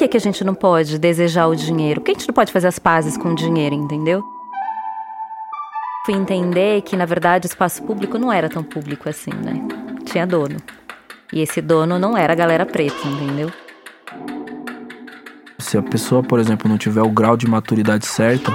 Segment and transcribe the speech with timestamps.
[0.00, 2.00] que, que a gente não pode desejar o dinheiro?
[2.00, 4.22] Por que a gente não pode fazer as pazes com o dinheiro, entendeu?
[6.06, 9.62] Fui entender que, na verdade, o espaço público não era tão público assim, né?
[10.06, 10.56] Tinha dono.
[11.30, 13.52] E esse dono não era a galera preta, entendeu?
[15.58, 18.50] Se a pessoa, por exemplo, não tiver o grau de maturidade certa,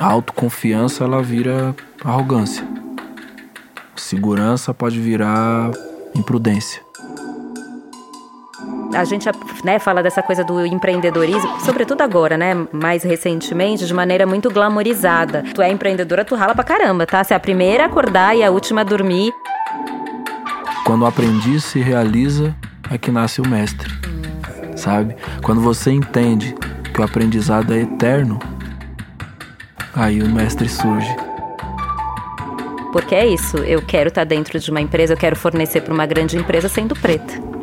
[0.00, 2.66] a autoconfiança ela vira arrogância.
[3.94, 5.70] Segurança pode virar
[6.14, 6.85] imprudência.
[8.96, 9.28] A gente
[9.62, 12.54] né, fala dessa coisa do empreendedorismo, sobretudo agora, né?
[12.72, 15.44] Mais recentemente, de maneira muito glamorizada.
[15.54, 17.22] Tu é empreendedora, tu rala pra caramba, tá?
[17.22, 19.34] Você é a primeira a acordar e a última a dormir.
[20.84, 22.56] Quando o aprendiz se realiza,
[22.90, 23.92] é que nasce o mestre.
[24.76, 25.16] Sabe?
[25.42, 26.54] Quando você entende
[26.94, 28.38] que o aprendizado é eterno,
[29.94, 31.14] aí o mestre surge.
[32.92, 36.06] Porque é isso, eu quero estar dentro de uma empresa, eu quero fornecer para uma
[36.06, 37.55] grande empresa sendo preta.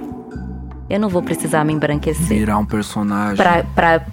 [0.94, 2.38] Eu não vou precisar me embranquecer.
[2.38, 3.36] Virar um personagem.
[3.36, 4.06] Pra, pra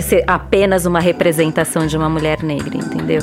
[0.00, 3.20] ser apenas uma representação de uma mulher negra, entendeu?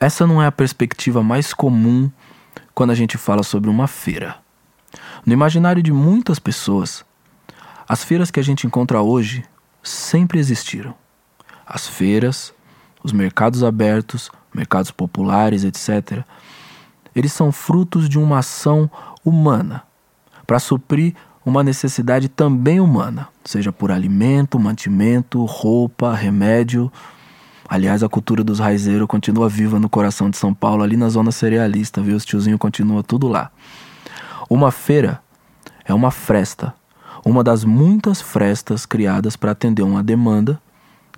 [0.00, 2.10] Essa não é a perspectiva mais comum
[2.74, 4.36] quando a gente fala sobre uma feira.
[5.26, 7.04] No imaginário de muitas pessoas,
[7.86, 9.44] as feiras que a gente encontra hoje
[9.82, 10.94] sempre existiram.
[11.66, 12.54] As feiras,
[13.04, 16.24] os mercados abertos, mercados populares, etc.,
[17.14, 18.90] eles são frutos de uma ação
[19.24, 19.82] humana
[20.46, 21.14] para suprir
[21.44, 26.90] uma necessidade também humana, seja por alimento, mantimento, roupa, remédio.
[27.68, 31.32] Aliás, a cultura dos raizeiros continua viva no coração de São Paulo, ali na zona
[31.32, 32.16] cerealista, viu?
[32.16, 33.50] Os tiozinhos continuam tudo lá.
[34.48, 35.20] Uma feira
[35.84, 36.74] é uma fresta,
[37.24, 40.60] uma das muitas frestas criadas para atender uma demanda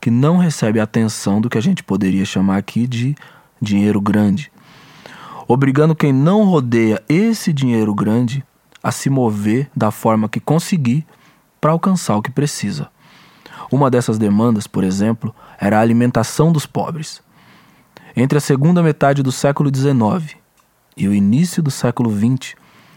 [0.04, 3.14] que não recebe a atenção do que a gente poderia chamar aqui de
[3.58, 4.52] dinheiro grande,
[5.48, 8.44] obrigando quem não rodeia esse dinheiro grande
[8.82, 11.06] a se mover da forma que conseguir
[11.58, 12.90] para alcançar o que precisa.
[13.72, 17.22] Uma dessas demandas, por exemplo, era a alimentação dos pobres.
[18.14, 20.36] Entre a segunda metade do século XIX
[20.98, 22.54] e o início do século XX,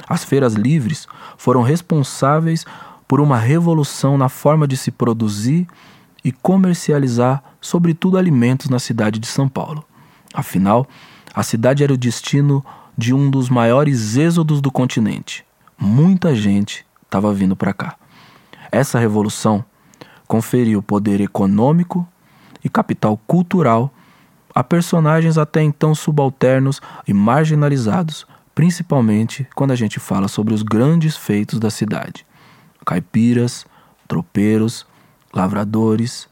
[0.10, 2.66] as feiras livres foram responsáveis
[3.08, 5.66] por uma revolução na forma de se produzir
[6.28, 9.82] e comercializar, sobretudo alimentos, na cidade de São Paulo.
[10.34, 10.86] Afinal,
[11.34, 12.66] a cidade era o destino
[12.98, 15.46] de um dos maiores êxodos do continente.
[15.80, 17.96] Muita gente estava vindo para cá.
[18.70, 19.64] Essa revolução
[20.28, 22.06] conferiu poder econômico
[22.62, 23.90] e capital cultural
[24.54, 31.16] a personagens até então subalternos e marginalizados, principalmente quando a gente fala sobre os grandes
[31.16, 32.26] feitos da cidade:
[32.86, 33.66] caipiras,
[34.10, 34.86] tropeiros,
[35.34, 36.28] lavradores,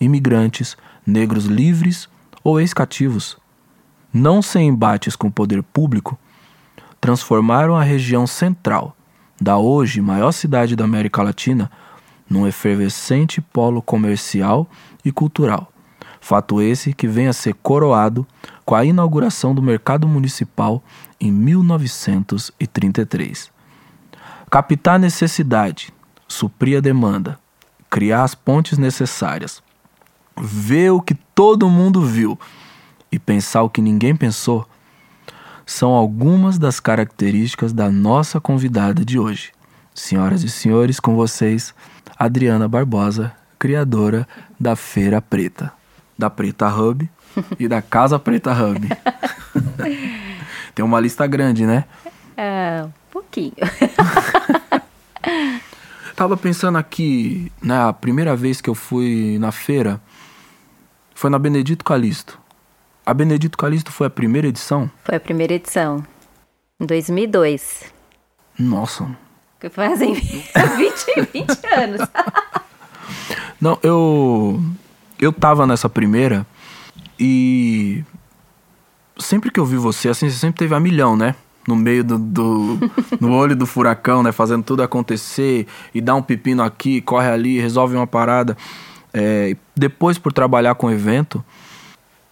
[0.00, 0.76] imigrantes,
[1.06, 2.08] negros livres
[2.42, 3.36] ou ex-cativos.
[4.12, 6.18] Não sem embates com o poder público,
[7.00, 8.96] transformaram a região central
[9.40, 11.70] da hoje maior cidade da América Latina
[12.28, 14.68] num efervescente polo comercial
[15.04, 15.72] e cultural.
[16.20, 18.26] Fato esse que vem a ser coroado
[18.64, 20.82] com a inauguração do mercado municipal
[21.20, 23.52] em 1933.
[24.50, 25.92] Captar necessidade,
[26.26, 27.38] suprir a demanda,
[27.90, 29.62] criar as pontes necessárias,
[30.36, 32.38] ver o que todo mundo viu
[33.10, 34.66] e pensar o que ninguém pensou
[35.68, 39.52] são algumas das características da nossa convidada de hoje.
[39.94, 41.74] Senhoras e senhores, com vocês,
[42.18, 44.26] Adriana Barbosa, criadora
[44.58, 45.70] da Feira Preta,
[46.16, 47.06] da Preta Hub
[47.58, 48.88] e da Casa Preta Hub.
[50.74, 51.84] Tem uma lista grande, né?
[52.34, 53.52] É, um pouquinho.
[56.18, 60.00] Tava pensando aqui, né, a primeira vez que eu fui na feira
[61.14, 62.36] foi na Benedito Calixto.
[63.06, 64.90] A Benedito Calixto foi a primeira edição?
[65.04, 66.04] Foi a primeira edição,
[66.80, 67.84] em 2002.
[68.58, 69.08] Nossa.
[69.60, 70.50] Que fazem 20,
[71.32, 72.00] 20 anos.
[73.60, 74.60] Não, eu
[75.20, 76.44] eu tava nessa primeira
[77.16, 78.02] e
[79.16, 81.36] sempre que eu vi você, assim, você sempre teve a milhão, né?
[81.68, 82.78] No meio do, do
[83.20, 84.32] no olho do furacão, né?
[84.32, 88.56] Fazendo tudo acontecer e dá um pepino aqui, corre ali, resolve uma parada.
[89.12, 91.44] É, depois, por trabalhar com evento,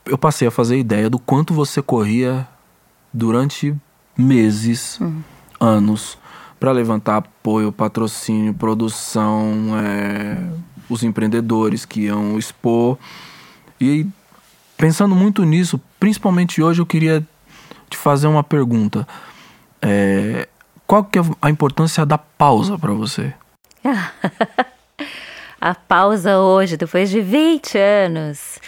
[0.07, 2.49] eu passei a fazer ideia do quanto você corria
[3.13, 3.75] durante
[4.17, 5.21] meses, uhum.
[5.61, 6.17] anos,
[6.59, 10.39] para levantar apoio, patrocínio, produção, é,
[10.89, 12.97] os empreendedores que iam expor.
[13.79, 14.07] E
[14.79, 17.27] pensando muito nisso, principalmente hoje, eu queria
[17.89, 19.07] te fazer uma pergunta.
[19.81, 20.49] É,
[20.87, 23.33] qual que é a importância da pausa para você?
[25.61, 28.59] a pausa hoje, depois de 20 anos,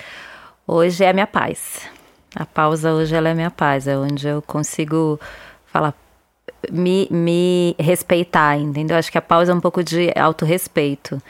[0.66, 1.88] hoje é a minha paz.
[2.34, 5.18] A pausa hoje ela é minha paz, é onde eu consigo
[5.66, 5.94] falar,
[6.70, 8.96] me, me respeitar, entendeu?
[8.96, 11.20] Acho que a pausa é um pouco de autorrespeito.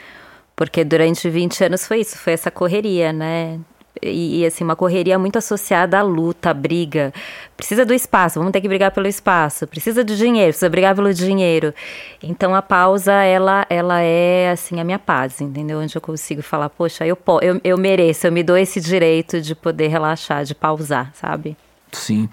[0.55, 3.59] Porque durante 20 anos foi isso, foi essa correria, né?
[4.01, 7.13] E, assim, uma correria muito associada à luta, à briga.
[7.57, 9.67] Precisa do espaço, vamos ter que brigar pelo espaço.
[9.67, 11.73] Precisa do dinheiro, precisa brigar pelo dinheiro.
[12.23, 15.79] Então a pausa, ela, ela é assim a minha paz, entendeu?
[15.79, 19.53] Onde eu consigo falar, poxa, eu, eu, eu mereço, eu me dou esse direito de
[19.53, 21.57] poder relaxar, de pausar, sabe?
[21.91, 22.29] Sim.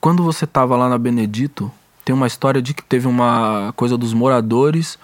[0.00, 1.70] Quando você estava lá na Benedito,
[2.04, 4.98] tem uma história de que teve uma coisa dos moradores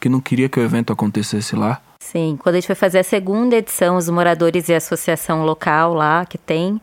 [0.00, 1.80] que não queria que o evento acontecesse lá.
[2.10, 5.94] Sim, quando a gente foi fazer a segunda edição, os moradores e a associação local
[5.94, 6.80] lá que tem,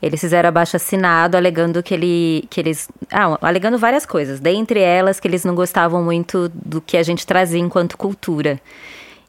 [0.00, 2.88] eles fizeram abaixo assinado alegando que, ele, que eles.
[3.10, 7.26] Ah, alegando várias coisas, dentre elas que eles não gostavam muito do que a gente
[7.26, 8.60] trazia enquanto cultura.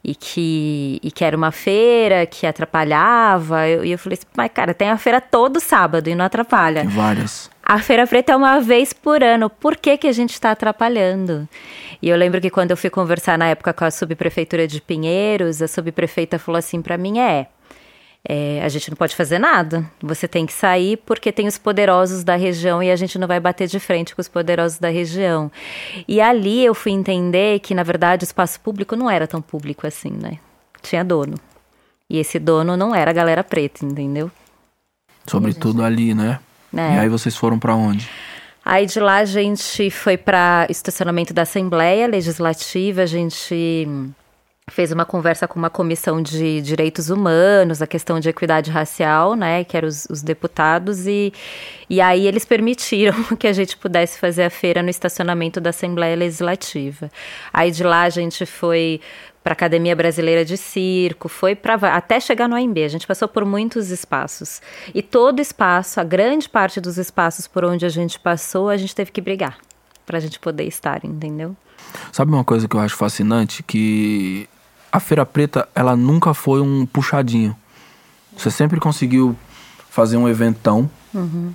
[0.04, 3.66] E que, e que era uma feira que atrapalhava.
[3.66, 6.82] E eu, eu falei assim, mas cara, tem a feira todo sábado e não atrapalha.
[6.82, 7.50] Tem várias.
[7.62, 9.48] A Feira Preta é uma vez por ano.
[9.48, 11.48] Por que, que a gente está atrapalhando?
[12.02, 15.62] E eu lembro que quando eu fui conversar na época com a subprefeitura de Pinheiros,
[15.62, 17.46] a subprefeita falou assim para mim: é,
[18.28, 19.88] é, a gente não pode fazer nada.
[20.00, 23.38] Você tem que sair porque tem os poderosos da região e a gente não vai
[23.38, 25.50] bater de frente com os poderosos da região.
[26.08, 29.86] E ali eu fui entender que, na verdade, o espaço público não era tão público
[29.86, 30.38] assim, né?
[30.82, 31.36] Tinha dono.
[32.10, 34.30] E esse dono não era a galera preta, entendeu?
[35.26, 36.40] Sobretudo ali, né?
[36.76, 36.96] É.
[36.96, 38.08] E aí vocês foram para onde?
[38.64, 43.88] Aí de lá a gente foi para estacionamento da Assembleia Legislativa, a gente
[44.70, 49.64] fez uma conversa com uma comissão de direitos humanos, a questão de equidade racial, né,
[49.64, 51.32] que eram os, os, deputados, e,
[51.90, 56.16] e aí eles permitiram que a gente pudesse fazer a feira no estacionamento da Assembleia
[56.16, 57.10] Legislativa.
[57.52, 59.00] Aí de lá a gente foi
[59.42, 62.78] para Academia Brasileira de Circo, foi para até chegar no AMB.
[62.84, 64.62] A gente passou por muitos espaços.
[64.94, 68.94] E todo espaço, a grande parte dos espaços por onde a gente passou, a gente
[68.94, 69.58] teve que brigar
[70.06, 71.56] para a gente poder estar, entendeu?
[72.12, 74.48] Sabe uma coisa que eu acho fascinante que
[74.90, 77.56] a Feira Preta, ela nunca foi um puxadinho.
[78.36, 79.36] Você sempre conseguiu
[79.90, 81.52] fazer um eventão, uhum.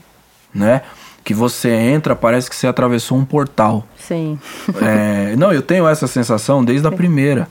[0.54, 0.82] né?
[1.24, 3.86] Que você entra, parece que você atravessou um portal.
[3.98, 4.40] Sim.
[4.82, 6.94] É, não, eu tenho essa sensação desde Sim.
[6.94, 7.48] a primeira.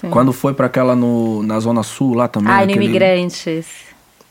[0.00, 0.10] Sim.
[0.10, 2.52] Quando foi para aquela no, na Zona Sul lá também.
[2.52, 2.84] Ah, naquele...
[2.84, 3.66] Imigrantes.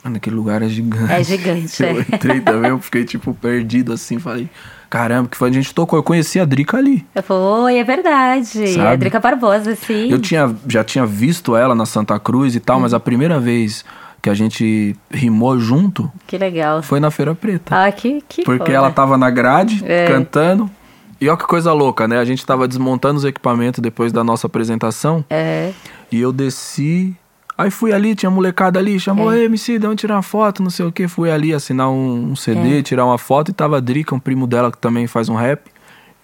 [0.03, 1.11] Mano, aquele lugar é gigante.
[1.11, 2.01] É gigante, Eu é.
[2.01, 4.47] entrei também, eu fiquei tipo perdido assim, falei,
[4.89, 5.99] caramba, que foi a gente tocou.
[5.99, 7.05] Eu conheci a Drica ali.
[7.23, 8.67] Foi, é verdade.
[8.67, 8.87] Sabe?
[8.87, 10.09] A Drica Barbosa, sim.
[10.09, 12.81] Eu tinha, já tinha visto ela na Santa Cruz e tal, hum.
[12.81, 13.83] mas a primeira vez
[14.21, 16.11] que a gente rimou junto.
[16.25, 16.81] Que legal.
[16.81, 17.85] Foi na Feira Preta.
[17.85, 18.73] Ah, que, que Porque foda.
[18.73, 20.07] ela tava na grade, é.
[20.07, 20.69] cantando.
[21.19, 22.19] E olha que coisa louca, né?
[22.19, 25.25] A gente tava desmontando os equipamentos depois da nossa apresentação.
[25.29, 25.73] É.
[26.11, 27.15] E eu desci.
[27.57, 29.45] Aí fui ali, tinha molecada ali, chamou, é.
[29.45, 31.07] MC, dá tirar uma foto, não sei o que.
[31.07, 32.83] Fui ali assinar um, um CD, é.
[32.83, 35.71] tirar uma foto e tava a Drica, um primo dela que também faz um rap.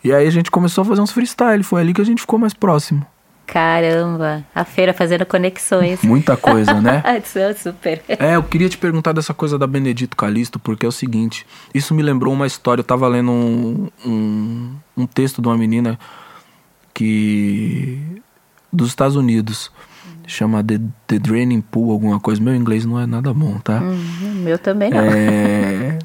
[0.04, 1.64] E aí a gente começou a fazer uns freestyle.
[1.64, 3.06] Foi ali que a gente ficou mais próximo.
[3.46, 6.02] Caramba, a feira fazendo conexões.
[6.04, 7.04] Muita coisa, né?
[7.58, 8.02] Super.
[8.08, 11.94] É, eu queria te perguntar dessa coisa da Benedito Calixto, porque é o seguinte: isso
[11.94, 12.80] me lembrou uma história.
[12.80, 16.00] Eu tava lendo um, um, um texto de uma menina
[16.94, 18.00] que.
[18.72, 19.72] dos Estados Unidos.
[20.26, 22.42] Chama The, The Draining Pool, alguma coisa.
[22.42, 23.82] Meu inglês não é nada bom, tá?
[23.82, 25.00] Uhum, meu também não.
[25.00, 26.00] É...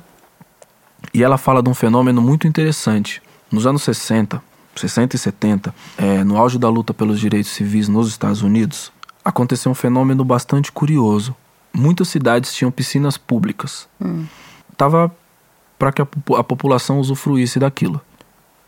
[1.14, 3.22] e ela fala de um fenômeno muito interessante.
[3.50, 4.42] Nos anos 60,
[4.80, 8.92] 60 e 70, é, no auge da luta pelos direitos civis nos Estados Unidos,
[9.24, 11.34] aconteceu um fenômeno bastante curioso.
[11.72, 13.88] Muitas cidades tinham piscinas públicas.
[14.00, 14.24] Hum.
[14.76, 15.14] Tava
[15.78, 16.08] para que a,
[16.38, 18.00] a, população usufruísse daquilo.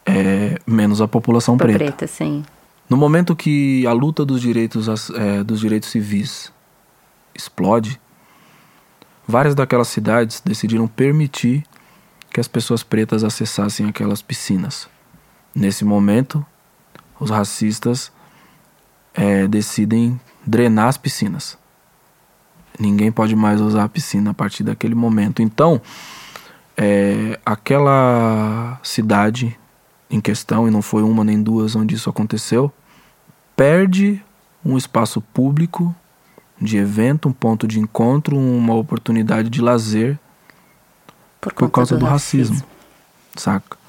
[0.07, 1.79] É, menos a população preta.
[1.79, 2.45] preta sim.
[2.89, 6.53] No momento que a luta dos direitos, é, dos direitos civis
[7.35, 8.01] explode,
[9.27, 11.65] várias daquelas cidades decidiram permitir
[12.33, 14.89] que as pessoas pretas acessassem aquelas piscinas.
[15.55, 16.45] Nesse momento,
[17.19, 18.13] os racistas
[19.13, 21.59] é, decidem drenar as piscinas.
[22.79, 25.43] Ninguém pode mais usar a piscina a partir daquele momento.
[25.43, 25.81] Então,
[26.77, 29.59] é, aquela cidade
[30.09, 32.73] em questão, e não foi uma nem duas onde isso aconteceu,
[33.55, 34.23] perde
[34.65, 35.95] um espaço público
[36.61, 40.19] de evento, um ponto de encontro, uma oportunidade de lazer
[41.41, 42.57] por, por causa do, do racismo.
[42.57, 42.69] racismo.
[43.37, 43.80] Saca?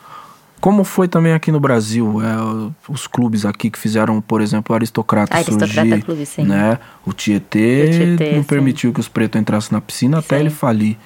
[0.62, 4.76] Como foi também aqui no Brasil, é, os clubes aqui que fizeram, por exemplo, o
[4.76, 6.44] Aristocrata, Aristocrata surgir, Clube, sim.
[6.44, 6.78] né?
[7.04, 8.48] O Tietê, o Tietê não sim.
[8.48, 10.42] permitiu que os pretos entrassem na piscina até sim.
[10.42, 10.98] ele falir.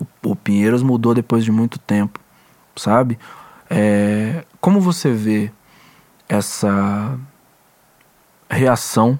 [0.00, 2.18] O, o, Pinheiros mudou depois de muito tempo,
[2.74, 3.16] sabe?
[3.70, 5.52] É, como você vê
[6.28, 7.16] essa
[8.50, 9.16] reação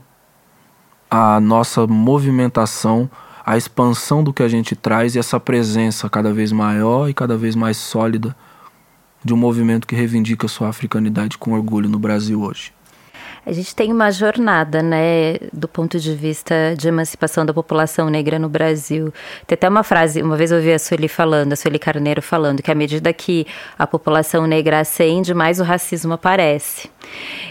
[1.09, 3.09] à nossa movimentação
[3.45, 7.37] a expansão do que a gente traz e essa presença cada vez maior e cada
[7.37, 8.35] vez mais sólida
[9.25, 12.73] de um movimento que reivindica sua africanidade com orgulho no Brasil hoje?
[13.45, 18.39] A gente tem uma jornada, né, do ponto de vista de emancipação da população negra
[18.39, 19.13] no Brasil.
[19.49, 22.63] Tem até uma frase, uma vez eu ouvi a Sueli falando, a Sueli Carneiro falando,
[22.63, 23.45] que à medida que
[23.77, 26.89] a população negra ascende, mais o racismo aparece.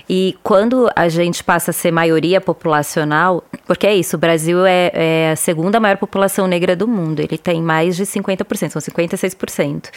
[0.09, 4.91] E quando a gente passa a ser maioria populacional, porque é isso, o Brasil é,
[4.93, 9.89] é a segunda maior população negra do mundo, ele tem mais de 50%, são 56%.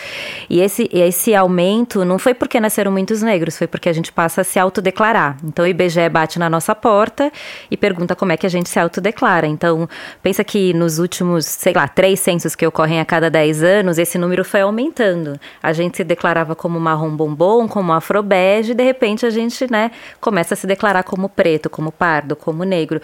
[0.48, 4.42] E esse, esse aumento não foi porque nasceram muitos negros, foi porque a gente passa
[4.42, 5.36] a se autodeclarar.
[5.42, 5.68] Então o
[6.10, 7.30] bate na nossa porta
[7.70, 9.46] e pergunta como é que a gente se autodeclara.
[9.46, 9.88] Então,
[10.22, 14.18] pensa que nos últimos, sei lá, três censos que ocorrem a cada 10 anos, esse
[14.18, 15.38] número foi aumentando.
[15.62, 19.90] A gente se declarava como marrom bombom, como afrobege, e de repente a gente, né,
[20.20, 23.00] começa a se declarar como preto, como pardo, como negro.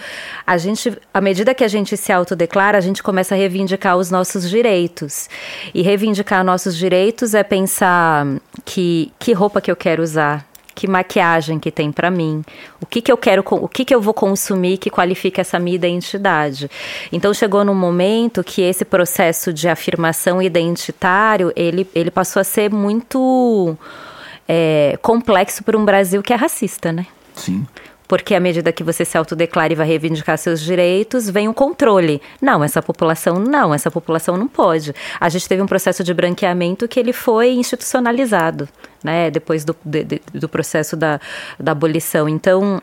[0.47, 4.11] A gente, à medida que a gente se autodeclara, a gente começa a reivindicar os
[4.11, 5.29] nossos direitos.
[5.75, 8.27] E reivindicar nossos direitos é pensar
[8.65, 10.47] que que roupa que eu quero usar,
[10.81, 12.43] que maquiagem que tem para mim,
[12.81, 15.75] o que que eu quero, o que que eu vou consumir que qualifica essa minha
[15.75, 16.71] identidade.
[17.13, 22.73] Então chegou num momento que esse processo de afirmação identitário ele, ele passou a ser
[22.73, 23.77] muito
[24.49, 27.07] é, complexo para um Brasil que é racista, né?
[27.35, 27.67] Sim
[28.09, 31.55] porque à medida que você se autodeclara e vai reivindicar seus direitos, vem o um
[31.55, 32.21] controle.
[32.43, 34.93] Não, essa população não, essa população não pode.
[35.21, 38.69] A gente teve um processo de branqueamento que ele foi institucionalizado,
[39.03, 41.21] né, depois do, de, do processo da,
[41.59, 42.29] da abolição.
[42.29, 42.81] Então,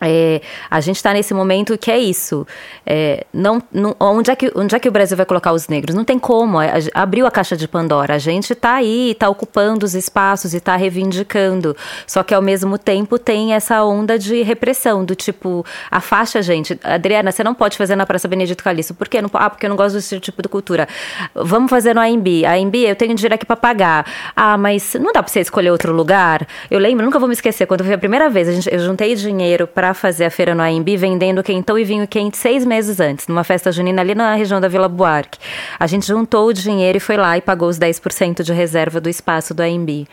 [0.00, 0.40] é,
[0.70, 2.46] a gente está nesse momento que é isso.
[2.86, 5.94] É, não, não, onde, é que, onde é que o Brasil vai colocar os negros?
[5.94, 6.58] Não tem como.
[6.58, 8.14] A, a, abriu a caixa de Pandora.
[8.14, 11.76] A gente está aí, está ocupando os espaços e está reivindicando.
[12.06, 16.78] Só que ao mesmo tempo tem essa onda de repressão, do tipo, afasta a gente.
[16.82, 18.94] Adriana, você não pode fazer na Praça Benedito Calixto.
[18.94, 19.20] Por quê?
[19.20, 20.86] Não, ah, porque eu não gosto desse tipo de cultura.
[21.34, 22.44] Vamos fazer no AMB.
[22.46, 24.06] AMB, eu tenho dinheiro aqui para pagar.
[24.36, 26.46] Ah, mas não dá para você escolher outro lugar?
[26.70, 29.14] Eu lembro, nunca vou me esquecer, quando foi a primeira vez, a gente, eu juntei
[29.14, 33.00] dinheiro para para fazer a feira no AMB vendendo quentão e vinho quente seis meses
[33.00, 35.38] antes, numa festa junina ali na região da Vila Buarque.
[35.78, 39.08] A gente juntou o dinheiro e foi lá e pagou os 10% de reserva do
[39.08, 40.06] espaço do AMB.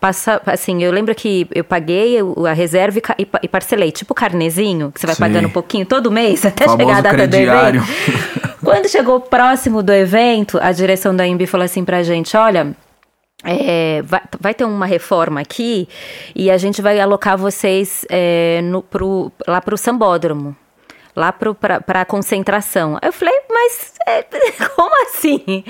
[0.00, 2.16] Passa, assim, eu lembro que eu paguei
[2.48, 5.20] a reserva e, e parcelei, tipo carnezinho, que você vai Sim.
[5.20, 7.82] pagando um pouquinho todo mês até chegar a data crediário.
[7.82, 8.48] do evento.
[8.64, 12.74] Quando chegou próximo do evento, a direção do AMB falou assim pra gente: olha
[13.44, 15.88] é, vai, vai, ter uma reforma aqui
[16.34, 20.56] e a gente vai alocar vocês é, no, pro, lá para o sambódromo,
[21.18, 22.98] lá para a concentração.
[23.02, 24.22] Eu falei, mas é,
[24.74, 25.64] como assim?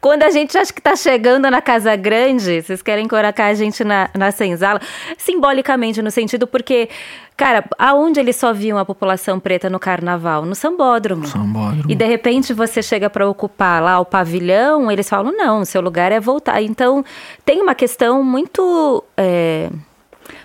[0.00, 3.84] Quando a gente acha que está chegando na Casa Grande, vocês querem colocar a gente
[3.84, 4.80] na, na senzala?
[5.18, 6.88] Simbolicamente, no sentido porque
[7.34, 10.44] Cara, aonde eles só viam a população preta no carnaval?
[10.44, 11.26] No sambódromo.
[11.26, 11.90] Sambódromo.
[11.90, 16.12] E de repente você chega para ocupar lá o pavilhão, eles falam: não, seu lugar
[16.12, 16.62] é voltar.
[16.62, 17.04] Então
[17.44, 19.02] tem uma questão muito.
[19.16, 19.70] É,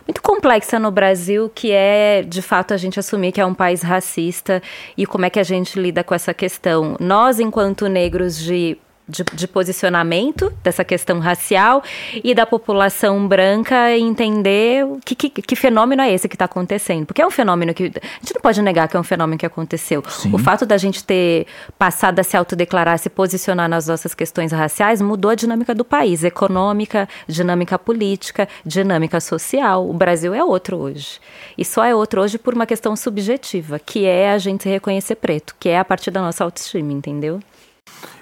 [0.07, 3.81] muito complexa no Brasil, que é de fato a gente assumir que é um país
[3.81, 4.61] racista
[4.95, 6.95] e como é que a gente lida com essa questão.
[6.99, 11.81] Nós, enquanto negros de de, de, posicionamento dessa questão racial
[12.23, 17.05] e da população branca entender que, que, que fenômeno é esse que está acontecendo.
[17.05, 17.85] Porque é um fenômeno que.
[17.85, 20.03] A gente não pode negar que é um fenômeno que aconteceu.
[20.07, 20.33] Sim.
[20.33, 21.47] O fato da gente ter
[21.77, 26.23] passado a se autodeclarar, se posicionar nas nossas questões raciais, mudou a dinâmica do país
[26.23, 29.89] econômica, dinâmica política, dinâmica social.
[29.89, 31.19] O Brasil é outro hoje.
[31.57, 35.55] E só é outro hoje por uma questão subjetiva, que é a gente reconhecer preto,
[35.59, 37.39] que é a partir da nossa autoestima, entendeu?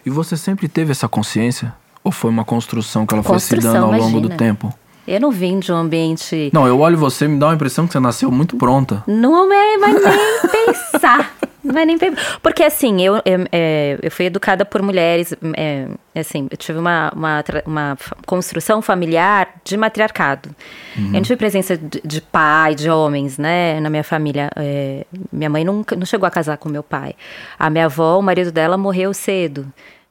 [0.06, 1.74] E você sempre teve essa consciência?
[2.04, 4.06] Ou foi uma construção que ela construção, foi se dando ao imagina.
[4.06, 4.74] longo do tempo?
[5.08, 6.50] Eu não vim de um ambiente.
[6.54, 9.04] Não, eu olho você me dá uma impressão que você nasceu muito pronta.
[9.08, 11.36] Não é, mas nem pensar.
[11.66, 11.98] Não vai nem
[12.44, 17.12] Porque assim, eu, eu, é, eu fui educada por mulheres, é, assim, eu tive uma,
[17.16, 17.98] uma, uma
[18.28, 20.50] construção familiar de matriarcado.
[20.96, 21.08] Uhum.
[21.08, 24.52] Eu não tive presença de, de, pai, de homens, né, na minha família.
[24.56, 27.16] É, minha mãe nunca, não chegou a casar com meu pai.
[27.58, 29.66] A minha avó, o marido dela morreu cedo.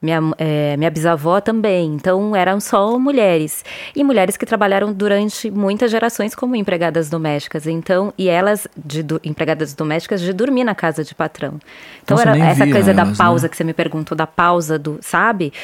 [0.04, 1.94] Minha, é, minha bisavó também.
[1.94, 3.64] Então eram só mulheres.
[3.96, 7.66] E mulheres que trabalharam durante muitas gerações como empregadas domésticas.
[7.66, 11.58] Então, e elas, de do, empregadas domésticas, de dormir na casa de patrão.
[12.02, 13.48] Então Nossa, era essa coisa elas, da pausa né?
[13.48, 15.54] que você me perguntou, da pausa do, sabe?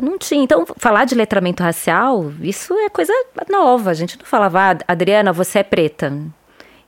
[0.00, 0.42] Não tinha.
[0.42, 3.12] Então, falar de letramento racial, isso é coisa
[3.50, 3.90] nova.
[3.90, 6.10] A gente não falava, ah, Adriana, você é preta.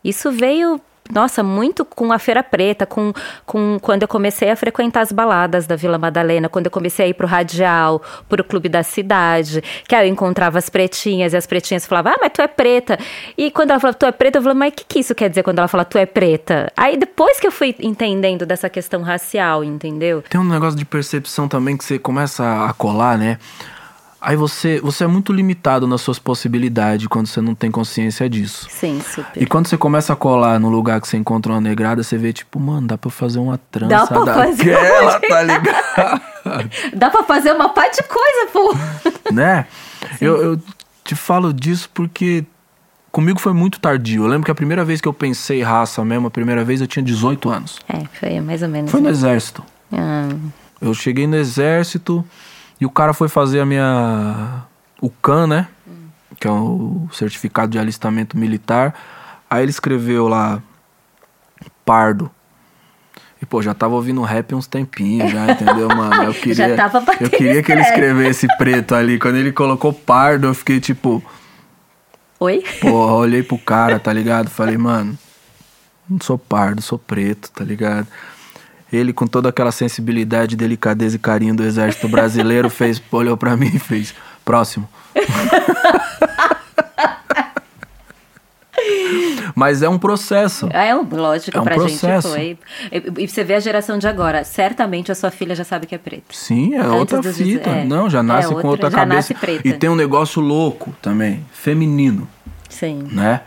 [0.03, 0.81] Isso veio
[1.13, 3.13] nossa, muito com a Feira Preta, com,
[3.45, 7.09] com quando eu comecei a frequentar as baladas da Vila Madalena, quando eu comecei a
[7.09, 11.47] ir pro Radial, pro Clube da Cidade, que aí eu encontrava as pretinhas e as
[11.47, 12.99] pretinhas falavam, ah, mas tu é preta.
[13.37, 15.29] E quando ela falava, tu é preta, eu falava, mas o que, que isso quer
[15.29, 16.73] dizer quando ela fala, tu é preta?
[16.75, 20.23] Aí depois que eu fui entendendo dessa questão racial, entendeu?
[20.23, 23.39] Tem um negócio de percepção também que você começa a colar, né?
[24.27, 28.67] Aí você, você é muito limitado nas suas possibilidades quando você não tem consciência disso.
[28.71, 29.43] Sim, super.
[29.43, 32.33] E quando você começa a colar no lugar que você encontra uma negrada, você vê,
[32.33, 36.21] tipo, mano, dá pra fazer uma trança Dá pra fazer daquela, uma- tá ligado?
[36.97, 38.75] Dá pra fazer uma par de coisa, pô.
[39.33, 39.67] né?
[40.21, 40.59] Eu, eu
[41.05, 42.45] te falo disso porque
[43.13, 44.25] comigo foi muito tardio.
[44.25, 46.87] Eu lembro que a primeira vez que eu pensei raça mesmo, a primeira vez eu
[46.87, 47.79] tinha 18 anos.
[47.89, 48.91] É, foi mais ou menos.
[48.91, 49.63] Foi no exército.
[49.93, 50.29] Ah,
[50.81, 52.25] Eu cheguei no exército
[52.81, 54.65] e o cara foi fazer a minha.
[55.01, 55.69] O CAN, né?
[56.39, 58.95] Que é o certificado de alistamento militar.
[59.49, 60.61] Aí ele escreveu lá.
[61.85, 62.31] Pardo.
[63.41, 66.25] E, pô, já tava ouvindo rap uns tempinhos, já, entendeu, mano?
[66.25, 69.19] Eu queria, Já tava eu queria que ele escrevesse preto ali.
[69.19, 71.23] Quando ele colocou pardo, eu fiquei tipo.
[72.41, 72.65] Oi?
[72.81, 74.49] Porra, olhei pro cara, tá ligado?
[74.49, 75.19] Falei, mano,
[76.09, 78.07] não sou pardo, sou preto, tá ligado?
[78.95, 83.71] Ele, com toda aquela sensibilidade, delicadeza e carinho do exército brasileiro, fez, olhou pra mim
[83.75, 84.89] e fez, próximo.
[89.55, 90.69] Mas é um processo.
[90.73, 92.29] É um, lógico, É um pra processo.
[92.37, 92.59] gente
[92.91, 93.23] foi.
[93.23, 94.43] E, você vê a geração de agora.
[94.45, 96.25] Certamente a sua filha já sabe que é preta.
[96.31, 97.71] Sim, é Antes outra fita.
[97.71, 97.85] é.
[97.85, 99.15] Não, já É nasce com outra- outra já cabeça.
[99.17, 99.67] nasce preta.
[99.67, 102.29] E tem um negócio louco também, feminino.
[102.69, 103.07] Sim.
[103.11, 103.43] né?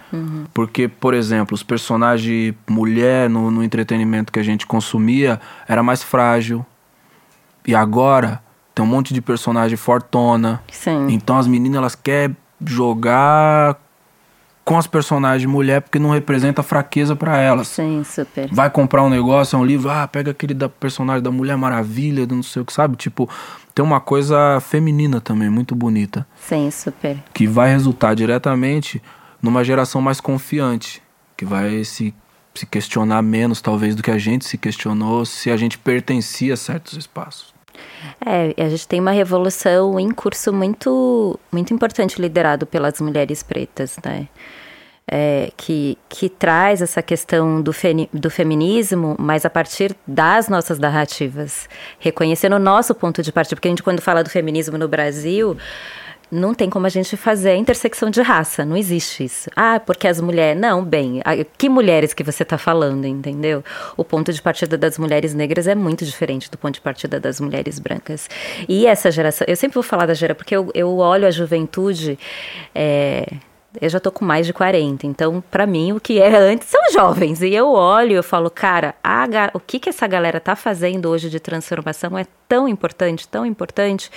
[0.53, 6.01] Porque, por exemplo, os personagens mulher no, no entretenimento que a gente consumia era mais
[6.03, 6.65] frágil.
[7.65, 8.41] E agora
[8.73, 10.61] tem um monte de personagem fortona.
[10.71, 11.07] Sim.
[11.09, 13.77] Então as meninas elas querem jogar
[14.67, 17.69] com as personagens mulher porque não representa fraqueza pra elas.
[17.69, 18.49] Sim, super.
[18.51, 22.27] Vai comprar um negócio, é um livro, ah, pega aquele da personagem da Mulher Maravilha,
[22.27, 22.97] do não sei o que, sabe?
[22.97, 23.29] Tipo,
[23.77, 27.15] tem uma coisa feminina também, muito bonita Sim, super.
[27.31, 28.99] que vai resultar diretamente
[29.39, 30.99] numa geração mais confiante,
[31.37, 32.11] que vai se,
[32.55, 36.57] se questionar menos, talvez, do que a gente se questionou se a gente pertencia a
[36.57, 37.53] certos espaços.
[38.25, 43.99] É, a gente tem uma revolução em curso muito, muito importante liderado pelas mulheres pretas,
[44.03, 44.27] né?
[45.09, 50.79] É, que, que traz essa questão do, feni- do feminismo, mas a partir das nossas
[50.79, 54.85] narrativas, reconhecendo o nosso ponto de partida, porque a gente, quando fala do feminismo no
[54.85, 55.55] Brasil,
[56.29, 59.49] não tem como a gente fazer a intersecção de raça, não existe isso.
[59.55, 60.59] Ah, porque as mulheres.
[60.59, 61.21] Não, bem,
[61.57, 63.63] que mulheres que você está falando, entendeu?
[63.95, 67.39] O ponto de partida das mulheres negras é muito diferente do ponto de partida das
[67.39, 68.29] mulheres brancas.
[68.67, 69.45] E essa geração.
[69.47, 72.19] Eu sempre vou falar da geração, porque eu, eu olho a juventude.
[72.75, 73.25] é,
[73.79, 76.81] eu já tô com mais de 40, então para mim o que é antes são
[76.91, 77.41] jovens.
[77.41, 81.09] E eu olho e eu falo, cara, a o que que essa galera tá fazendo
[81.09, 84.09] hoje de transformação é tão importante, tão importante,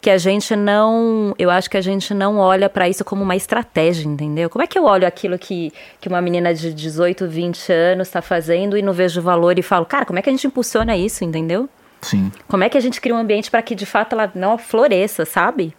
[0.00, 3.36] que a gente não, eu acho que a gente não olha para isso como uma
[3.36, 4.48] estratégia, entendeu?
[4.48, 8.22] Como é que eu olho aquilo que, que uma menina de 18, 20 anos está
[8.22, 11.22] fazendo e não vejo valor e falo, cara, como é que a gente impulsiona isso,
[11.22, 11.68] entendeu?
[12.00, 12.32] Sim.
[12.48, 15.24] Como é que a gente cria um ambiente para que de fato ela não floresça,
[15.24, 15.74] sabe?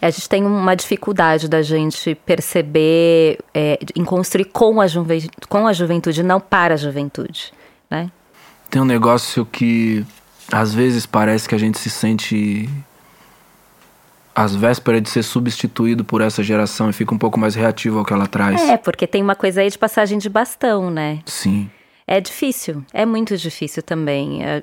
[0.00, 5.66] A gente tem uma dificuldade da gente perceber é, em construir com a, juve, com
[5.66, 7.52] a juventude, não para a juventude,
[7.90, 8.10] né?
[8.70, 10.04] Tem um negócio que
[10.50, 12.68] às vezes parece que a gente se sente
[14.34, 18.04] às vésperas de ser substituído por essa geração e fica um pouco mais reativo ao
[18.04, 18.60] que ela traz.
[18.62, 21.20] É, porque tem uma coisa aí de passagem de bastão, né?
[21.26, 21.70] Sim.
[22.14, 24.44] É difícil, é muito difícil também.
[24.44, 24.62] É,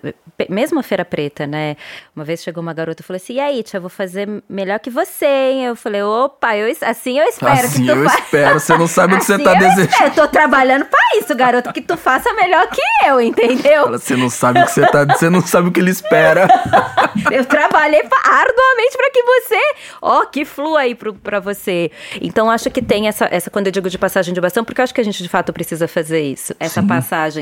[0.49, 1.75] Mesmo a Feira Preta, né?
[2.15, 4.77] Uma vez chegou uma garota e falou assim: e aí, tia, eu vou fazer melhor
[4.79, 5.65] que você, hein?
[5.65, 8.59] Eu falei: opa, eu, assim eu espero assim que tu eu espero.
[8.59, 9.89] Você não sabe o que você Assim tá eu desejando.
[9.89, 13.83] espero, Eu tô trabalhando pra isso, garoto, que tu faça melhor que eu, entendeu?
[13.85, 15.05] Fala, Você não sabe o que você tá.
[15.05, 16.47] Você não sabe o que ele espera.
[17.31, 19.59] Eu trabalhei pa- arduamente pra que você,
[20.01, 21.91] ó, que flua aí pro, pra você.
[22.21, 24.83] Então acho que tem essa, essa, quando eu digo de passagem de bastão, porque eu
[24.83, 26.55] acho que a gente de fato precisa fazer isso.
[26.59, 26.87] Essa Sim.
[26.87, 27.38] passagem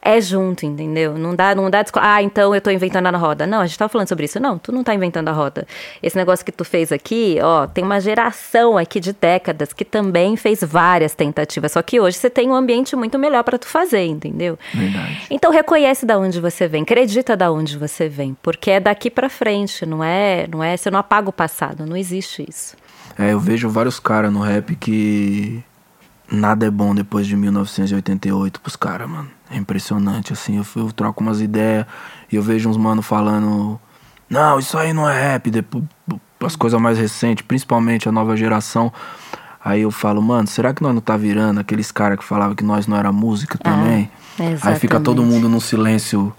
[0.00, 1.16] é junto, entendeu?
[1.16, 3.46] Não dá, não dá, ah, então eu tô inventando a roda.
[3.46, 4.40] Não, a gente tava falando sobre isso.
[4.40, 5.66] Não, tu não tá inventando a roda.
[6.02, 10.36] Esse negócio que tu fez aqui, ó, tem uma geração aqui de décadas que também
[10.36, 11.72] fez várias tentativas.
[11.72, 14.58] Só que hoje você tem um ambiente muito melhor pra tu fazer, entendeu?
[14.74, 15.26] Verdade.
[15.30, 19.28] Então reconhece da onde você vem, acredita da onde você vem, porque é daqui pra
[19.28, 22.76] frente, não é, não é, você não apaga o passado, não existe isso.
[23.18, 25.62] É, eu vejo vários caras no rap que
[26.32, 29.30] nada é bom depois de 1988 pros caras, mano.
[29.50, 30.56] É impressionante, assim.
[30.56, 31.86] Eu, eu troco umas ideias
[32.30, 33.78] e eu vejo uns mano falando:
[34.28, 35.50] Não, isso aí não é rap.
[35.50, 35.84] Depois,
[36.40, 38.92] as coisas mais recentes, principalmente a nova geração.
[39.64, 42.64] Aí eu falo, mano, será que nós não tá virando aqueles caras que falavam que
[42.64, 44.10] nós não era música também?
[44.40, 46.34] Ah, Aí fica todo mundo num silêncio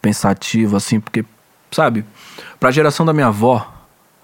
[0.00, 1.22] pensativo, assim, porque,
[1.70, 2.02] sabe,
[2.58, 3.70] pra geração da minha avó,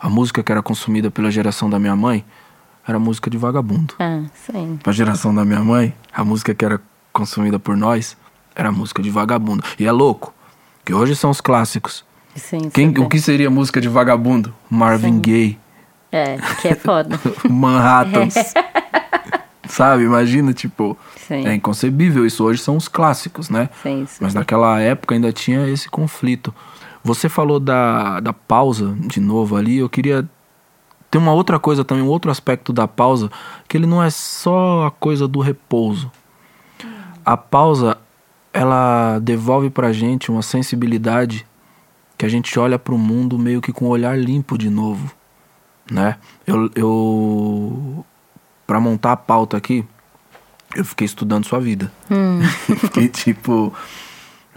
[0.01, 2.25] a música que era consumida pela geração da minha mãe
[2.87, 3.95] era música de vagabundo.
[3.99, 4.79] Ah, sim.
[4.83, 6.81] Pra geração da minha mãe, a música que era
[7.13, 8.17] consumida por nós
[8.55, 9.63] era música de vagabundo.
[9.79, 10.33] E é louco,
[10.85, 12.05] que hoje são os clássicos.
[12.35, 13.01] Sim, Quem, super.
[13.03, 14.55] o que seria música de vagabundo?
[14.71, 15.21] Marvin Sim.
[15.21, 15.59] Gaye,
[16.13, 17.19] É, que é foda.
[17.49, 18.35] Manhattans.
[19.69, 20.97] Sabe, imagina, tipo,
[21.27, 21.47] Sim.
[21.47, 22.25] é inconcebível.
[22.25, 23.69] Isso hoje são os clássicos, né?
[23.83, 24.19] Sim, sim.
[24.21, 26.55] Mas naquela época ainda tinha esse conflito.
[27.03, 29.79] Você falou da, da pausa de novo ali.
[29.79, 30.29] Eu queria.
[31.11, 33.31] Tem uma outra coisa também, um outro aspecto da pausa,
[33.69, 36.11] que ele não é só a coisa do repouso.
[37.25, 37.97] A pausa,
[38.53, 41.47] ela devolve pra gente uma sensibilidade
[42.19, 45.11] que a gente olha pro mundo meio que com um olhar limpo de novo,
[45.91, 46.17] né?
[46.47, 48.05] Eu, eu
[48.67, 49.85] para montar a pauta aqui,
[50.75, 51.93] eu fiquei estudando sua vida.
[52.81, 53.73] fiquei tipo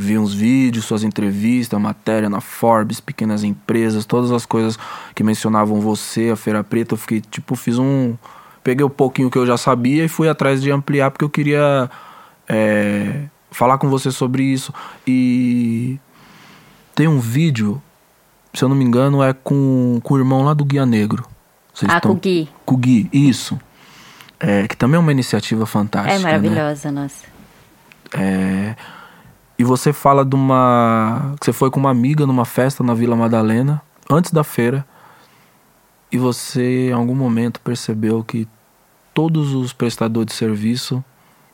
[0.01, 4.79] vi uns vídeos, suas entrevistas, matéria na Forbes, pequenas empresas, todas as coisas
[5.13, 8.15] que mencionavam você, a Feira Preta, eu fiquei tipo fiz um
[8.63, 11.89] peguei o pouquinho que eu já sabia e fui atrás de ampliar porque eu queria
[12.47, 14.73] é, falar com você sobre isso
[15.05, 15.99] e
[16.95, 17.81] tem um vídeo,
[18.53, 21.25] se eu não me engano, é com, com o irmão lá do Guia Negro.
[21.73, 22.49] Vocês Ah, tão- com o Gui.
[22.65, 23.59] com o Gui, isso.
[24.39, 26.13] É, que também é uma iniciativa fantástica.
[26.15, 26.23] É né?
[26.23, 27.25] maravilhosa, nossa.
[28.13, 28.75] É,
[29.60, 31.36] e você fala de uma.
[31.39, 34.86] que você foi com uma amiga numa festa na Vila Madalena, antes da feira,
[36.12, 38.48] e você em algum momento percebeu que
[39.13, 41.04] todos os prestadores de serviço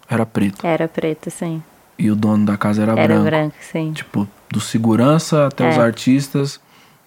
[0.08, 1.64] era preto Era preto, sim.
[1.98, 3.24] e o dono da casa era, Era branco.
[3.24, 3.92] branco, sim.
[3.92, 5.82] Tipo, do segurança até os É.
[5.82, 6.60] artistas,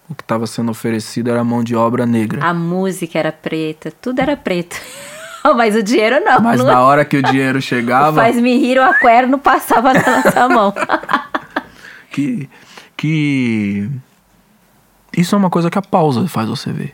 [0.09, 2.43] o que estava sendo oferecido era mão de obra negra.
[2.45, 4.75] A música era preta, tudo era preto.
[5.55, 6.39] Mas o dinheiro não.
[6.41, 10.49] Mas não na hora que o dinheiro chegava, Faz-me rir, o aquerno passava na nossa
[10.49, 10.73] mão.
[12.11, 12.49] que
[12.97, 13.89] que
[15.15, 16.93] isso é uma coisa que a pausa faz você ver,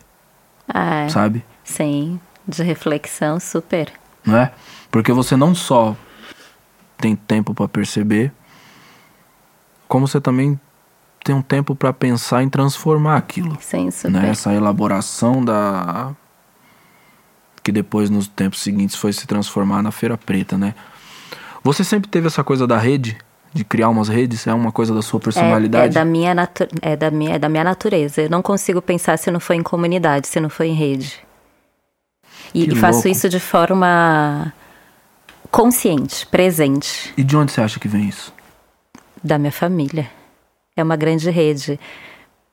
[0.67, 1.43] Ah, sabe?
[1.63, 3.91] sim, de reflexão, super.
[4.25, 4.51] Não é?
[4.91, 5.95] Porque você não só
[6.97, 8.31] tem tempo para perceber,
[9.87, 10.59] como você também
[11.23, 14.11] tem um tempo para pensar em transformar aquilo, Sim, super.
[14.11, 14.29] né?
[14.29, 16.11] Essa elaboração da
[17.65, 20.75] que depois nos tempos seguintes foi se transformar na Feira Preta, né?
[21.63, 23.17] Você sempre teve essa coisa da rede,
[23.51, 25.93] de criar umas redes, é uma coisa da sua É, é, personalidade?
[25.95, 28.21] da minha natu- é, da minha, é da minha natureza.
[28.21, 31.19] Eu não consigo pensar se não for em comunidade, se não for em rede.
[32.53, 34.53] E, e faço isso de forma
[35.49, 38.31] consciente, presente, E de onde você acha que vem isso?
[39.23, 40.07] da minha família.
[40.77, 41.79] É uma grande rede.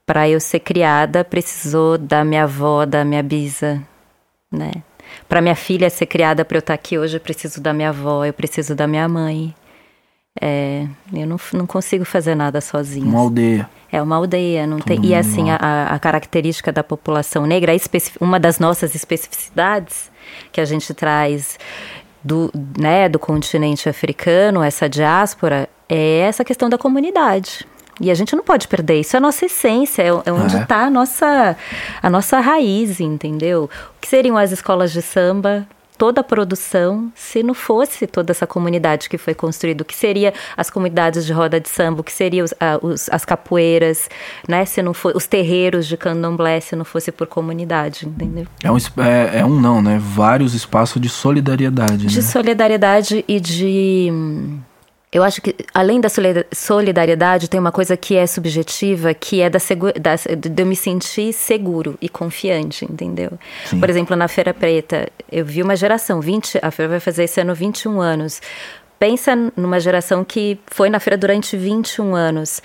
[0.07, 3.83] Para eu ser criada, precisou da minha avó, da minha bisa,
[4.51, 4.72] né?
[5.29, 8.25] Para minha filha ser criada, para eu estar aqui hoje, eu preciso da minha avó,
[8.25, 9.55] eu preciso da minha mãe.
[10.40, 13.07] É, eu não, não consigo fazer nada sozinha.
[13.07, 13.68] Uma aldeia.
[13.90, 14.96] É uma aldeia, não tem.
[14.96, 17.72] mundo E assim, a, a característica da população negra,
[18.20, 20.11] uma das nossas especificidades
[20.51, 21.59] que a gente traz
[22.25, 27.66] do, né, do continente africano, essa diáspora, é essa questão da comunidade.
[28.00, 30.62] E a gente não pode perder isso, é a nossa essência, é, é onde É.
[30.62, 31.57] está a nossa,
[32.02, 33.64] a nossa raiz, entendeu?
[33.96, 35.66] O que seriam as escolas de samba?
[35.98, 40.33] Toda a produção, se não fosse toda essa comunidade que foi construída, o que seria
[40.57, 42.44] as comunidades de roda de samba, o que seriam
[43.11, 44.09] as capoeiras,
[44.48, 44.64] né?
[44.64, 48.46] Se não for, os terreiros de candomblé, se não fosse por comunidade, entendeu?
[48.64, 50.00] É um, é, é um não, né?
[50.02, 52.22] Vários espaços de solidariedade, De né?
[52.22, 54.11] solidariedade e de.
[55.12, 59.51] Eu acho que, além da solida- solidariedade, tem uma coisa que é subjetiva, que é
[59.51, 59.59] da,
[60.01, 63.33] da- de eu me sentir seguro e confiante, entendeu?
[63.66, 63.79] Sim.
[63.79, 67.38] Por exemplo, na Feira Preta, eu vi uma geração, 20, a feira vai fazer esse
[67.40, 68.40] ano 21 anos.
[68.98, 72.62] Pensa numa geração que foi na feira durante 21 anos.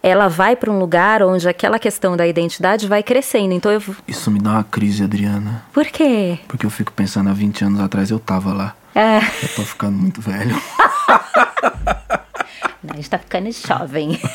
[0.00, 3.52] Ela vai para um lugar onde aquela questão da identidade vai crescendo.
[3.54, 3.82] Então eu.
[4.06, 5.64] Isso me dá uma crise, Adriana.
[5.72, 6.38] Por quê?
[6.46, 8.76] Porque eu fico pensando, há 20 anos atrás eu tava lá.
[8.94, 9.18] É.
[9.18, 10.54] Eu tô ficando muito velho.
[12.82, 14.18] Não, a gente tá ficando jovem.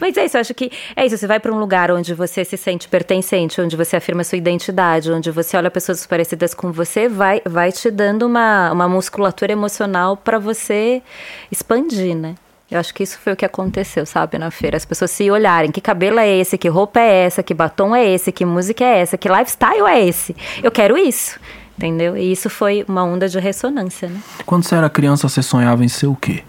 [0.00, 1.16] Mas é isso, eu acho que é isso.
[1.16, 5.10] Você vai para um lugar onde você se sente pertencente, onde você afirma sua identidade,
[5.10, 10.16] onde você olha pessoas parecidas com você, vai, vai te dando uma, uma musculatura emocional
[10.16, 11.02] para você
[11.50, 12.34] expandir, né?
[12.70, 14.76] Eu acho que isso foi o que aconteceu, sabe, na feira.
[14.76, 18.08] As pessoas se olharem, que cabelo é esse, que roupa é essa, que batom é
[18.08, 20.36] esse, que música é essa, que lifestyle é esse.
[20.62, 21.40] Eu quero isso,
[21.80, 22.14] entendeu?
[22.14, 24.20] E isso foi uma onda de ressonância, né?
[24.44, 26.44] Quando você era criança, você sonhava em ser o quê?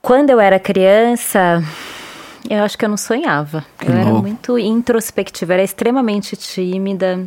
[0.00, 1.62] Quando eu era criança,
[2.48, 3.66] eu acho que eu não sonhava.
[3.76, 4.22] Que eu era louco.
[4.22, 7.26] muito introspectiva, era extremamente tímida.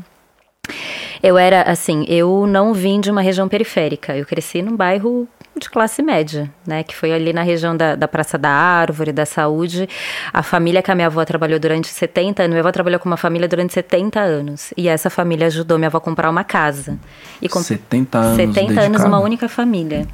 [1.21, 4.15] Eu era assim, eu não vim de uma região periférica.
[4.15, 5.27] Eu cresci num bairro
[5.59, 6.83] de classe média, né?
[6.83, 9.87] Que foi ali na região da, da Praça da Árvore, da Saúde.
[10.33, 13.17] A família que a minha avó trabalhou durante 70 anos, minha avó trabalhou com uma
[13.17, 14.73] família durante 70 anos.
[14.75, 16.97] E essa família ajudou minha avó a comprar uma casa.
[17.41, 18.85] E com 70 anos 70 dedicado.
[18.85, 20.07] anos, uma única família.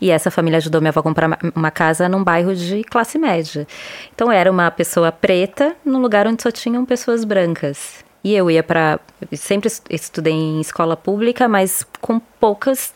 [0.00, 3.66] E essa família ajudou minha avó a comprar uma casa num bairro de classe média.
[4.14, 8.04] Então era uma pessoa preta num lugar onde só tinham pessoas brancas.
[8.22, 9.00] E eu ia para.
[9.32, 12.92] Sempre estudei em escola pública, mas com poucas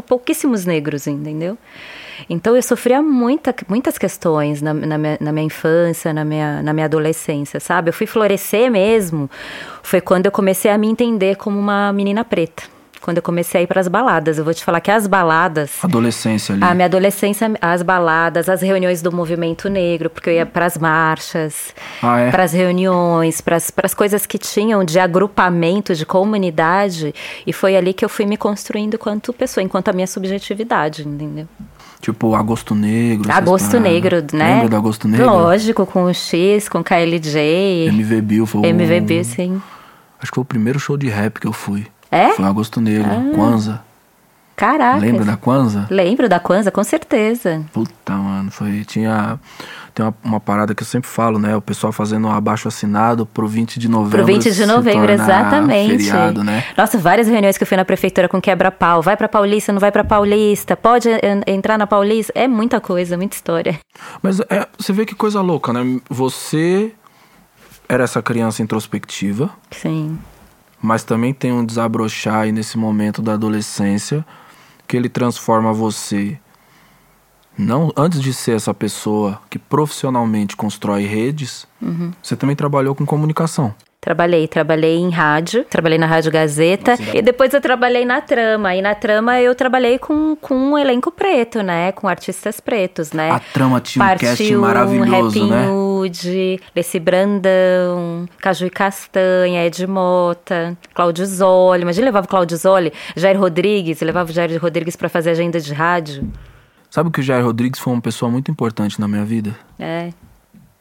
[0.00, 1.58] pouquíssimos negros, entendeu?
[2.30, 6.72] Então eu sofria muita, muitas questões na, na, minha, na minha infância, na minha, na
[6.72, 7.90] minha adolescência, sabe?
[7.90, 9.30] Eu fui florescer mesmo,
[9.82, 12.71] foi quando eu comecei a me entender como uma menina preta
[13.02, 14.38] quando eu comecei a ir para as baladas.
[14.38, 15.72] Eu vou te falar que as baladas.
[15.82, 16.64] Adolescência ali.
[16.64, 20.78] A minha adolescência, as baladas, as reuniões do movimento negro, porque eu ia para as
[20.78, 22.30] marchas, ah, é?
[22.30, 27.14] para as reuniões, para as coisas que tinham de agrupamento, de comunidade.
[27.46, 31.48] E foi ali que eu fui me construindo enquanto pessoa, enquanto a minha subjetividade, entendeu?
[32.00, 33.30] Tipo, Agosto Negro.
[33.30, 34.54] Agosto Negro, né?
[34.54, 35.26] Lembra do Agosto Negro?
[35.26, 37.86] Lógico, com o X, com KLJ.
[37.88, 39.62] MV Bill foi MV Bill, sim.
[40.20, 41.86] Acho que foi o primeiro show de rap que eu fui.
[42.12, 42.32] É?
[42.34, 43.34] Foi Agosto Negro, ah.
[43.34, 43.82] Kwanzaa.
[44.54, 44.98] Caraca.
[44.98, 45.86] Lembra da Kwanzaa?
[45.90, 47.64] Lembro da Kwanzaa, com certeza.
[47.72, 48.84] Puta, mano, foi.
[48.84, 49.40] Tinha.
[49.94, 51.56] Tem uma, uma, parada que eu sempre falo, né?
[51.56, 54.18] O pessoal fazendo um abaixo assinado pro 20 de novembro.
[54.18, 56.04] Pro 20 de novembro, exatamente.
[56.04, 56.64] Feriado, né?
[56.76, 59.02] Nossa, várias reuniões que eu fui na prefeitura com quebra-pau.
[59.02, 61.08] Vai pra Paulista, não vai pra Paulista, pode
[61.46, 62.32] entrar na Paulista.
[62.34, 63.78] É muita coisa, muita história.
[64.22, 66.00] Mas é, você vê que coisa louca, né?
[66.08, 66.92] Você
[67.88, 69.50] era essa criança introspectiva.
[69.70, 70.18] Sim
[70.82, 74.26] mas também tem um desabrochar aí nesse momento da adolescência
[74.86, 76.38] que ele transforma você
[77.56, 82.10] não antes de ser essa pessoa que profissionalmente constrói redes, uhum.
[82.22, 83.74] você também trabalhou com comunicação.
[84.04, 88.74] Trabalhei, trabalhei em rádio, trabalhei na Rádio Gazeta e depois eu trabalhei na Trama.
[88.74, 91.92] E na Trama eu trabalhei com, com um elenco preto, né?
[91.92, 93.30] Com artistas pretos, né?
[93.30, 95.66] A Trama tinha um cast maravilhoso, né?
[95.68, 101.82] Nude, Leci Brandão, Caju e Castanha, Ed Mota, Cláudio Zoli.
[101.82, 105.72] Imagina, levava o Cláudio Zoli, Jair Rodrigues, levava o Jair Rodrigues para fazer agenda de
[105.72, 106.28] rádio.
[106.90, 109.56] Sabe que o Jair Rodrigues foi uma pessoa muito importante na minha vida?
[109.78, 110.10] É.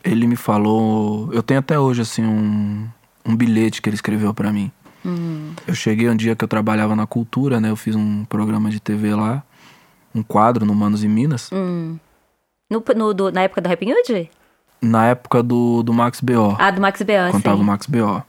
[0.04, 2.90] Ele me falou, eu tenho até hoje assim um
[3.26, 4.72] um bilhete que ele escreveu para mim.
[5.04, 5.54] Uhum.
[5.66, 7.70] Eu cheguei um dia que eu trabalhava na cultura, né?
[7.70, 9.44] Eu fiz um programa de TV lá,
[10.14, 11.52] um quadro no Manos e Minas.
[11.52, 12.00] Uhum.
[12.70, 14.30] No, no do, na época do Rap Hood?
[14.82, 16.56] Na época do, do Max B.O.
[16.58, 18.24] Ah, do Max B.O., Quando tava o Max B.O.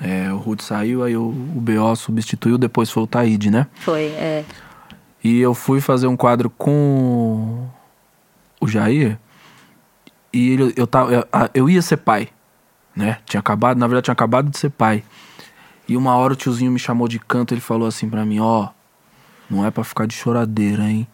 [0.00, 1.94] É, o Rude saiu, aí o, o B.O.
[1.94, 3.66] substituiu, depois foi o Taíde, né?
[3.74, 4.44] Foi, é.
[5.22, 7.66] E eu fui fazer um quadro com
[8.60, 9.18] o Jair.
[10.32, 12.28] E ele, eu, tava, eu, eu ia ser pai
[12.94, 13.18] né?
[13.26, 15.02] Tinha acabado, na verdade tinha acabado de ser pai.
[15.86, 18.64] E uma hora o tiozinho me chamou de canto, ele falou assim para mim, ó,
[18.64, 18.68] oh,
[19.50, 21.06] não é para ficar de choradeira, hein?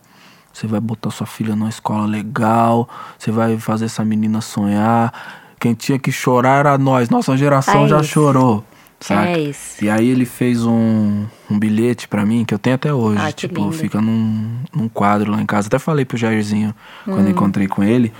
[0.53, 2.89] Você vai botar sua filha numa escola legal,
[3.19, 5.13] você vai fazer essa menina sonhar.
[5.59, 8.65] Quem tinha que chorar era nós, nossa geração é já chorou.
[9.01, 9.29] Sabe?
[9.29, 9.83] É isso.
[9.83, 13.21] E aí ele fez um, um bilhete para mim, que eu tenho até hoje.
[13.21, 13.73] Ah, tipo, lindo.
[13.73, 15.69] fica num, num quadro lá em casa.
[15.69, 17.31] Até falei pro Jairzinho quando hum.
[17.31, 18.13] encontrei com ele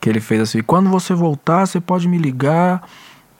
[0.00, 2.86] que ele fez assim: quando você voltar, você pode me ligar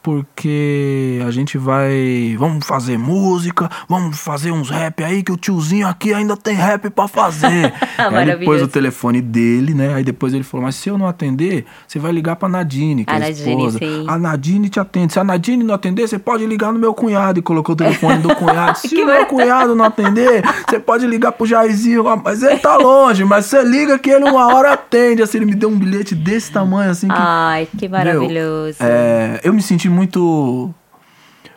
[0.06, 2.36] porque a gente vai.
[2.38, 6.88] Vamos fazer música, vamos fazer uns rap aí, que o tiozinho aqui ainda tem rap
[6.90, 7.74] para fazer.
[7.98, 9.94] aí pôs o telefone dele, né?
[9.94, 13.10] Aí depois ele falou: Mas se eu não atender, você vai ligar pra Nadine, que
[13.10, 13.78] a é a Nadine, esposa.
[13.80, 14.04] Sim.
[14.06, 15.12] A Nadine te atende.
[15.12, 17.40] Se a Nadine não atender, você pode ligar no meu cunhado.
[17.40, 18.78] E colocou o telefone do cunhado.
[18.86, 22.06] Se o meu cunhado não atender, você pode ligar pro Jairzinho.
[22.06, 25.20] Ah, mas ele tá longe, mas você liga que ele uma hora atende.
[25.20, 27.08] Assim, ele me deu um bilhete desse tamanho, assim.
[27.08, 28.78] Que, Ai, que maravilhoso.
[28.80, 30.74] Meu, é, eu me senti muito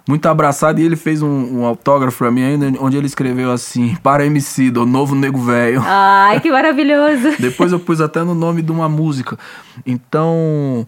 [0.07, 3.95] muito abraçado e ele fez um, um, autógrafo pra mim ainda, onde ele escreveu assim,
[4.01, 5.83] para MC, do novo nego velho.
[5.85, 7.35] Ai, que maravilhoso.
[7.39, 9.37] Depois eu pus até no nome de uma música.
[9.85, 10.87] Então,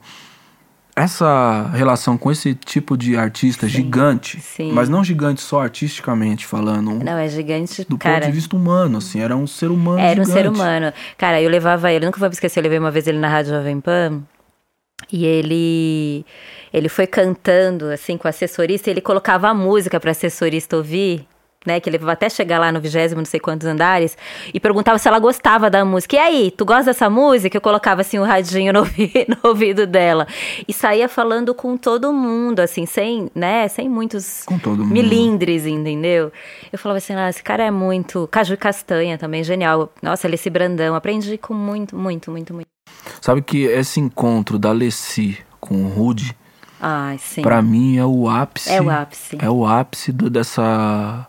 [0.96, 4.72] essa relação com esse tipo de artista sim, gigante, sim.
[4.72, 7.04] mas não gigante só artisticamente falando.
[7.04, 10.00] Não, é gigante do cara, ponto de vista humano, assim, era um ser humano.
[10.00, 10.32] Era gigante.
[10.32, 10.92] um ser humano.
[11.16, 13.80] Cara, eu levava ele, nunca vou esquecer, eu levei uma vez ele na Rádio Jovem
[13.80, 14.24] Pan
[15.12, 16.26] e ele
[16.74, 21.26] ele foi cantando assim com a assessorista, ele colocava a música para a assessorista ouvir,
[21.66, 24.18] né, que ele vai até chegar lá no vigésimo, não sei quantos andares,
[24.54, 26.16] e perguntava se ela gostava da música.
[26.16, 27.56] E aí, tu gosta dessa música?
[27.56, 28.82] Eu colocava assim o um radinho no,
[29.28, 30.28] no, ouvido dela
[30.68, 34.46] e saía falando com todo mundo, assim, sem, né, sem muitos
[34.78, 36.32] milindres, entendeu?
[36.72, 39.92] Eu falava assim, ah, esse cara é muito caju e castanha também, genial.
[40.02, 42.68] Nossa, ele esse brandão, aprendi com muito, muito, muito, muito.
[43.20, 46.36] Sabe que esse encontro da Leci com o Rude
[47.20, 47.42] sim.
[47.42, 48.70] Pra mim é o ápice.
[48.70, 49.38] É o ápice.
[49.40, 51.28] É o ápice do, dessa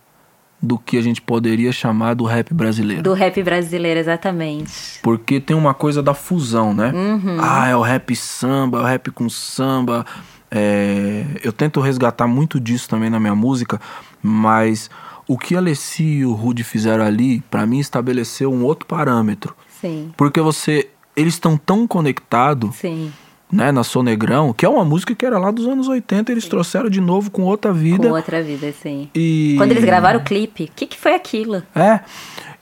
[0.63, 3.03] do que a gente poderia chamar do rap brasileiro.
[3.03, 5.01] Do rap brasileiro, exatamente.
[5.03, 6.93] Porque tem uma coisa da fusão, né?
[6.95, 7.39] Uhum.
[7.41, 10.07] Ah, é o rap samba, é o rap com samba.
[10.51, 13.81] É, eu tento resgatar muito disso também na minha música,
[14.23, 14.89] mas
[15.27, 19.57] o que a Alessi e o Rude fizeram ali, para mim, estabeleceu um outro parâmetro.
[19.81, 20.13] Sim.
[20.17, 20.89] Porque você.
[21.15, 23.13] Eles estão tão conectados Sim.
[23.53, 26.89] Né, na Sonegrão, que é uma música que era lá dos anos 80, eles trouxeram
[26.89, 28.09] de novo com outra vida.
[28.09, 29.11] Com outra vida, sim.
[29.15, 29.55] E...
[29.59, 31.63] Quando eles gravaram o clipe, o que, que foi aquilo?
[31.75, 32.01] É.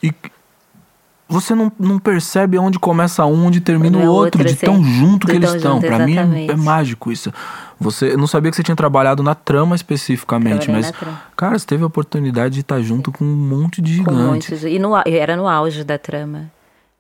[0.02, 0.12] E
[1.28, 4.82] você não, não percebe onde começa um, onde termina é o outro, outro, de tão
[4.82, 5.80] junto que de eles tão estão.
[5.80, 7.32] Pra mim é, é mágico isso.
[7.78, 11.64] Você eu não sabia que você tinha trabalhado na trama especificamente, Trabalhei mas cara, você
[11.64, 14.50] teve a oportunidade de estar junto com um monte de gigantes.
[14.50, 14.64] muitos.
[14.64, 16.50] E no, au- e era no auge da trama.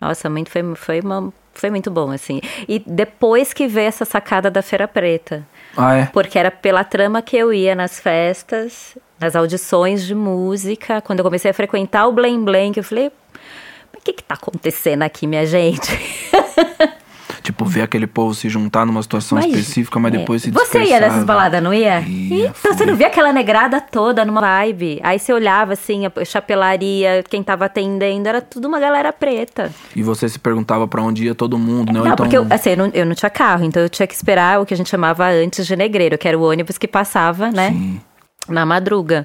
[0.00, 2.40] Nossa, muito, foi, foi, uma, foi muito bom, assim.
[2.66, 5.46] E depois que veio essa sacada da Feira Preta.
[5.76, 6.06] Ah, é?
[6.06, 11.00] Porque era pela trama que eu ia nas festas, nas audições de música.
[11.02, 14.34] Quando eu comecei a frequentar o Blém Blém, que eu falei, o que que tá
[14.34, 15.90] acontecendo aqui, minha gente?
[17.42, 20.18] Tipo, ver aquele povo se juntar numa situação Mas, específica, mas é.
[20.18, 22.00] depois se Você ia nessas baladas, não ia?
[22.00, 22.86] Ia, então você fui.
[22.86, 25.00] não via aquela negrada toda numa vibe.
[25.02, 29.72] Aí você olhava assim, a chapelaria, quem tava atendendo, era tudo uma galera preta.
[29.96, 31.98] E você se perguntava pra onde ia todo mundo, né?
[31.98, 34.14] Não, então, porque eu, assim, eu não, eu não tinha carro, então eu tinha que
[34.14, 37.50] esperar o que a gente chamava antes de negreiro, que era o ônibus que passava,
[37.50, 37.70] né?
[37.70, 38.00] Sim.
[38.48, 39.24] Na madruga.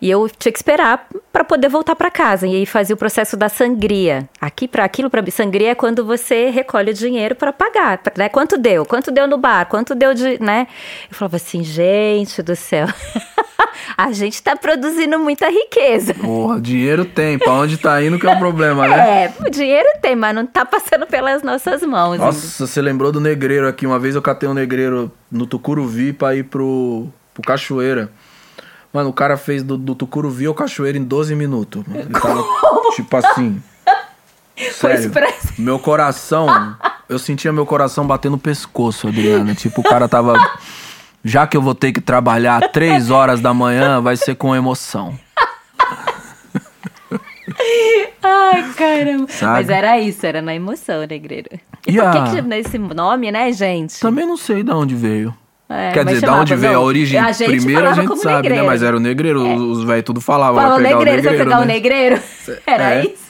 [0.00, 2.46] E eu tinha que esperar para poder voltar para casa.
[2.46, 4.26] E aí fazia o processo da sangria.
[4.40, 8.30] Aqui para aquilo, para sangria é quando você recolhe o dinheiro para pagar, né?
[8.30, 8.86] Quanto deu?
[8.86, 9.66] Quanto deu no bar?
[9.66, 10.66] Quanto deu de, né?
[11.10, 12.86] Eu falava assim, gente do céu.
[13.98, 16.14] a gente tá produzindo muita riqueza.
[16.14, 19.24] Porra, dinheiro tem, pra onde tá indo que é o problema, né?
[19.24, 22.18] É, o dinheiro tem, mas não tá passando pelas nossas mãos.
[22.18, 23.86] Nossa, você lembrou do negreiro aqui.
[23.86, 28.10] Uma vez eu catei um negreiro no Tucuruvi pra ir pro, pro Cachoeira.
[28.96, 31.84] Mano, o cara fez do, do Tucuruvi ao Cachoeira em 12 minutos.
[31.86, 32.08] mano.
[32.18, 32.42] Tava,
[32.94, 33.62] tipo assim.
[34.72, 35.12] Sério.
[35.58, 36.48] Meu coração.
[37.06, 39.54] Eu sentia meu coração bater no pescoço, Adriana.
[39.54, 40.32] Tipo, o cara tava.
[41.22, 45.14] Já que eu vou ter que trabalhar três horas da manhã, vai ser com emoção.
[48.22, 49.26] Ai, caramba.
[49.28, 49.52] Sabe?
[49.52, 51.50] Mas era isso, era na emoção, negreiro.
[51.86, 54.00] E, E por que que nesse nome, né, gente?
[54.00, 55.34] Também não sei de onde veio.
[55.68, 57.18] É, Quer dizer, da chamava, onde veio a origem?
[57.18, 58.62] a gente Primeiro a gente sabe, negreiro.
[58.62, 58.68] né?
[58.68, 60.60] Mas era o negreiro, os velhos tudo falavam.
[60.62, 61.66] O pegar negreiro, o você negreiro, pegar o né?
[61.74, 62.20] negreiro?
[62.66, 63.04] Era É.
[63.06, 63.26] isso?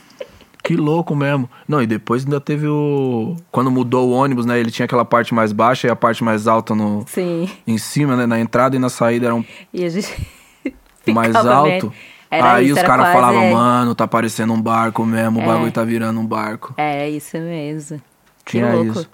[0.62, 1.49] Que louco mesmo.
[1.68, 3.37] Não, e depois ainda teve o.
[3.53, 4.59] Quando mudou o ônibus, né?
[4.59, 7.05] Ele tinha aquela parte mais baixa e a parte mais alta no...
[7.07, 7.49] Sim.
[7.66, 8.27] em cima, né?
[8.27, 10.12] Na entrada e na saída eram E a gente
[11.09, 11.92] mais alto.
[12.29, 15.46] Aí isso, os caras falavam, mano, tá parecendo um barco mesmo, o É.
[15.46, 16.75] bagulho tá virando um barco.
[16.77, 17.99] É, isso mesmo.
[18.44, 18.90] Que Tinha louco.
[18.90, 19.09] isso.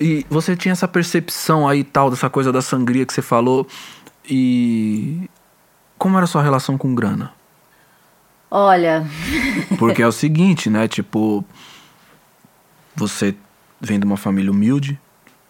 [0.00, 3.66] E você tinha essa percepção aí tal, dessa coisa da sangria que você falou.
[4.28, 5.28] E.
[5.98, 7.32] Como era a sua relação com grana?
[8.50, 9.06] Olha,
[9.78, 10.86] Porque é o seguinte, né?
[10.86, 11.44] Tipo,
[12.94, 13.34] você
[13.80, 14.98] vem de uma família humilde,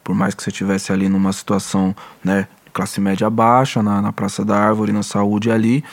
[0.02, 4.44] por mais que você estivesse ali numa situação, né, classe média baixa, na, na Praça
[4.44, 5.84] da Árvore, na saúde ali,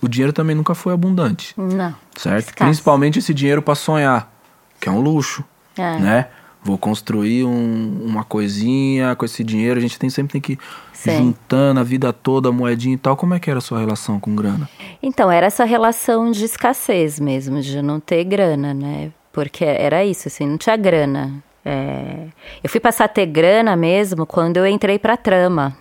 [0.00, 1.94] o dinheiro também nunca foi abundante, não.
[2.16, 2.54] certo?
[2.54, 4.32] Principalmente esse dinheiro para sonhar,
[4.80, 5.44] que é um luxo,
[5.76, 5.98] É.
[5.98, 6.28] né?
[6.64, 10.58] Vou construir um- uma coisinha com esse dinheiro, a gente tem, sempre tem que ir
[10.92, 11.16] Sim.
[11.16, 13.16] juntando a vida toda, moedinha e tal.
[13.16, 14.68] Como é que era a sua relação com grana?
[15.02, 19.10] Então, era essa relação de escassez mesmo, de não ter grana, né?
[19.32, 21.32] Porque era isso, assim, não tinha grana.
[21.64, 22.26] É,
[22.62, 25.76] Eu fui passar a ter grana mesmo quando eu entrei pra trama.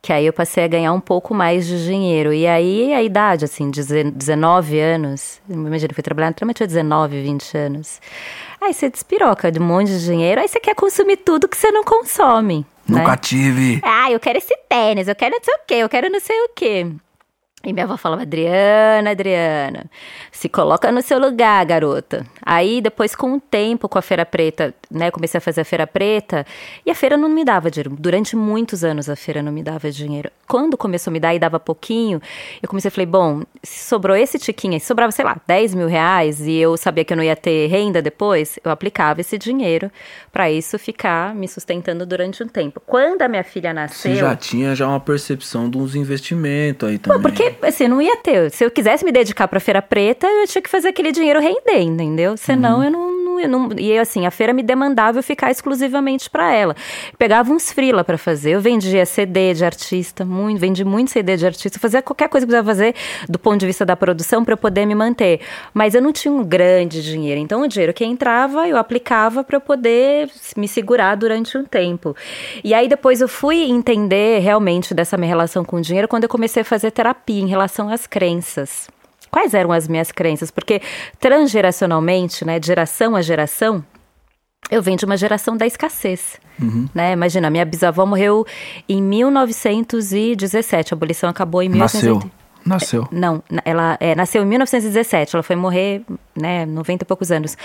[0.00, 2.32] Que aí eu passei a ganhar um pouco mais de dinheiro.
[2.32, 5.40] E aí a idade, assim, deze- 19 anos.
[5.50, 8.00] Imagina, eu fui trabalhar na trama, eu tinha 19, 20 anos.
[8.60, 11.70] Aí você despiroca de um monte de dinheiro, aí você quer consumir tudo que você
[11.70, 12.66] não consome.
[12.88, 13.00] né?
[13.00, 13.80] Nunca tive.
[13.84, 16.36] Ah, eu quero esse tênis, eu quero não sei o quê, eu quero não sei
[16.44, 16.86] o quê.
[17.64, 19.86] E minha avó falava, Adriana, Adriana,
[20.30, 22.24] se coloca no seu lugar, garota.
[22.40, 25.84] Aí, depois, com o tempo, com a Feira Preta, né, comecei a fazer a Feira
[25.84, 26.46] Preta,
[26.86, 27.96] e a feira não me dava dinheiro.
[27.98, 30.30] Durante muitos anos, a feira não me dava dinheiro.
[30.46, 32.22] Quando começou a me dar e dava pouquinho,
[32.62, 35.74] eu comecei a falei, bom, se sobrou esse tiquinho, aí, se sobrava, sei lá, 10
[35.74, 39.36] mil reais, e eu sabia que eu não ia ter renda depois, eu aplicava esse
[39.36, 39.90] dinheiro
[40.30, 42.80] para isso ficar me sustentando durante um tempo.
[42.86, 44.12] Quando a minha filha nasceu...
[44.12, 47.20] Você já tinha já uma percepção de uns investimentos aí também.
[47.20, 47.28] Pô,
[47.62, 48.50] assim, não ia ter.
[48.50, 51.80] Se eu quisesse me dedicar pra Feira Preta, eu tinha que fazer aquele dinheiro render,
[51.80, 52.36] entendeu?
[52.36, 53.27] Senão eu não.
[53.40, 56.74] Eu não e assim, a feira me demandava eu ficar exclusivamente pra ela.
[57.18, 58.50] Pegava uns frila pra fazer.
[58.50, 62.50] Eu vendia CD de artista, muito, vendi muito CD de artista, fazia qualquer coisa que
[62.50, 62.94] precisava fazer
[63.28, 65.40] do ponto de vista da produção pra eu poder me manter.
[65.72, 67.40] Mas eu não tinha um grande dinheiro.
[67.40, 72.16] Então o dinheiro que entrava, eu aplicava pra eu poder me segurar durante um tempo.
[72.62, 76.28] E aí depois eu fui entender realmente dessa minha relação com o dinheiro quando eu
[76.28, 78.88] comecei a fazer terapia em relação às crenças.
[79.30, 80.50] Quais eram as minhas crenças?
[80.50, 80.80] Porque
[81.18, 83.84] transgeracionalmente, né, de geração a geração,
[84.70, 86.36] eu venho de uma geração da escassez.
[86.60, 86.88] Uhum.
[86.94, 87.12] Né?
[87.12, 88.46] Imagina, minha bisavó morreu
[88.88, 92.14] em 1917, a abolição acabou em 1980.
[92.14, 92.38] Nasceu.
[92.64, 93.08] Nasceu.
[93.10, 96.02] Não, ela é, nasceu em 1917, ela foi morrer,
[96.36, 97.56] né, 90 e poucos anos.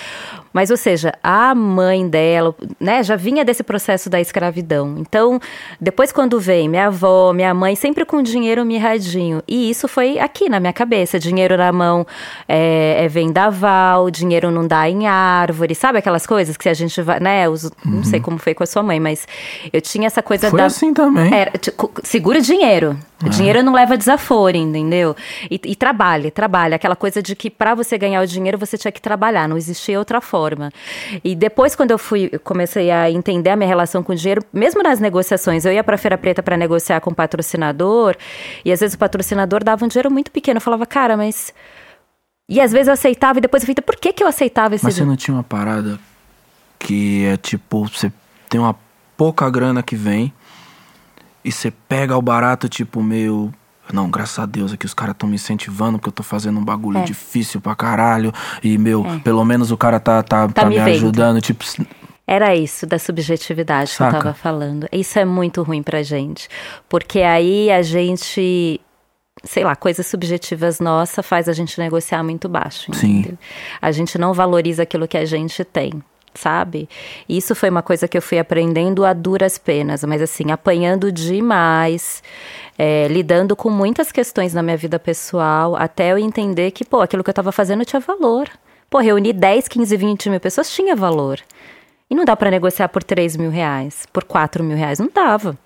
[0.52, 4.96] Mas, ou seja, a mãe dela, né, já vinha desse processo da escravidão.
[5.00, 5.40] Então,
[5.80, 9.42] depois quando vem minha avó, minha mãe, sempre com dinheiro mirradinho.
[9.48, 12.06] E isso foi aqui na minha cabeça, dinheiro na mão
[12.48, 17.20] é, é vendaval, dinheiro não dá em árvore, sabe aquelas coisas que a gente vai,
[17.20, 17.72] né, os, uhum.
[17.86, 19.28] não sei como foi com a sua mãe, mas
[19.72, 20.66] eu tinha essa coisa foi da...
[20.66, 21.34] assim também.
[21.34, 21.52] Era,
[22.04, 22.98] segura dinheiro.
[23.26, 24.93] O dinheiro não leva desaforo, entendeu?
[25.50, 26.76] E, e trabalhe, trabalhe.
[26.76, 29.98] Aquela coisa de que para você ganhar o dinheiro você tinha que trabalhar, não existia
[29.98, 30.72] outra forma.
[31.24, 34.44] E depois, quando eu fui, eu comecei a entender a minha relação com o dinheiro,
[34.52, 38.16] mesmo nas negociações, eu ia para Feira Preta para negociar com o patrocinador,
[38.64, 40.58] e às vezes o patrocinador dava um dinheiro muito pequeno.
[40.58, 41.54] Eu falava, cara, mas.
[42.50, 44.84] E às vezes eu aceitava, e depois eu falei, por que, que eu aceitava esse
[44.84, 45.98] Mas você não tinha uma parada
[46.78, 48.12] que é tipo, você
[48.50, 48.76] tem uma
[49.16, 50.34] pouca grana que vem
[51.44, 53.54] e você pega o barato, tipo, meio.
[53.92, 56.64] Não, graças a Deus aqui os caras estão me incentivando porque eu tô fazendo um
[56.64, 57.04] bagulho é.
[57.04, 58.32] difícil pra caralho.
[58.64, 59.20] E, meu, é.
[59.20, 61.42] pelo menos o cara tá, tá, tá, tá me, me ajudando.
[61.42, 61.64] Tipo.
[62.26, 64.12] Era isso da subjetividade Saca.
[64.12, 64.88] que eu tava falando.
[64.92, 66.48] Isso é muito ruim pra gente.
[66.88, 68.80] Porque aí a gente
[69.44, 72.90] sei lá, coisas subjetivas nossa faz a gente negociar muito baixo.
[72.90, 73.32] Entendeu?
[73.32, 73.38] Sim.
[73.82, 76.02] A gente não valoriza aquilo que a gente tem
[76.36, 76.90] sabe?
[77.28, 82.24] Isso foi uma coisa que eu fui aprendendo a duras penas, mas assim, apanhando demais,
[82.78, 87.24] é, lidando com muitas questões na minha vida pessoal, até eu entender que, pô, aquilo
[87.24, 88.50] que eu estava fazendo tinha valor.
[88.90, 91.40] Pô, reunir 10, 15, 20 mil pessoas tinha valor.
[92.10, 95.58] E não dá para negociar por 3 mil reais, por 4 mil reais, não dava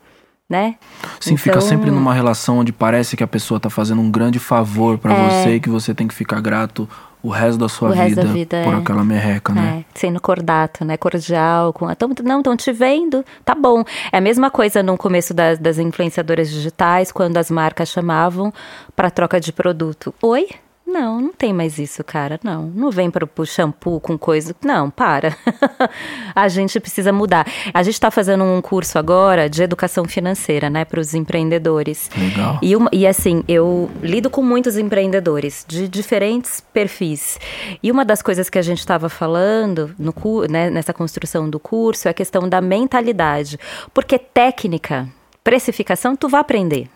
[0.50, 0.76] né?
[1.20, 1.38] Sim, então...
[1.38, 5.14] fica sempre numa relação onde parece que a pessoa tá fazendo um grande favor para
[5.14, 5.30] é...
[5.30, 6.88] você e que você tem que ficar grato
[7.28, 8.78] o resto da sua vida, vida, por é.
[8.78, 9.84] aquela merreca, né?
[9.84, 10.96] É, sendo cordato, né?
[10.96, 13.84] Cordial, com a, tão, não, estão te vendo, tá bom.
[14.14, 18.54] É a mesma coisa no começo das, das influenciadoras digitais, quando as marcas chamavam
[18.96, 20.16] para troca de produto.
[20.22, 20.48] Oi?
[20.88, 22.40] Não, não tem mais isso, cara.
[22.42, 24.56] Não, não vem para o shampoo com coisa.
[24.64, 25.36] Não, para.
[26.34, 27.46] a gente precisa mudar.
[27.74, 32.10] A gente está fazendo um curso agora de educação financeira, né, para os empreendedores.
[32.18, 32.58] Legal.
[32.62, 37.38] E, uma, e assim, eu lido com muitos empreendedores de diferentes perfis.
[37.84, 40.14] E uma das coisas que a gente estava falando no,
[40.50, 43.60] né, nessa construção do curso é a questão da mentalidade.
[43.94, 45.06] Porque técnica,
[45.44, 46.90] precificação, tu vai aprender.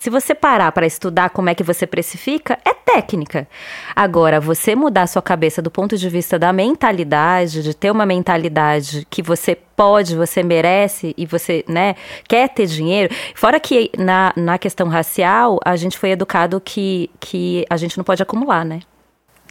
[0.00, 3.46] Se você parar para estudar como é que você precifica, é técnica.
[3.94, 9.06] Agora, você mudar sua cabeça do ponto de vista da mentalidade, de ter uma mentalidade
[9.10, 11.96] que você pode, você merece e você, né,
[12.26, 13.14] quer ter dinheiro.
[13.34, 18.04] Fora que na, na questão racial, a gente foi educado que, que a gente não
[18.04, 18.80] pode acumular, né?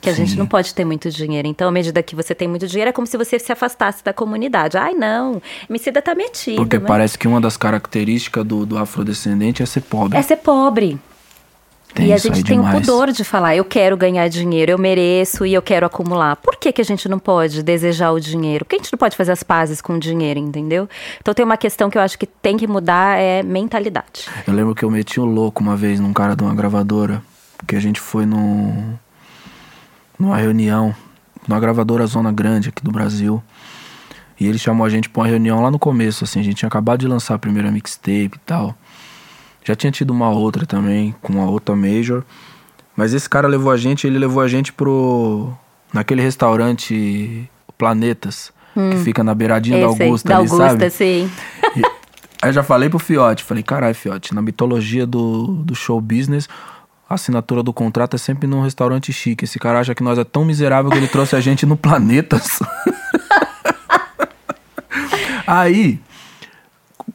[0.02, 0.26] Que a Sim.
[0.26, 1.48] gente não pode ter muito dinheiro.
[1.48, 4.14] Então, à medida que você tem muito dinheiro, é como se você se afastasse da
[4.14, 4.78] comunidade.
[4.78, 6.58] Ai, não, Emicida tá metido.
[6.58, 6.88] Porque mas...
[6.88, 10.18] parece que uma das características do, do afrodescendente é ser pobre.
[10.18, 11.00] É ser pobre.
[11.94, 15.46] Tem e a gente tem o pudor de falar, eu quero ganhar dinheiro, eu mereço
[15.46, 16.36] e eu quero acumular.
[16.36, 18.64] Por que, que a gente não pode desejar o dinheiro?
[18.64, 20.88] Por que a gente não pode fazer as pazes com o dinheiro, entendeu?
[21.20, 24.28] Então tem uma questão que eu acho que tem que mudar, é mentalidade.
[24.46, 27.24] Eu lembro que eu meti o louco uma vez num cara de uma gravadora,
[27.58, 29.00] porque a gente foi no
[30.20, 30.94] numa reunião,
[31.48, 33.42] numa gravadora Zona Grande aqui do Brasil.
[34.40, 36.68] E ele chamou a gente pra uma reunião lá no começo, assim, a gente tinha
[36.68, 38.76] acabado de lançar a primeira mixtape e tal.
[39.64, 42.24] Já tinha tido uma outra também, com uma outra major.
[42.96, 45.54] Mas esse cara levou a gente, ele levou a gente pro.
[45.94, 50.90] naquele restaurante Planetas, hum, que fica na beiradinha da Augusta, da ali, Augusta, sabe?
[50.90, 51.32] sim.
[51.78, 51.82] E,
[52.42, 56.50] aí eu já falei pro Fiote, falei, caralho, Fiote, na mitologia do, do show business,
[57.10, 59.46] a assinatura do contrato é sempre num restaurante chique.
[59.46, 62.40] Esse cara acha que nós é tão miserável que ele trouxe a gente no planeta.
[65.48, 66.00] Aí,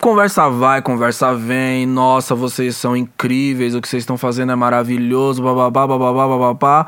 [0.01, 1.87] conversa vai, conversa vem.
[1.87, 6.87] Nossa, vocês são incríveis, o que vocês estão fazendo é maravilhoso, bababá, bababá, bababá.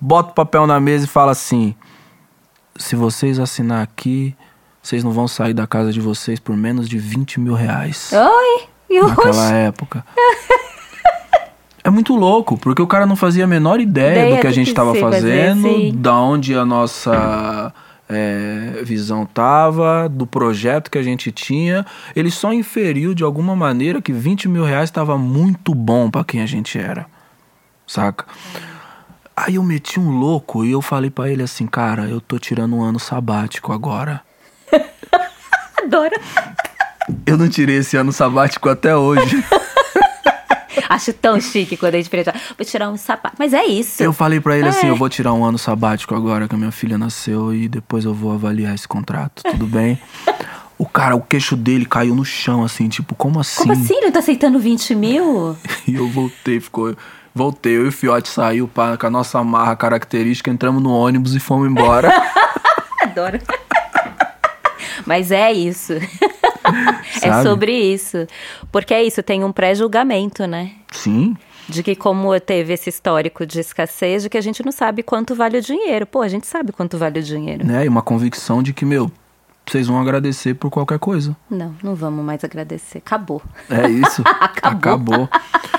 [0.00, 1.76] Bota o papel na mesa e fala assim:
[2.76, 4.34] se vocês assinar aqui,
[4.82, 8.10] vocês não vão sair da casa de vocês por menos de 20 mil reais.
[8.12, 8.66] Oi!
[8.90, 10.04] E Naquela época.
[11.82, 14.52] É muito louco, porque o cara não fazia a menor ideia, ideia do que a
[14.52, 17.72] gente estava fazendo, fazer, da onde a nossa
[18.08, 21.86] é, visão tava, do projeto que a gente tinha.
[22.14, 26.42] Ele só inferiu de alguma maneira que 20 mil reais estava muito bom para quem
[26.42, 27.06] a gente era,
[27.86, 28.26] saca?
[29.34, 32.76] Aí eu meti um louco e eu falei para ele assim, cara, eu tô tirando
[32.76, 34.20] um ano sabático agora.
[35.82, 36.14] Adoro.
[37.24, 39.42] Eu não tirei esse ano sabático até hoje.
[40.88, 43.36] Acho tão chique quando a gente pensa, vou tirar um sapato.
[43.38, 44.02] Mas é isso.
[44.02, 44.90] Eu falei pra ele assim, É.
[44.90, 48.14] eu vou tirar um ano sabático agora que a minha filha nasceu e depois eu
[48.14, 49.98] vou avaliar esse contrato, tudo bem?
[50.78, 53.60] O cara, o queixo dele caiu no chão, assim, tipo, como assim?
[53.62, 53.94] Como assim?
[53.96, 55.56] Ele tá aceitando 20 mil?
[55.86, 56.94] E eu voltei, ficou.
[57.34, 61.34] Voltei, eu e o Fiote saiu pá, com a nossa marra característica, entramos no ônibus
[61.34, 62.10] e fomos embora.
[63.02, 63.38] Adoro.
[65.06, 65.94] Mas é isso.
[67.22, 68.26] É sobre isso.
[68.70, 70.72] Porque é isso, tem um pré-julgamento, né?
[70.92, 71.36] Sim,
[71.68, 75.34] De que como teve esse histórico de escassez, de que a gente não sabe quanto
[75.34, 76.04] vale o dinheiro.
[76.06, 77.64] Pô, a gente sabe quanto vale o dinheiro.
[77.66, 77.84] né?
[77.84, 79.10] E uma convicção de que, meu,
[79.66, 81.36] vocês vão agradecer por qualquer coisa.
[81.48, 82.98] Não, não vamos mais agradecer.
[82.98, 83.40] Acabou.
[83.68, 84.22] É isso.
[84.62, 85.28] Acabou.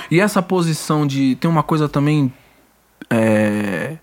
[0.10, 1.36] E essa posição de.
[1.36, 2.32] Tem uma coisa também.
[3.10, 3.98] é,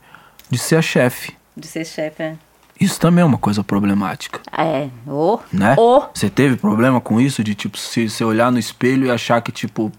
[0.51, 1.35] de ser a chefe.
[1.57, 2.37] De ser chefe, é.
[2.81, 5.41] Isso também é uma coisa problemática, É, ô.
[5.53, 5.74] né?
[5.76, 6.03] Ô.
[6.14, 7.43] Você teve problema com isso?
[7.43, 9.91] De, tipo, se você olhar no espelho e achar que, tipo,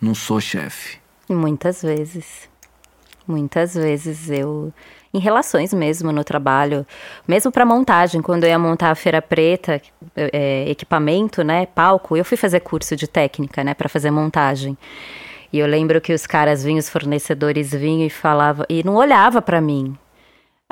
[0.00, 0.98] não sou chefe.
[1.28, 2.48] Muitas vezes.
[3.26, 4.72] Muitas vezes eu.
[5.14, 6.86] Em relações mesmo no trabalho,
[7.28, 9.80] mesmo para montagem, quando eu ia montar a Feira Preta,
[10.16, 14.76] é, equipamento, né, palco, eu fui fazer curso de técnica, né, para fazer montagem.
[15.52, 19.42] E eu lembro que os caras vinham, os fornecedores vinham e falavam, e não olhava
[19.42, 19.94] para mim.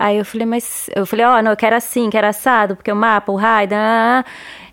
[0.01, 2.97] Aí eu falei, mas eu falei, ó, não, eu quero assim, quero assado, porque o
[2.97, 4.25] mapa, o raio, ah,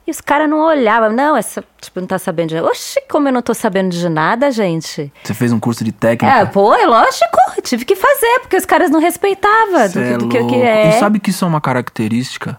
[0.08, 3.34] e os caras não olhavam, não, essa, tipo, não tá sabendo de Oxi, como eu
[3.34, 5.12] não tô sabendo de nada, gente.
[5.22, 6.34] Você fez um curso de técnica?
[6.34, 10.30] É, pô, é lógico, tive que fazer, porque os caras não respeitavam do, é do
[10.30, 10.86] que eu queria.
[10.86, 10.92] E É.
[10.94, 12.58] sabe que isso é uma característica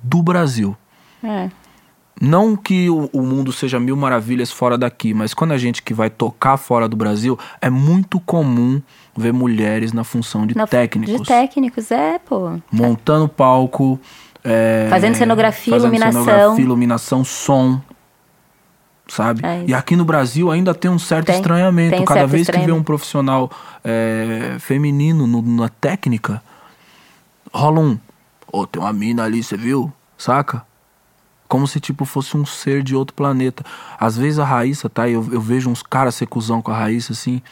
[0.00, 0.76] do Brasil.
[1.24, 1.48] É.
[2.20, 5.92] Não que o, o mundo seja mil maravilhas fora daqui, mas quando a gente que
[5.92, 8.80] vai tocar fora do Brasil, é muito comum
[9.16, 11.20] ver mulheres na função de Na- técnicos.
[11.20, 12.58] De técnicos, é, pô.
[12.70, 13.98] Montando palco.
[14.42, 16.24] é, Fazendo cenografia, fazendo iluminação.
[16.24, 17.80] cenografia, iluminação, som.
[19.06, 19.44] Sabe?
[19.44, 21.94] É e aqui no Brasil ainda tem um certo Tem, estranhamento.
[21.96, 23.50] tem Cada certo vez que vê um profissional
[23.84, 26.42] é, feminino no- na técnica,
[27.52, 27.98] rola um.
[28.50, 29.92] Ô, tem uma mina ali, você viu?
[30.16, 30.64] Saca?
[31.46, 33.62] Como se, tipo, fosse um ser de outro planeta.
[34.00, 35.06] Às vezes a Raíssa, tá?
[35.08, 37.42] Eu, eu vejo uns caras ser cuzão com a Raíssa, assim.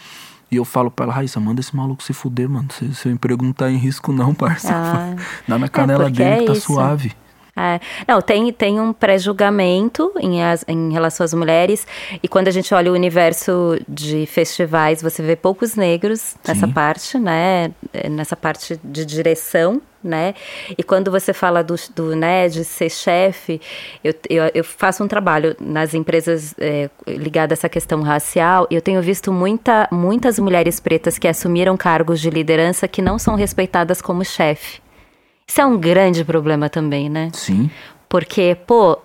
[0.53, 2.69] E eu falo pra ela, Raíssa, manda esse maluco se fuder, mano.
[2.71, 4.69] Seu, seu emprego não tá em risco, não, parça.
[4.71, 5.17] Ah.
[5.49, 6.73] Dá na canela porque dele é que tá isso.
[6.75, 7.13] suave.
[7.57, 7.81] É.
[8.09, 11.87] Não, tem, tem um pré-julgamento em, as- em relação às mulheres,
[12.23, 16.73] e quando a gente olha o universo de festivais, você vê poucos negros nessa Sim.
[16.73, 17.71] parte, né?
[17.93, 20.35] É, Nessa parte de direção, né?
[20.77, 23.61] E quando você fala do, do né, de ser chefe,
[24.03, 28.75] eu, eu, eu faço um trabalho nas empresas é, ligado a essa questão racial, e
[28.75, 33.35] eu tenho visto muita, muitas mulheres pretas que assumiram cargos de liderança que não são
[33.35, 34.81] respeitadas como chefe.
[35.47, 37.31] Isso é um grande problema também, né?
[37.35, 37.71] Sim.
[38.09, 38.99] Porque, pô,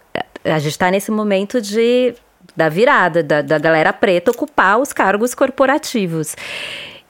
[0.43, 2.14] a gente tá nesse momento de
[2.56, 6.36] da virada, da, da galera preta ocupar os cargos corporativos.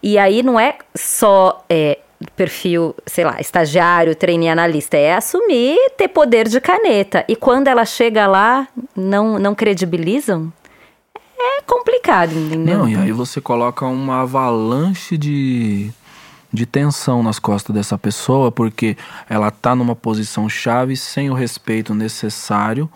[0.03, 1.99] E aí não é só é,
[2.35, 7.23] perfil, sei lá, estagiário, trainee analista, é assumir ter poder de caneta.
[7.27, 10.51] E quando ela chega lá, não, não credibilizam?
[11.39, 12.79] É complicado, entendeu?
[12.79, 15.91] Não, e aí você coloca uma avalanche de,
[16.51, 18.97] de tensão nas costas dessa pessoa, porque
[19.29, 22.89] ela tá numa posição chave sem o respeito necessário.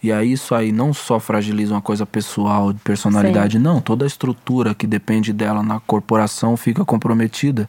[0.00, 3.80] E aí isso aí não só fragiliza uma coisa pessoal, de personalidade, não.
[3.80, 7.68] Toda a estrutura que depende dela na corporação fica comprometida,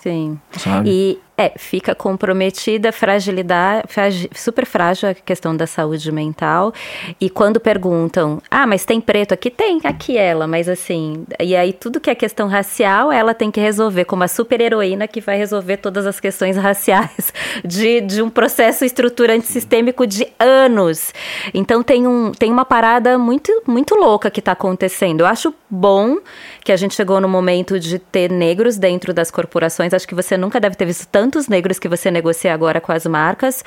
[0.00, 0.38] Sim.
[0.52, 0.90] sabe?
[0.90, 6.72] E é, fica comprometida, fragilidade, fragi- super frágil a questão da saúde mental.
[7.20, 9.50] E quando perguntam, ah, mas tem preto aqui?
[9.50, 11.26] Tem, aqui ela, mas assim.
[11.38, 15.06] E aí tudo que é questão racial, ela tem que resolver, como a super heroína
[15.06, 17.32] que vai resolver todas as questões raciais
[17.64, 21.12] de, de um processo estruturante sistêmico de anos.
[21.52, 25.20] Então tem, um, tem uma parada muito, muito louca que está acontecendo.
[25.20, 26.18] Eu acho bom
[26.64, 29.92] que a gente chegou no momento de ter negros dentro das corporações.
[29.92, 33.04] Acho que você nunca deve ter visto tantos negros que você negocia agora com as
[33.04, 33.64] marcas.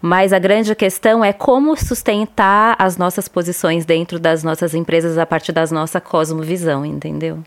[0.00, 5.26] Mas a grande questão é como sustentar as nossas posições dentro das nossas empresas a
[5.26, 7.42] partir da nossa cosmovisão, entendeu?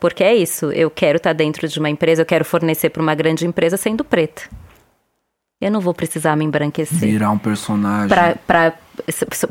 [0.00, 3.14] Porque é isso, eu quero estar dentro de uma empresa, eu quero fornecer para uma
[3.14, 4.42] grande empresa sendo preta.
[5.58, 8.08] Eu não vou precisar me embranquecer Virar um personagem.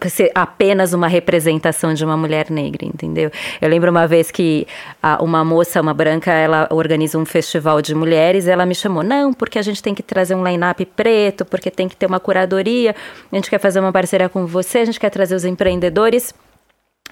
[0.09, 3.31] Ser apenas uma representação de uma mulher negra, entendeu?
[3.61, 4.67] Eu lembro uma vez que
[5.01, 9.33] a- uma moça, uma branca, ela organiza um festival de mulheres ela me chamou, não,
[9.33, 12.95] porque a gente tem que trazer um line-up preto, porque tem que ter uma curadoria,
[13.31, 16.33] a gente quer fazer uma parceria com você, a gente quer trazer os empreendedores.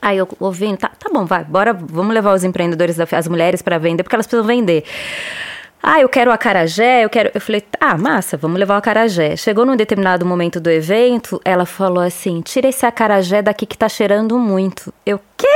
[0.02, 3.78] Aí eu ouvindo, tá, tá bom, vai, bora, vamos levar os empreendedores, as mulheres para
[3.78, 4.84] vender, porque elas precisam vender.
[5.86, 7.30] Ah, eu quero o acarajé, eu quero.
[7.34, 9.36] Eu falei, ah, massa, vamos levar o acarajé.
[9.36, 13.90] Chegou num determinado momento do evento, ela falou assim: tira esse acarajé daqui que tá
[13.90, 14.94] cheirando muito.
[15.06, 15.48] Eu, quê?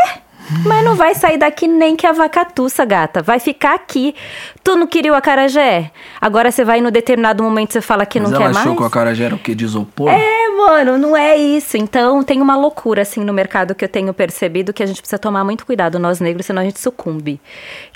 [0.65, 3.21] Mas não vai sair daqui nem que a vaca tussa, gata.
[3.21, 4.15] Vai ficar aqui.
[4.63, 5.91] Tu não queria o acarajé?
[6.21, 8.65] Agora você vai no determinado momento você fala que Mas não ela quer mais?
[8.65, 9.53] achou que o acarajé era o quê?
[9.53, 10.09] De isopor?
[10.09, 11.75] É, mano, não é isso.
[11.75, 15.19] Então tem uma loucura assim no mercado que eu tenho percebido que a gente precisa
[15.19, 17.41] tomar muito cuidado, nós negros, senão a gente sucumbe.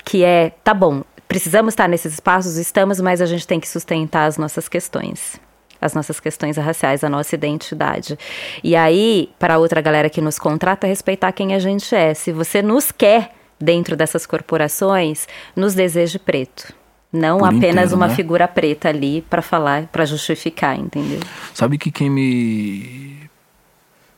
[0.04, 1.02] Que é, tá bom,
[1.32, 5.40] precisamos estar nesses espaços, estamos, mas a gente tem que sustentar as nossas questões.
[5.80, 8.18] As nossas questões raciais, a nossa identidade.
[8.62, 12.12] E aí, para outra galera que nos contrata, respeitar quem a gente é.
[12.12, 15.26] Se você nos quer dentro dessas corporações,
[15.56, 16.70] nos deseje preto.
[17.10, 18.14] Não Por apenas inteiro, uma né?
[18.14, 21.20] figura preta ali para falar, para justificar, entendeu?
[21.54, 23.22] Sabe que quem me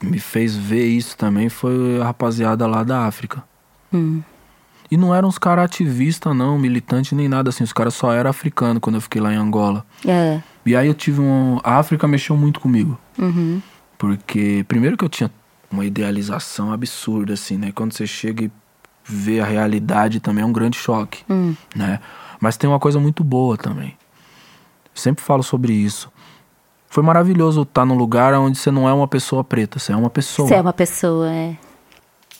[0.02, 3.42] me fez ver isso também foi a rapaziada lá da África.
[3.92, 4.20] Hum.
[4.94, 7.64] E não eram uns caras ativistas, não, militante nem nada assim.
[7.64, 9.84] Os caras só eram africanos quando eu fiquei lá em Angola.
[10.06, 10.40] É.
[10.64, 11.58] E aí eu tive um.
[11.64, 12.96] A África mexeu muito comigo.
[13.18, 13.60] Uhum.
[13.98, 15.28] Porque, primeiro que eu tinha
[15.68, 17.72] uma idealização absurda, assim, né?
[17.74, 18.52] Quando você chega e
[19.04, 21.56] vê a realidade também é um grande choque, Hum.
[21.74, 21.98] né?
[22.38, 23.96] Mas tem uma coisa muito boa também.
[24.94, 26.08] Sempre falo sobre isso.
[26.88, 30.08] Foi maravilhoso estar num lugar onde você não é uma pessoa preta, você é uma
[30.08, 30.46] pessoa.
[30.46, 31.56] Você é uma pessoa, é.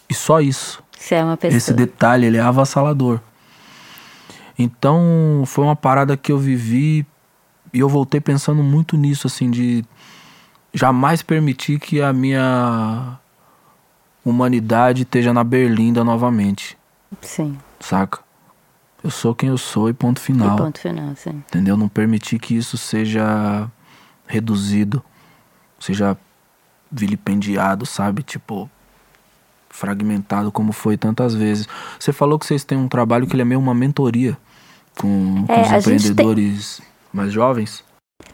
[0.09, 0.84] E só isso.
[0.99, 1.57] Você é uma pessoa.
[1.57, 3.21] Esse detalhe, ele é avassalador.
[4.59, 7.07] Então, foi uma parada que eu vivi
[7.73, 9.85] e eu voltei pensando muito nisso, assim, de
[10.73, 13.19] jamais permitir que a minha
[14.25, 16.79] humanidade esteja na berlinda novamente,
[17.21, 17.59] Sim.
[17.81, 18.21] saca?
[19.03, 20.57] Eu sou quem eu sou e ponto final.
[20.57, 21.43] E ponto final, sim.
[21.49, 21.77] Entendeu?
[21.77, 23.71] Não permitir que isso seja
[24.27, 25.05] reduzido,
[25.79, 26.17] seja
[26.91, 28.23] vilipendiado, sabe?
[28.23, 28.71] Tipo,
[29.75, 31.67] fragmentado como foi tantas vezes.
[31.99, 34.37] Você falou que vocês têm um trabalho que ele é meio uma mentoria
[34.97, 36.81] com, com É, os gente tem- empreendedores
[37.13, 37.83] mais jovens.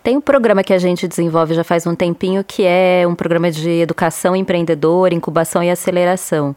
[0.02, 3.50] Tem um programa que a gente desenvolve já faz um tempinho que é um programa
[3.50, 6.54] de educação empreendedora, incubação e aceleração.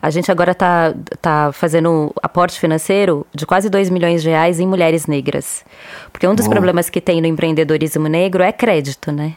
[0.00, 4.66] A gente agora está tá fazendo aporte financeiro de quase 2 milhões de reais em
[4.66, 5.64] mulheres negras.
[6.12, 6.52] Porque um dos Uou.
[6.54, 9.34] problemas que tem no empreendedorismo negro é crédito, né?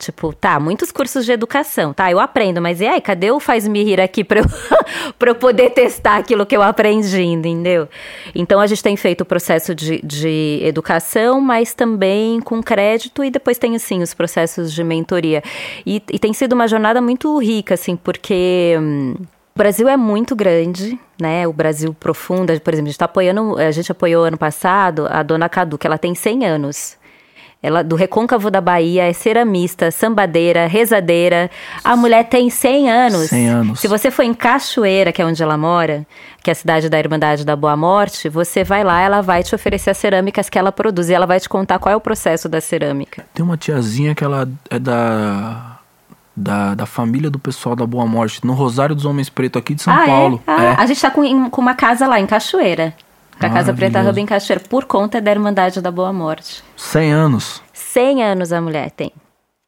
[0.00, 3.84] Tipo, tá, muitos cursos de educação, tá, eu aprendo, mas e aí, cadê o faz-me
[3.84, 4.44] rir aqui pra eu,
[5.18, 7.86] pra eu poder testar aquilo que eu aprendi, entendeu?
[8.34, 13.30] Então a gente tem feito o processo de, de educação, mas também com crédito, e
[13.30, 15.42] depois tem, assim, os processos de mentoria.
[15.84, 18.78] E, e tem sido uma jornada muito rica, assim, porque.
[18.80, 19.14] hum,
[19.54, 21.46] o Brasil é muito grande, né?
[21.46, 25.22] O Brasil profundo, por exemplo, a gente tá apoiando, a gente apoiou ano passado a
[25.22, 26.99] dona Cadu, que ela tem 100 anos.
[27.62, 31.50] Ela do Recôncavo da Bahia, é ceramista, sambadeira, rezadeira.
[31.84, 33.28] A mulher tem 100 anos.
[33.28, 33.80] 100 anos.
[33.80, 36.06] Se você for em Cachoeira, que é onde ela mora,
[36.42, 39.54] que é a cidade da Irmandade da Boa Morte, você vai lá, ela vai te
[39.54, 42.48] oferecer as cerâmicas que ela produz e ela vai te contar qual é o processo
[42.48, 43.26] da cerâmica.
[43.34, 45.80] Tem uma tiazinha que ela é da,
[46.34, 49.82] da, da família do pessoal da Boa Morte, no Rosário dos Homens Preto aqui de
[49.82, 50.42] São ah, Paulo.
[50.46, 50.50] é?
[50.50, 50.74] Ah, É.
[50.78, 52.94] A gente tá com, com uma casa lá em Cachoeira.
[53.40, 54.10] Com a Casa Preta Maravilhoso.
[54.10, 56.62] Hub em Cachoeira, por conta da Irmandade da Boa Morte.
[56.76, 57.62] 100 anos.
[57.72, 59.10] 100 anos a mulher tem.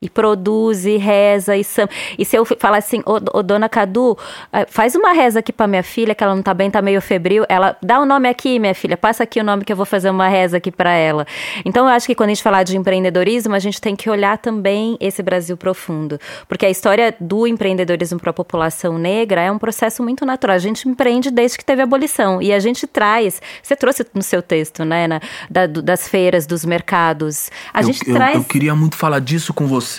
[0.03, 1.91] E produz, e reza, e samba.
[2.19, 4.19] E se eu falar assim, ô, ô, dona Cadu,
[4.53, 7.01] eh, faz uma reza aqui pra minha filha, que ela não tá bem, tá meio
[7.01, 7.45] febril.
[7.49, 10.11] Ela, dá o nome aqui, minha filha, passa aqui o nome que eu vou fazer
[10.11, 11.25] uma reza aqui pra ela.
[11.65, 14.39] Então, eu acho que quando a gente falar de empreendedorismo, a gente tem que olhar
[14.39, 16.19] também esse Brasil profundo.
[16.49, 20.57] Porque a história do empreendedorismo para a população negra é um processo muito natural.
[20.57, 22.43] A gente empreende desde que teve a abolição.
[22.43, 26.65] E a gente traz, você trouxe no seu texto, né, na- da- das feiras, dos
[26.65, 27.51] mercados.
[27.73, 28.35] A eu, gente eu- traz.
[28.35, 29.92] eu queria muito falar disso com você,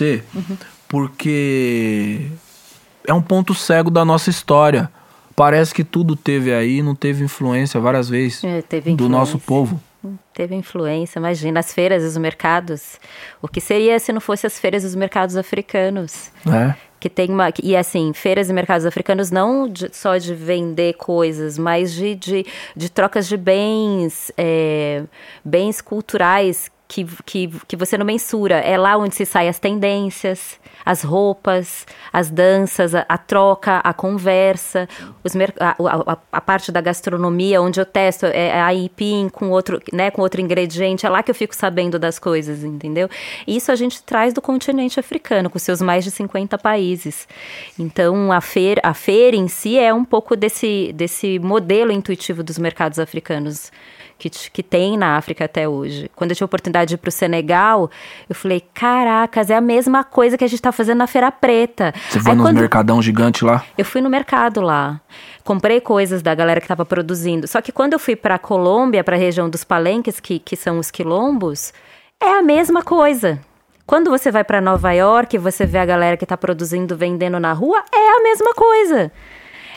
[0.88, 2.26] porque
[3.06, 4.90] é um ponto cego da nossa história.
[5.36, 9.46] Parece que tudo teve aí, não teve influência várias vezes É, teve do nosso influência.
[9.46, 9.80] povo.
[10.32, 13.00] Teve influência, imagina, as feiras e os mercados.
[13.42, 16.30] O que seria se não fosse as feiras e os mercados africanos?
[16.44, 16.76] né?
[17.00, 17.52] Que tem uma.
[17.62, 22.46] E assim, feiras e mercados africanos não de- só de vender coisas, mas de, de,
[22.76, 25.02] de trocas de bens, é,
[25.44, 28.56] bens culturais que, que, que você não mensura.
[28.56, 33.92] É lá onde se saem as tendências, as roupas, as danças, a, a troca, a
[33.94, 34.88] conversa,
[35.22, 39.80] os a, a- a- parte da gastronomia, onde eu testo é, a aipim com outro,
[39.92, 41.06] né, com outro ingrediente.
[41.06, 43.08] É lá que eu fico sabendo das coisas, entendeu?
[43.46, 47.26] E isso a gente traz do continente africano, com seus mais de 50 países.
[47.78, 52.58] Então, a feira, a feira em si é um pouco desse, desse modelo intuitivo dos
[52.58, 53.72] mercados africanos
[54.18, 56.10] que, que tem na África até hoje.
[56.14, 57.90] Quando eu tive a oportunidade de ir para o Senegal,
[58.28, 61.92] eu falei: caracas, é a mesma coisa que a gente está fazendo na Feira Preta.
[62.08, 63.64] Você foi quando- mercadão gigante lá?
[63.76, 65.00] eu fui no mercado lá,
[65.42, 67.46] comprei coisas da galera que estava produzindo.
[67.46, 70.56] Só que quando eu fui para a Colômbia, para a região dos palenques, que, que
[70.56, 71.72] são os quilombos,
[72.22, 73.40] é a mesma coisa.
[73.86, 77.52] Quando você vai para Nova York, você vê a galera que está produzindo, vendendo na
[77.52, 79.12] rua, é a mesma coisa.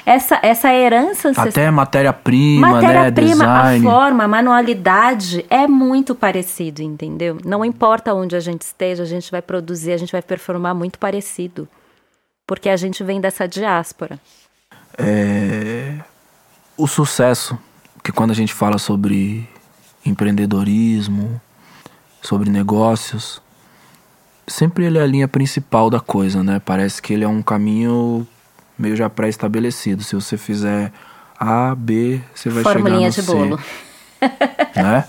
[0.07, 1.49] Essa, essa herança ancestral.
[1.49, 3.77] Até matéria-prima, Matéria-prima, né?
[3.77, 7.37] a forma, a manualidade é muito parecido, entendeu?
[7.43, 10.97] Não importa onde a gente esteja, a gente vai produzir, a gente vai performar muito
[10.97, 11.67] parecido.
[12.47, 14.17] Porque a gente vem dessa diáspora.
[14.97, 15.97] É,
[16.77, 17.59] o sucesso,
[18.01, 19.45] que quando a gente fala sobre
[20.05, 21.41] empreendedorismo,
[22.21, 23.41] sobre negócios,
[24.47, 26.61] sempre ele é a linha principal da coisa, né?
[26.63, 28.25] Parece que ele é um caminho
[28.78, 30.03] meio já pré-estabelecido.
[30.03, 30.91] Se você fizer
[31.39, 33.59] A, B, você vai Formulinha chegar de no bolo.
[33.59, 34.25] C,
[34.82, 35.07] né?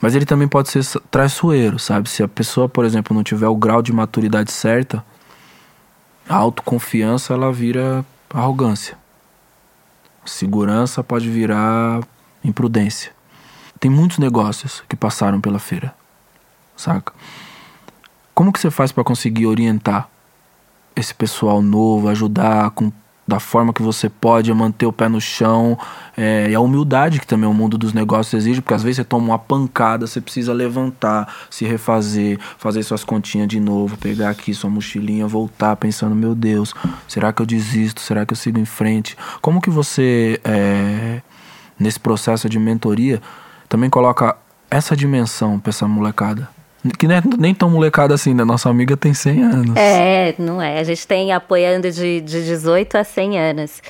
[0.00, 2.08] Mas ele também pode ser traiçoeiro, sabe?
[2.08, 5.04] Se a pessoa, por exemplo, não tiver o grau de maturidade certa,
[6.28, 8.96] a autoconfiança ela vira arrogância.
[10.24, 12.00] Segurança pode virar
[12.42, 13.12] imprudência.
[13.78, 15.94] Tem muitos negócios que passaram pela feira,
[16.76, 17.12] saca?
[18.34, 20.09] Como que você faz para conseguir orientar
[21.00, 22.92] esse pessoal novo, ajudar com
[23.30, 25.78] da forma que você pode manter o pé no chão
[26.16, 29.04] é, e a humildade que também o mundo dos negócios exige, porque às vezes você
[29.04, 34.52] toma uma pancada, você precisa levantar, se refazer, fazer suas continhas de novo, pegar aqui
[34.52, 36.74] sua mochilinha, voltar pensando, meu Deus,
[37.06, 38.00] será que eu desisto?
[38.00, 39.16] Será que eu sigo em frente?
[39.40, 41.22] Como que você, é,
[41.78, 43.22] nesse processo de mentoria,
[43.68, 44.36] também coloca
[44.68, 46.48] essa dimensão para essa molecada?
[46.98, 48.44] Que não é nem tão molecada assim, né?
[48.44, 49.76] Nossa amiga tem 100 anos.
[49.76, 50.78] É, não é.
[50.78, 53.82] A gente tem apoiando de, de 18 a 100 anos.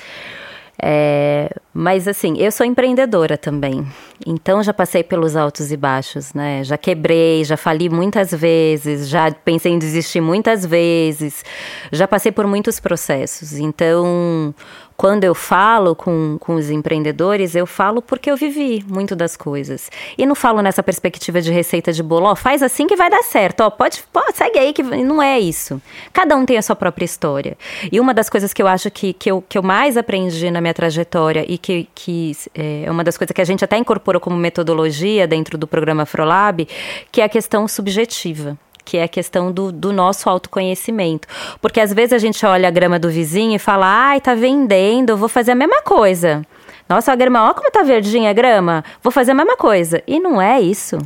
[0.82, 3.86] É, mas assim, eu sou empreendedora também.
[4.26, 6.64] Então já passei pelos altos e baixos, né?
[6.64, 11.44] Já quebrei, já fali muitas vezes, já pensei em desistir muitas vezes,
[11.92, 13.58] já passei por muitos processos.
[13.58, 14.54] Então,
[15.00, 19.90] quando eu falo com, com os empreendedores, eu falo porque eu vivi muito das coisas.
[20.18, 23.22] E não falo nessa perspectiva de receita de bolo, ó, faz assim que vai dar
[23.22, 25.80] certo, ó, pode, pode segue aí que não é isso.
[26.12, 27.56] Cada um tem a sua própria história.
[27.90, 30.60] E uma das coisas que eu acho que, que, eu, que eu mais aprendi na
[30.60, 34.36] minha trajetória e que, que é uma das coisas que a gente até incorporou como
[34.36, 36.68] metodologia dentro do programa Afrolab,
[37.10, 38.54] que é a questão subjetiva
[38.90, 41.28] que é a questão do, do, nosso autoconhecimento.
[41.60, 45.16] Porque às vezes a gente olha a grama do vizinho e fala, ai, tá vendendo,
[45.16, 46.44] vou fazer a mesma coisa.
[46.88, 50.02] Nossa, a grama, ó como tá verdinha a grama, vou fazer a mesma coisa.
[50.08, 50.98] E não é isso.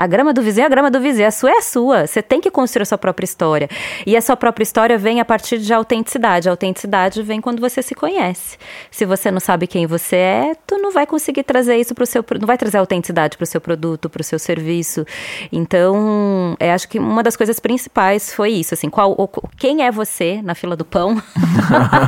[0.00, 2.06] A grama do vizinho é a grama do vizinho, a sua é a sua.
[2.06, 3.68] Você tem que construir a sua própria história.
[4.06, 6.48] E a sua própria história vem a partir de autenticidade.
[6.48, 8.56] A autenticidade vem quando você se conhece.
[8.90, 12.06] Se você não sabe quem você é, tu não vai conseguir trazer isso para o
[12.06, 15.04] seu, não vai trazer autenticidade para o seu produto, para o seu serviço.
[15.52, 19.14] Então, eu acho que uma das coisas principais foi isso, assim, qual,
[19.58, 21.22] quem é você na fila do pão?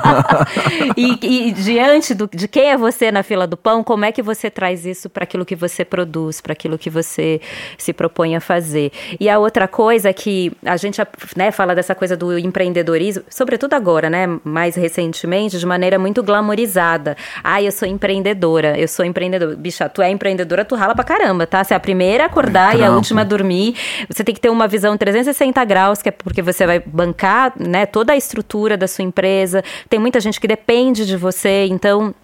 [0.97, 4.23] e, e, diante do, de quem é você na fila do pão, como é que
[4.23, 7.39] você traz isso para aquilo que você produz, para aquilo que você
[7.83, 8.93] se propõe a fazer.
[9.19, 11.01] E a outra coisa é que a gente
[11.37, 17.17] né, fala dessa coisa do empreendedorismo, sobretudo agora, né, mais recentemente, de maneira muito glamorizada.
[17.43, 19.57] Ah, eu sou empreendedora, eu sou empreendedora.
[19.57, 21.63] Bicha, tu é empreendedora, tu rala pra caramba, tá?
[21.63, 23.75] Você é a primeira a acordar e a última a dormir.
[24.09, 27.87] Você tem que ter uma visão 360 graus, que é porque você vai bancar, né,
[27.87, 29.63] toda a estrutura da sua empresa.
[29.89, 32.15] Tem muita gente que depende de você, então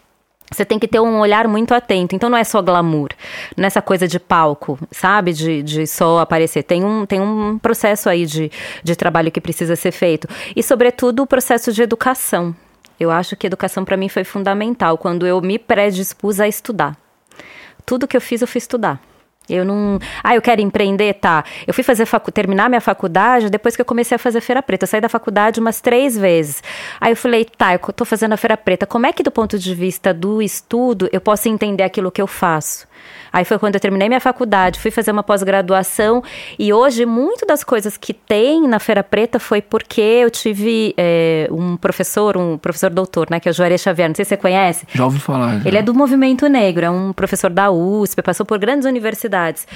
[0.51, 2.14] você tem que ter um olhar muito atento.
[2.14, 3.11] Então não é só glamour,
[3.57, 5.32] não é coisa de palco, sabe?
[5.32, 6.62] De, de só aparecer.
[6.62, 8.51] Tem um, tem um processo aí de,
[8.82, 10.28] de trabalho que precisa ser feito.
[10.55, 12.55] E, sobretudo, o processo de educação.
[13.01, 16.96] Eu acho que educação para mim foi fundamental quando eu me predispus a estudar.
[17.86, 19.01] Tudo que eu fiz, eu fui estudar.
[19.49, 19.99] Eu não.
[20.22, 21.44] Ah, eu quero empreender, tá.
[21.66, 22.30] Eu fui fazer facu...
[22.30, 24.84] terminar minha faculdade depois que eu comecei a fazer Feira Preta.
[24.84, 26.62] Eu saí da faculdade umas três vezes.
[27.01, 28.86] Aí eu falei, tá, eu tô fazendo a Feira Preta.
[28.86, 32.26] Como é que, do ponto de vista do estudo, eu posso entender aquilo que eu
[32.26, 32.86] faço?
[33.33, 36.22] Aí foi quando eu terminei minha faculdade, fui fazer uma pós-graduação
[36.59, 41.49] e hoje muito das coisas que tem na Feira Preta foi porque eu tive é,
[41.51, 44.37] um professor, um professor doutor, né, que é o Juarez Xavier, não sei se você
[44.37, 44.87] conhece.
[44.93, 45.61] Já ouvi falar.
[45.61, 45.68] Já.
[45.68, 49.66] Ele é do movimento negro, é um professor da USP, passou por grandes universidades.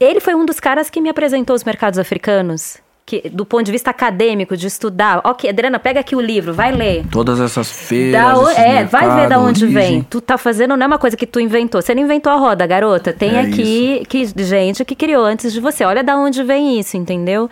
[0.00, 3.70] Ele foi um dos caras que me apresentou os mercados africanos que, do ponto de
[3.70, 5.20] vista acadêmico, de estudar.
[5.22, 7.06] Ok, Adriana, pega aqui o livro, vai ler.
[7.08, 8.20] Todas essas feiras.
[8.20, 9.90] Da, é, vai ver da onde origem.
[9.92, 10.02] vem.
[10.02, 11.80] Tu tá fazendo, não é uma coisa que tu inventou.
[11.80, 13.12] Você não inventou a roda, garota.
[13.12, 15.84] Tem é aqui que, gente que criou antes de você.
[15.84, 17.48] Olha da onde vem isso, entendeu?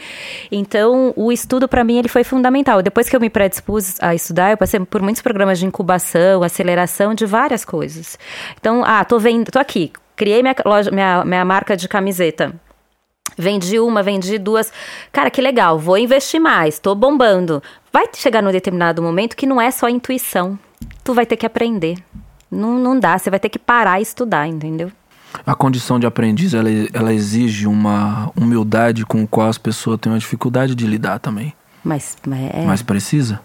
[0.50, 2.82] Então, o estudo, para mim, ele foi fundamental.
[2.82, 7.14] Depois que eu me predispus a estudar, eu passei por muitos programas de incubação, aceleração
[7.14, 8.18] de várias coisas.
[8.58, 9.92] Então, ah, tô vendo, tô aqui.
[10.16, 12.52] Criei minha, loja, minha, minha marca de camiseta.
[13.36, 14.72] Vendi uma, vendi duas.
[15.12, 17.62] Cara, que legal, vou investir mais, tô bombando.
[17.92, 20.58] Vai chegar num determinado momento que não é só intuição.
[21.02, 21.96] Tu vai ter que aprender.
[22.50, 24.90] Não, não dá, você vai ter que parar e estudar, entendeu?
[25.44, 30.12] A condição de aprendiz, ela, ela exige uma humildade com a qual as pessoas têm
[30.12, 31.52] uma dificuldade de lidar também.
[31.82, 32.64] Mas, mas é...
[32.64, 33.40] Mas precisa?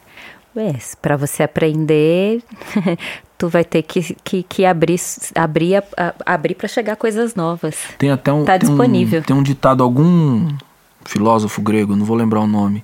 [0.55, 2.43] É, para você aprender,
[3.39, 4.99] tu vai ter que, que, que abrir,
[5.33, 5.81] abrir,
[6.25, 7.75] abrir para chegar coisas novas.
[7.97, 8.43] Tem até um.
[8.43, 9.21] Tá tem disponível.
[9.21, 10.49] Um, tem um ditado, algum
[11.05, 12.83] filósofo grego, não vou lembrar o nome,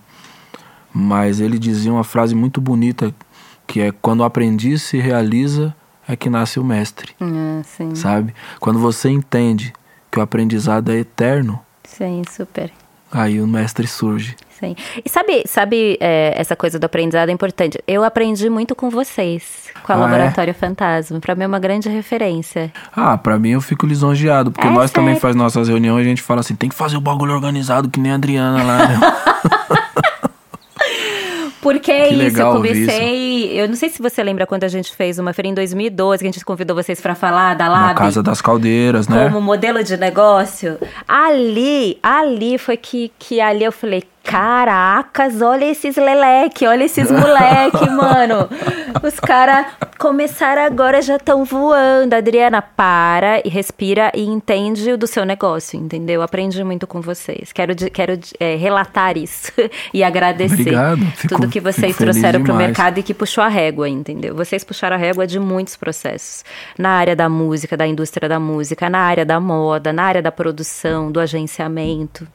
[0.91, 3.13] mas ele dizia uma frase muito bonita
[3.67, 5.75] que é quando o aprendiz se realiza
[6.07, 7.13] é que nasce o mestre.
[7.19, 7.61] Ah.
[7.93, 8.33] Sabe?
[8.59, 9.73] Quando você entende
[10.09, 12.71] que o aprendizado é eterno, Sim, super.
[13.11, 14.35] aí o mestre surge.
[14.59, 14.75] Sim.
[15.03, 17.77] E sabe, sabe é, essa coisa do aprendizado é importante?
[17.87, 20.01] Eu aprendi muito com vocês, com a Ah, é?
[20.01, 21.19] Laboratório Fantasma.
[21.19, 22.71] Pra mim é uma grande referência.
[22.95, 25.21] Ah, pra mim eu fico lisonjeado, porque É nós também sério.
[25.21, 27.99] faz nossas reuniões e a gente fala assim, tem que fazer o bagulho organizado que
[27.99, 28.99] nem a Adriana lá, né?
[31.61, 33.59] Porque é Que isso, eu comecei.
[33.59, 36.27] Eu não sei se você lembra quando a gente fez uma feira em 2012, que
[36.27, 37.95] a gente convidou vocês pra falar da Na Lab.
[37.97, 39.25] Casa das Caldeiras, né?
[39.27, 40.77] como modelo de negócio.
[41.07, 47.87] Ali, ali foi que, que ali eu falei, caracas, olha esses leleque, olha esses moleque,
[47.91, 48.49] mano.
[49.03, 49.67] Os caras
[49.97, 52.13] começaram agora, já estão voando.
[52.15, 56.21] Adriana, para e respira e entende o do seu negócio, entendeu?
[56.21, 57.51] Aprendi muito com vocês.
[57.53, 59.51] Quero, quero é, relatar isso
[59.93, 62.67] e agradecer Obrigado, fico- tudo que vocês trouxeram pro demais.
[62.67, 64.35] mercado e que puxou a régua, entendeu?
[64.35, 66.43] Vocês puxaram a régua de muitos processos.
[66.77, 70.31] Na área da música, da indústria da música, na área da moda, na área da
[70.31, 72.27] produção, do agenciamento.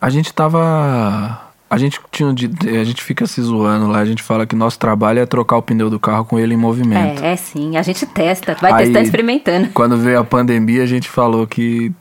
[0.00, 1.40] A gente tava.
[1.70, 2.30] A gente tinha.
[2.30, 5.62] A gente fica se zoando lá, a gente fala que nosso trabalho é trocar o
[5.62, 7.22] pneu do carro com ele em movimento.
[7.22, 7.76] É, é sim.
[7.76, 9.68] A gente testa, vai Aí- testando, experimentando.
[9.74, 11.92] Quando veio a pandemia, a gente falou que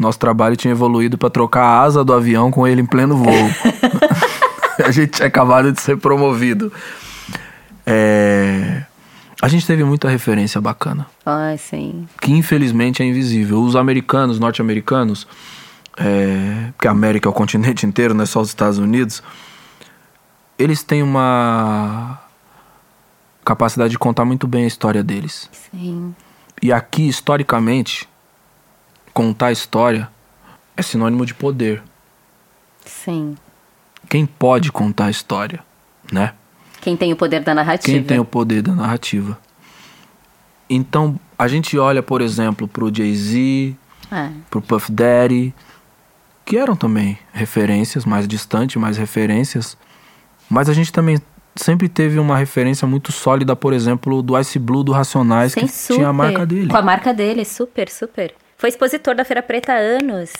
[0.00, 3.32] nosso trabalho tinha evoluído para trocar a asa do avião com ele em pleno voo.
[4.84, 6.72] a gente tinha acabado de ser promovido.
[7.86, 8.82] É,
[9.40, 12.06] A gente teve muita referência bacana, Ai, sim.
[12.20, 13.60] que infelizmente é invisível.
[13.62, 15.26] Os americanos, norte-americanos,
[15.96, 16.70] é...
[16.72, 19.22] porque a América é o continente inteiro, não é só os Estados Unidos,
[20.58, 22.20] eles têm uma
[23.44, 25.48] capacidade de contar muito bem a história deles.
[25.52, 26.14] Sim.
[26.60, 28.08] E aqui, historicamente,
[29.12, 30.08] contar história
[30.76, 31.82] é sinônimo de poder.
[32.84, 33.36] Sim.
[34.08, 35.60] Quem pode contar a história,
[36.12, 36.34] né?
[36.80, 37.92] Quem tem o poder da narrativa.
[37.92, 39.38] Quem tem o poder da narrativa.
[40.68, 43.76] Então, a gente olha, por exemplo, pro Jay-Z,
[44.10, 44.30] É.
[44.50, 45.54] pro Puff Daddy,
[46.52, 49.74] que eram também referências, mais distantes, mais referências.
[50.50, 51.18] Mas a gente também
[51.56, 55.68] sempre teve uma referência muito sólida, por exemplo, do Ice Blue do Racionais, Sim, que
[55.68, 55.94] super.
[55.94, 56.68] tinha a marca dele.
[56.68, 58.34] Com a marca dele, super, super.
[58.58, 60.30] Foi expositor da Feira Preta há anos.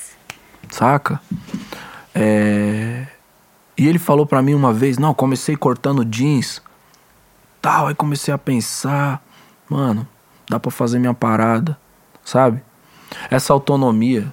[0.68, 1.18] saca?
[2.14, 3.06] É...
[3.78, 6.60] E ele falou pra mim uma vez, não, comecei cortando jeans,
[7.62, 9.24] tal, aí comecei a pensar,
[9.66, 10.06] mano,
[10.46, 11.74] dá pra fazer minha parada,
[12.22, 12.62] sabe?
[13.30, 14.30] Essa autonomia,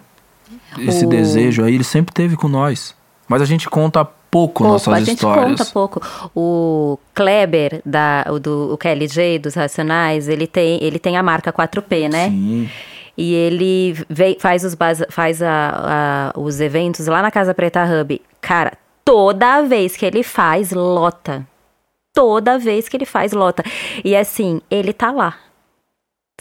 [0.77, 2.95] esse O- desejo aí, ele sempre teve com nós.
[3.27, 5.45] Mas a gente conta pouco, nossas a gente histórias.
[5.59, 6.01] conta pouco.
[6.35, 11.51] O Kleber, da, o do o KLJ, dos Racionais, ele tem, ele tem a marca
[11.53, 12.29] 4P, né?
[12.29, 12.69] Sim.
[13.17, 14.75] E ele vem, faz, os,
[15.09, 18.21] faz a- a- os eventos lá na Casa Preta Hub.
[18.39, 18.73] Cara,
[19.03, 21.45] toda vez que ele faz, lota.
[22.13, 23.63] Toda vez que ele faz, lota.
[24.03, 25.35] E assim, ele tá lá.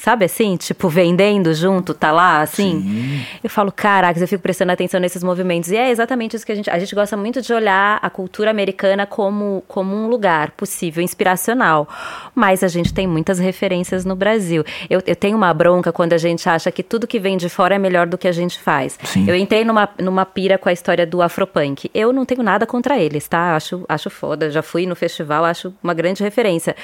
[0.00, 0.56] Sabe assim?
[0.56, 2.80] Tipo, vendendo junto, tá lá, assim?
[2.80, 3.26] Sim.
[3.42, 5.70] Eu falo, caraca, eu fico prestando atenção nesses movimentos.
[5.70, 6.70] E é exatamente isso que a gente.
[6.70, 11.88] A gente gosta muito de olhar a cultura americana como, como um lugar possível, inspiracional.
[12.34, 14.64] Mas a gente tem muitas referências no Brasil.
[14.88, 17.74] Eu, eu tenho uma bronca quando a gente acha que tudo que vem de fora
[17.74, 18.98] é melhor do que a gente faz.
[19.02, 19.28] Sim.
[19.28, 21.90] Eu entrei numa, numa pira com a história do Afropunk.
[21.92, 23.56] Eu não tenho nada contra eles, tá?
[23.56, 24.48] Acho, acho foda.
[24.48, 26.76] Já fui no festival, acho uma grande referência.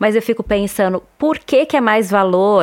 [0.00, 2.55] Mas eu fico pensando, por que, que é mais valor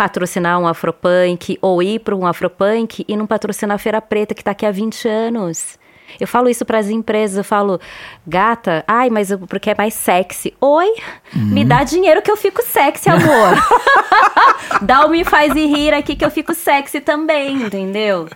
[0.00, 4.42] patrocinar um Afropunk ou ir para um Afropunk e não patrocinar a Feira Preta que
[4.42, 5.78] tá aqui há 20 anos?
[6.18, 7.78] Eu falo isso para as empresas, eu falo,
[8.26, 10.54] gata, ai, mas eu- porque é mais sexy.
[10.58, 10.86] Oi,
[11.34, 13.54] me dá dinheiro que eu fico sexy, amor.
[14.80, 18.26] dá o me faz e rir aqui que eu fico sexy também, entendeu?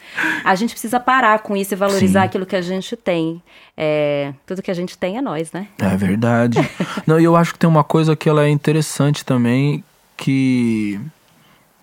[0.45, 2.27] A gente precisa parar com isso e valorizar Sim.
[2.27, 3.43] aquilo que a gente tem.
[3.75, 5.67] É, tudo que a gente tem é nós, né?
[5.81, 6.59] É verdade.
[7.09, 9.83] Não, e eu acho que tem uma coisa que ela é interessante também,
[10.17, 11.01] que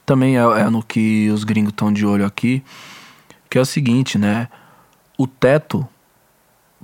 [0.06, 2.64] também é, é no que os gringos estão de olho aqui,
[3.49, 4.47] que é o seguinte, né?
[5.18, 5.88] O teto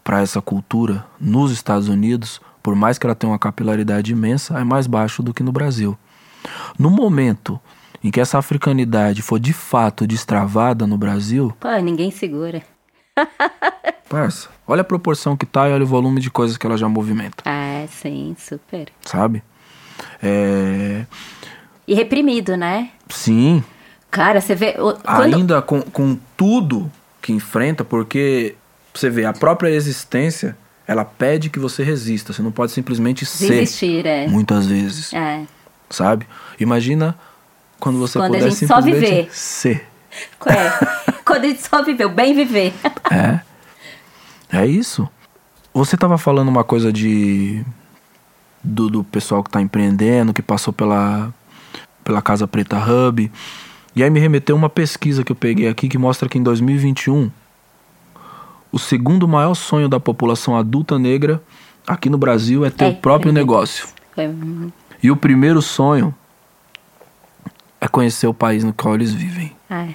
[0.03, 4.63] para essa cultura nos Estados Unidos, por mais que ela tenha uma capilaridade imensa, é
[4.63, 5.97] mais baixo do que no Brasil.
[6.77, 7.59] No momento
[8.03, 12.61] em que essa africanidade for de fato destravada no Brasil, Pô, ninguém segura.
[14.07, 16.87] parça, olha a proporção que tá e olha o volume de coisas que ela já
[16.87, 18.89] movimenta, Ah, sim, super.
[19.01, 19.43] sabe?
[20.21, 21.05] É,
[21.87, 22.89] E reprimido, né?
[23.09, 23.63] Sim,
[24.09, 24.73] Cara, você vê.
[24.73, 25.35] Quando...
[25.35, 28.55] ainda com, com tudo que enfrenta, porque
[28.93, 30.57] você vê, a própria existência
[30.87, 32.33] ela pede que você resista.
[32.33, 33.59] Você não pode simplesmente ser.
[33.59, 34.27] Desistir, é.
[34.27, 35.13] Muitas vezes.
[35.13, 35.43] É.
[35.89, 36.27] Sabe?
[36.59, 37.15] Imagina
[37.79, 39.29] quando você Quando a puder gente só simplesmente viver.
[39.31, 39.87] ser.
[40.45, 41.11] É.
[41.23, 42.73] Quando a gente só viveu, bem viver.
[43.11, 43.39] É.
[44.49, 45.07] É isso.
[45.73, 47.63] Você estava falando uma coisa de.
[48.63, 51.31] Do, do pessoal que está empreendendo, que passou pela,
[52.07, 53.29] pela Casa Preta Hub.
[53.93, 57.29] E aí me remeteu uma pesquisa que eu peguei aqui que mostra que em 2021
[58.71, 61.41] o segundo maior sonho da população adulta negra
[61.85, 63.33] aqui no Brasil é ter É, o próprio é.
[63.33, 63.87] negócio.
[64.15, 64.33] Foi-
[65.03, 66.15] E o primeiro sonho
[67.81, 69.53] é conhecer o país no qual eles vivem.
[69.69, 69.89] É.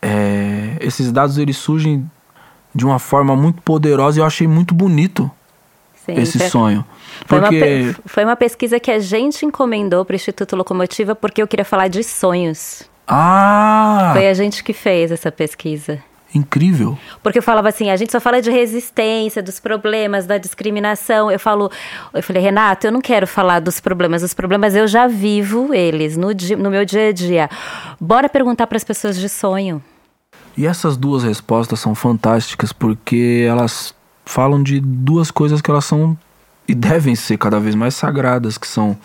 [0.00, 2.08] É, esses dados eles surgem
[2.72, 5.28] de uma forma muito poderosa e eu achei muito bonito
[6.14, 6.84] Sim, esse foi- sonho.
[7.26, 11.42] Foi uma, Porque foi uma pesquisa que a gente encomendou para o Instituto Locomotiva porque
[11.42, 12.82] eu queria falar de sonhos.
[13.06, 16.02] ah, Foi a gente que fez essa pesquisa.
[16.32, 16.96] incrível.
[17.24, 21.28] Porque eu falava assim, a gente só fala de resistência, dos problemas, da discriminação.
[21.28, 21.68] Eu falo,
[22.14, 24.22] eu falei, Renato, eu não quero falar dos problemas.
[24.22, 27.50] Os problemas eu já vivo eles no, di- no meu dia a dia.
[28.00, 29.82] Bora perguntar para as pessoas de sonho.
[30.56, 33.92] E essas duas respostas são fantásticas porque elas
[34.24, 36.16] falam de duas coisas que elas são
[36.68, 38.96] e devem ser cada vez mais sagradas, que são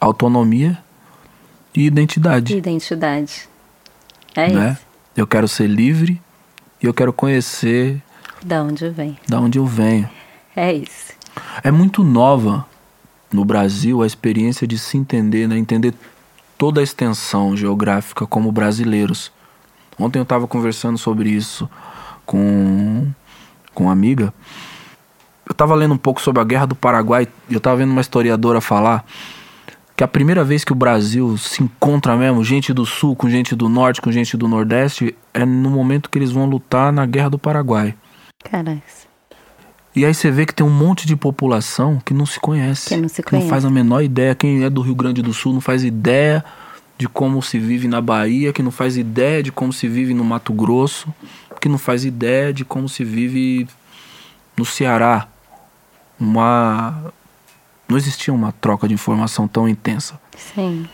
[0.00, 0.78] autonomia
[1.74, 3.48] e identidade, Identidade.
[4.34, 4.72] É né?
[4.72, 4.86] isso.
[5.16, 6.20] Eu quero ser livre
[6.82, 8.00] e eu quero conhecer
[8.44, 9.18] Da onde vem.
[9.28, 10.08] da onde eu venho.
[10.54, 11.12] É isso.
[11.62, 12.64] É muito nova
[13.32, 15.58] no Brasil a experiência de se entender, né?
[15.58, 15.92] entender
[16.56, 19.32] toda a extensão geográfica como brasileiros.
[19.98, 21.68] Ontem eu estava conversando sobre isso
[22.24, 23.06] com,
[23.76, 24.32] com uma amiga.
[25.46, 28.00] Eu estava lendo um pouco sobre a Guerra do Paraguai e eu estava vendo uma
[28.00, 29.04] historiadora falar
[29.94, 33.54] que a primeira vez que o Brasil se encontra mesmo, gente do Sul com gente
[33.54, 37.30] do Norte, com gente do Nordeste, é no momento que eles vão lutar na Guerra
[37.30, 37.94] do Paraguai.
[38.42, 38.82] Caraca.
[39.94, 42.88] E aí você vê que tem um monte de população que não se conhece.
[42.88, 43.48] Que não se não conhece.
[43.48, 44.34] faz a menor ideia.
[44.34, 46.44] Quem é do Rio Grande do Sul não faz ideia
[46.98, 50.24] de como se vive na Bahia, que não faz ideia de como se vive no
[50.24, 51.12] Mato Grosso,
[51.60, 53.68] que não faz ideia de como se vive
[54.56, 55.28] no Ceará.
[56.18, 57.12] Uma.
[57.88, 60.88] Não existia uma troca de informação tão intensa Sim.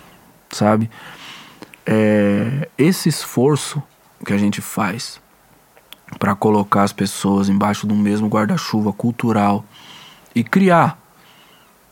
[0.51, 0.91] sabe?
[1.87, 3.83] É, esse esforço
[4.25, 5.21] que a gente faz
[6.19, 9.65] para colocar as pessoas embaixo do mesmo guarda-chuva cultural
[10.35, 10.99] e criar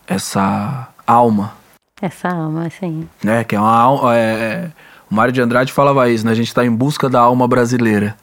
[0.07, 1.55] essa alma,
[2.01, 3.09] Essa alma, assim.
[3.23, 3.45] né?
[3.45, 4.17] Que é uma alma.
[4.17, 4.71] É,
[5.11, 6.33] o Mário de Andrade falava isso, né?
[6.33, 8.17] A gente está em busca da alma brasileira.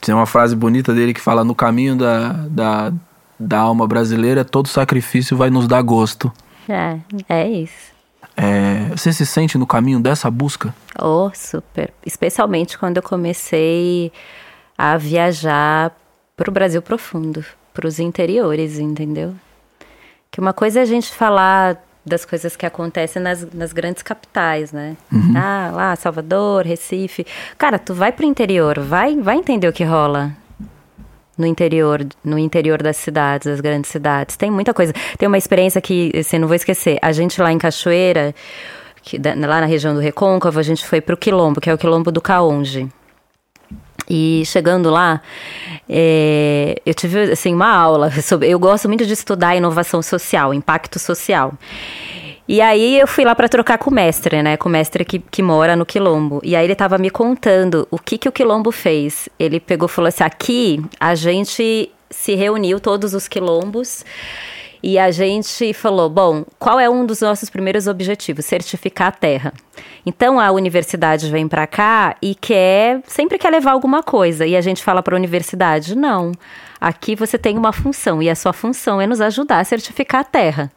[0.00, 2.92] Tem uma frase bonita dele que fala: no caminho da, da,
[3.38, 6.32] da alma brasileira, todo sacrifício vai nos dar gosto.
[6.68, 7.94] É, é isso.
[8.36, 10.74] É, você se sente no caminho dessa busca?
[11.00, 11.92] Oh, super.
[12.04, 14.12] Especialmente quando eu comecei
[14.76, 15.92] a viajar
[16.36, 19.34] para o Brasil profundo, para os interiores, entendeu?
[20.30, 24.72] Que uma coisa é a gente falar das coisas que acontecem nas, nas grandes capitais,
[24.72, 24.96] né?
[25.36, 27.26] Ah, lá, Salvador, Recife.
[27.56, 30.32] Cara, tu vai pro interior, vai, vai entender o que rola
[31.36, 34.36] no interior, no interior das cidades, das grandes cidades.
[34.36, 34.92] Tem muita coisa.
[35.18, 36.98] Tem uma experiência que, assim, não vou esquecer.
[37.02, 38.34] A gente lá em Cachoeira,
[39.02, 42.12] que, lá na região do Recôncavo, a gente foi pro Quilombo, que é o Quilombo
[42.12, 42.88] do Caonde.
[44.08, 45.20] E chegando lá,
[45.88, 48.48] é, eu tive assim uma aula sobre.
[48.48, 51.54] Eu gosto muito de estudar inovação social, impacto social.
[52.46, 54.56] E aí eu fui lá para trocar com o mestre, né?
[54.58, 56.40] Com o mestre que, que mora no Quilombo.
[56.44, 59.30] E aí ele tava me contando o que, que o Quilombo fez.
[59.38, 64.04] Ele pegou e falou assim: aqui a gente se reuniu, todos os quilombos,
[64.86, 68.44] e a gente falou: bom, qual é um dos nossos primeiros objetivos?
[68.44, 69.54] Certificar a terra.
[70.04, 74.44] Então a universidade vem para cá e quer, sempre quer levar alguma coisa.
[74.46, 76.32] E a gente fala para a universidade: não,
[76.78, 80.24] aqui você tem uma função, e a sua função é nos ajudar a certificar a
[80.24, 80.70] terra.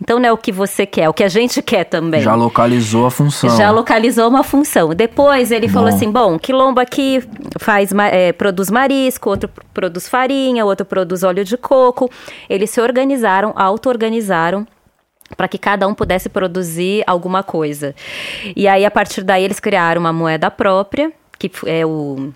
[0.00, 2.20] Então não é o que você quer, é o que a gente quer também.
[2.20, 3.56] Já localizou a função.
[3.56, 4.88] Já localizou uma função.
[4.94, 5.94] Depois ele falou Bom.
[5.96, 7.22] assim: bom, quilombo aqui
[7.60, 12.10] faz, é, produz marisco, outro pr- produz farinha, outro produz óleo de coco.
[12.50, 14.66] Eles se organizaram, auto-organizaram
[15.36, 17.94] para que cada um pudesse produzir alguma coisa.
[18.56, 22.32] E aí, a partir daí, eles criaram uma moeda própria, que é o.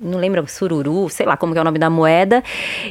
[0.00, 2.42] Não lembro, sururu, sei lá como é o nome da moeda.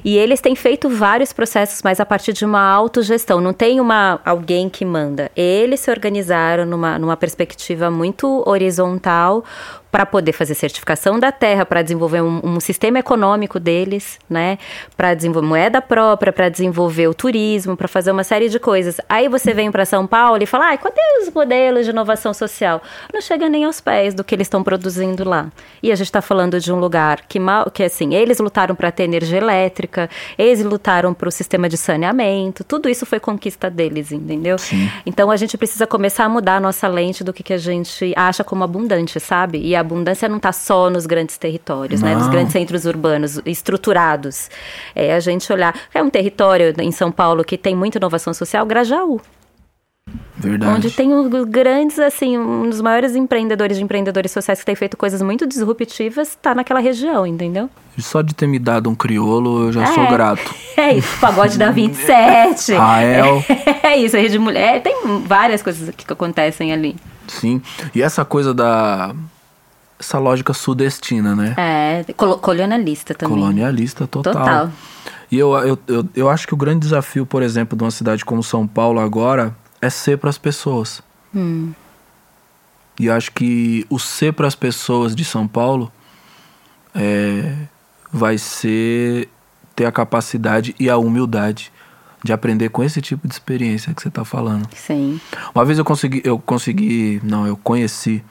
[0.03, 3.39] E eles têm feito vários processos, mas a partir de uma autogestão.
[3.39, 5.31] Não tem uma, alguém que manda.
[5.35, 9.43] Eles se organizaram numa, numa perspectiva muito horizontal
[9.91, 14.57] para poder fazer certificação da terra, para desenvolver um, um sistema econômico deles, né?
[14.95, 18.99] Para desenvolver moeda própria, para desenvolver o turismo, para fazer uma série de coisas.
[19.07, 22.81] Aí você vem para São Paulo e fala: ai, cadê os modelos de inovação social?
[23.13, 25.47] Não chega nem aos pés do que eles estão produzindo lá.
[25.81, 28.75] E a gente está falando de um lugar lugar que mal, que assim, eles lutaram
[28.75, 33.69] para ter energia elétrica, eles lutaram para o sistema de saneamento, tudo isso foi conquista
[33.69, 34.57] deles, entendeu?
[34.57, 34.89] Sim.
[35.05, 38.13] Então a gente precisa começar a mudar a nossa lente do que, que a gente
[38.15, 39.59] acha como abundante, sabe?
[39.59, 42.13] E a abundância não está só nos grandes territórios, né?
[42.15, 42.31] Nos Não.
[42.31, 44.49] grandes centros urbanos estruturados.
[44.95, 45.73] É a gente olhar.
[45.93, 49.21] É um território em São Paulo que tem muita inovação social, Grajaú.
[50.37, 50.71] Verdade.
[50.73, 54.95] Onde tem os grandes, assim, um dos maiores empreendedores de empreendedores sociais que tem feito
[54.95, 57.69] coisas muito disruptivas, está naquela região, entendeu?
[57.97, 59.87] Só de ter me dado um criolo, eu já É.
[59.87, 60.55] sou grato.
[60.77, 62.71] É isso, pagode da 27.
[62.77, 63.43] Rael.
[63.83, 64.81] É isso, rede de mulher.
[64.83, 66.95] Tem várias coisas que acontecem ali.
[67.27, 67.61] Sim.
[67.95, 69.13] E essa coisa da.
[69.99, 71.55] Essa lógica sudestina, né?
[71.57, 73.35] É, colo- colonialista também.
[73.35, 74.33] Colonialista total.
[74.33, 74.71] Total.
[75.31, 78.23] E eu, eu, eu, eu acho que o grande desafio, por exemplo, de uma cidade
[78.23, 81.01] como São Paulo agora é ser para as pessoas.
[81.35, 81.73] Hum.
[82.99, 85.91] E eu acho que o ser para as pessoas de São Paulo
[86.95, 87.55] é,
[88.11, 89.29] vai ser
[89.75, 91.71] ter a capacidade e a humildade
[92.23, 94.67] de aprender com esse tipo de experiência que você está falando.
[94.75, 95.19] Sim.
[95.53, 98.23] Uma vez eu consegui, eu consegui, não, eu conheci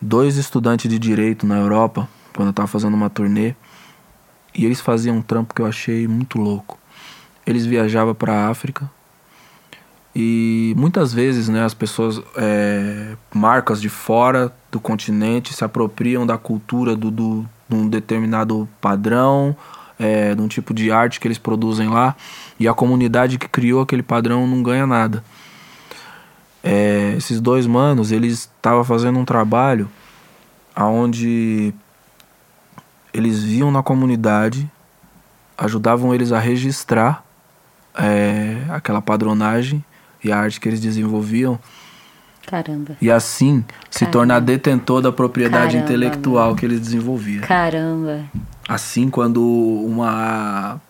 [0.00, 3.54] dois estudantes de direito na Europa, quando eu estava fazendo uma turnê,
[4.54, 6.78] e eles faziam um trampo que eu achei muito louco.
[7.46, 8.90] Eles viajavam para a África
[10.14, 16.36] e muitas vezes, né, as pessoas, é, marcas de fora do continente, se apropriam da
[16.36, 19.56] cultura do, do, de um determinado padrão,
[19.98, 22.16] é, de um tipo de arte que eles produzem lá,
[22.58, 25.22] e a comunidade que criou aquele padrão não ganha nada.
[26.62, 29.88] É, esses dois manos, eles estavam fazendo um trabalho
[30.74, 31.74] aonde
[33.12, 34.70] eles viam na comunidade,
[35.56, 37.24] ajudavam eles a registrar
[37.94, 39.84] é, aquela padronagem
[40.22, 41.58] e a arte que eles desenvolviam
[42.46, 42.96] Caramba.
[43.00, 44.12] e assim se Caramba.
[44.12, 47.42] tornar detentor da propriedade Caramba, intelectual que eles desenvolviam.
[47.42, 48.24] Caramba.
[48.68, 50.80] Assim, quando uma,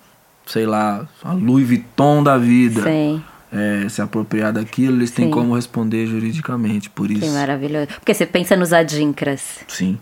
[0.47, 3.23] sei lá, a Louis Vuitton da vida Sim.
[3.53, 5.31] É, se apropriar daquilo, eles têm Sim.
[5.31, 7.33] como responder juridicamente por Que isso.
[7.33, 7.89] maravilhoso.
[7.99, 9.61] Porque você pensa nos adinkras.
[9.67, 9.99] Sim.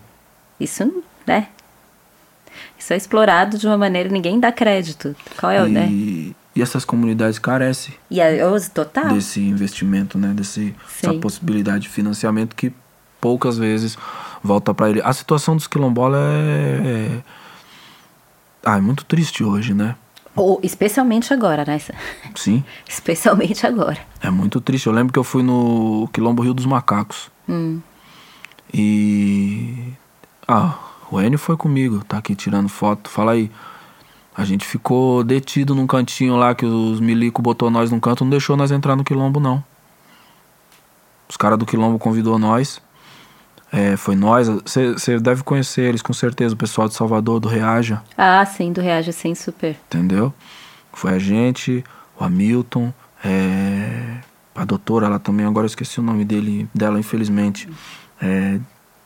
[0.61, 1.49] Isso, né?
[2.79, 5.15] Isso é explorado de uma maneira que ninguém dá crédito.
[5.39, 5.89] Qual é o, né?
[5.91, 9.11] E, essas comunidades carecem E a, os total?
[9.15, 10.33] desse investimento, né?
[10.35, 11.21] Desse, essa Sim.
[11.21, 12.73] possibilidade de financiamento que
[13.21, 13.97] poucas vezes
[14.43, 15.01] volta para ele.
[15.05, 17.21] A situação dos quilombolas é, é,
[18.65, 19.95] ah, é muito triste hoje, né?
[20.39, 21.81] Ou, especialmente agora, né?
[22.35, 23.99] Sim, Especialmente agora.
[24.23, 24.87] é muito triste.
[24.87, 27.31] Eu lembro que eu fui no Quilombo Rio dos Macacos.
[27.49, 27.81] Hum.
[28.73, 29.93] E.
[30.47, 30.79] Ah,
[31.11, 33.09] o Enio foi comigo, tá aqui tirando foto.
[33.11, 33.51] Fala aí.
[34.37, 38.31] A gente ficou detido num cantinho lá que os milico botou nós num canto, não
[38.31, 39.65] deixou nós entrar no quilombo, não.
[41.29, 42.81] Os caras do quilombo convidou nós.
[43.71, 44.49] É, foi nós.
[44.49, 48.81] Você deve conhecer eles, com certeza, o pessoal de Salvador, do Reaja, Ah, sim, do
[48.81, 49.77] Reage, sim, super.
[49.87, 50.33] entendeu?
[50.93, 51.85] Foi a gente,
[52.19, 52.93] o Hamilton,
[53.25, 54.19] é,
[54.55, 57.69] a doutora, ela também, agora eu esqueci o nome dele, dela, infelizmente.
[58.21, 58.59] É,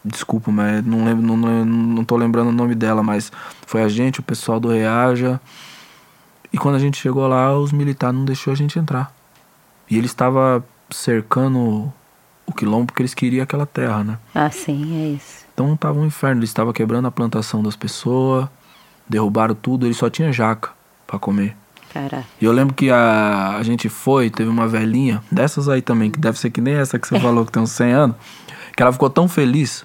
[0.04, 3.30] desculpa, mas não lembro, não, não, não tô lembrando o nome dela, mas
[3.66, 5.40] foi a gente, o pessoal do Reaja.
[6.52, 9.12] E quando a gente chegou lá, os militares não deixou a gente entrar.
[9.90, 11.92] E ele estava cercando
[12.52, 14.18] o quilombo porque eles queriam aquela terra, né?
[14.34, 15.44] Ah, sim, é isso.
[15.52, 18.46] Então tava um inferno, eles estavam quebrando a plantação das pessoas,
[19.08, 20.70] derrubaram tudo, eles só tinha jaca
[21.06, 21.56] para comer.
[21.92, 22.24] Caraca.
[22.40, 26.18] E eu lembro que a, a gente foi, teve uma velhinha, dessas aí também, que
[26.18, 28.16] deve ser que nem essa que você falou, que tem uns 100 anos,
[28.74, 29.84] que ela ficou tão feliz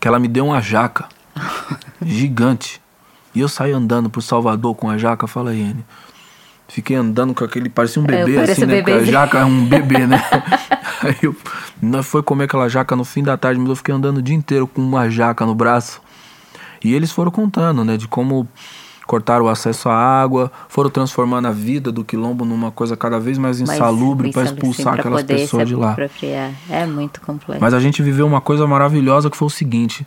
[0.00, 1.08] que ela me deu uma jaca
[2.00, 2.80] gigante.
[3.34, 5.74] E eu saí andando pro Salvador com a jaca, fala aí.
[6.72, 8.76] Fiquei andando com aquele, parecia um É, bebê parece assim, um né?
[8.82, 10.24] Porque a jaca é um bebê, né?
[11.04, 11.36] aí eu,
[11.82, 14.34] nós foi comer aquela jaca no fim da tarde, mas eu fiquei andando o dia
[14.34, 16.00] inteiro com uma jaca no braço.
[16.82, 18.48] E eles foram contando, né, de como
[19.06, 23.36] cortaram o acesso à água, foram transformando a vida do quilombo numa coisa cada vez
[23.36, 25.90] mais insalubre para sim, expulsar aquelas poder pessoas de lá.
[25.92, 26.52] apropriar.
[26.70, 27.60] É muito complexo.
[27.60, 30.06] Mas a gente viveu uma coisa maravilhosa que foi o seguinte: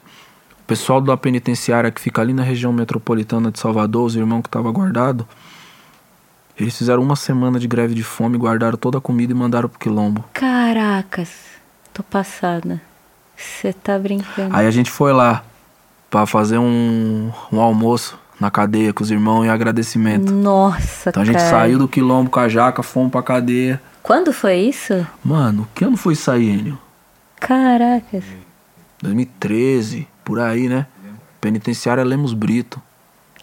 [0.64, 4.48] o pessoal da penitenciária que fica ali na região metropolitana de Salvador, os irmãos que
[4.48, 5.28] estavam guardados,
[6.58, 9.80] eles fizeram uma semana de greve de fome, guardaram toda a comida e mandaram pro
[9.80, 10.24] quilombo.
[10.34, 11.30] Caracas,
[11.94, 12.82] tô passada.
[13.36, 14.56] Você tá brincando.
[14.56, 15.44] Aí a gente foi lá
[16.10, 20.32] para fazer um, um almoço na cadeia com os irmãos em agradecimento.
[20.32, 21.50] Nossa, Então a gente cara.
[21.50, 23.82] saiu do quilombo com a jaca, fomos pra cadeia.
[24.02, 25.06] Quando foi isso?
[25.24, 26.78] Mano, que ano foi isso aí, Enio?
[27.40, 28.24] Caracas.
[29.02, 30.86] 2013, por aí, né?
[31.42, 32.82] Penitenciária Lemos Brito.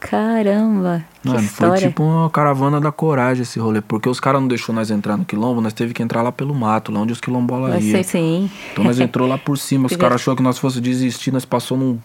[0.09, 1.05] Caramba.
[1.23, 1.89] Que Mano, foi história.
[1.89, 3.81] tipo uma caravana da coragem esse rolê.
[3.81, 6.55] Porque os caras não deixou nós entrar no quilombo, nós teve que entrar lá pelo
[6.55, 8.03] mato, lá onde os quilombolas iam.
[8.03, 8.51] sim.
[8.73, 11.77] Então nós entrou lá por cima, os caras achou que nós fosse desistir, nós passou
[11.77, 11.99] num,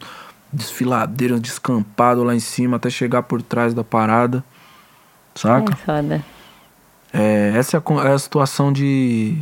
[0.51, 4.43] desfiladeiro, descampado lá em cima até chegar por trás da parada.
[5.35, 5.73] Saca?
[5.73, 6.25] É foda.
[7.13, 9.37] É, essa é a, é a situação de.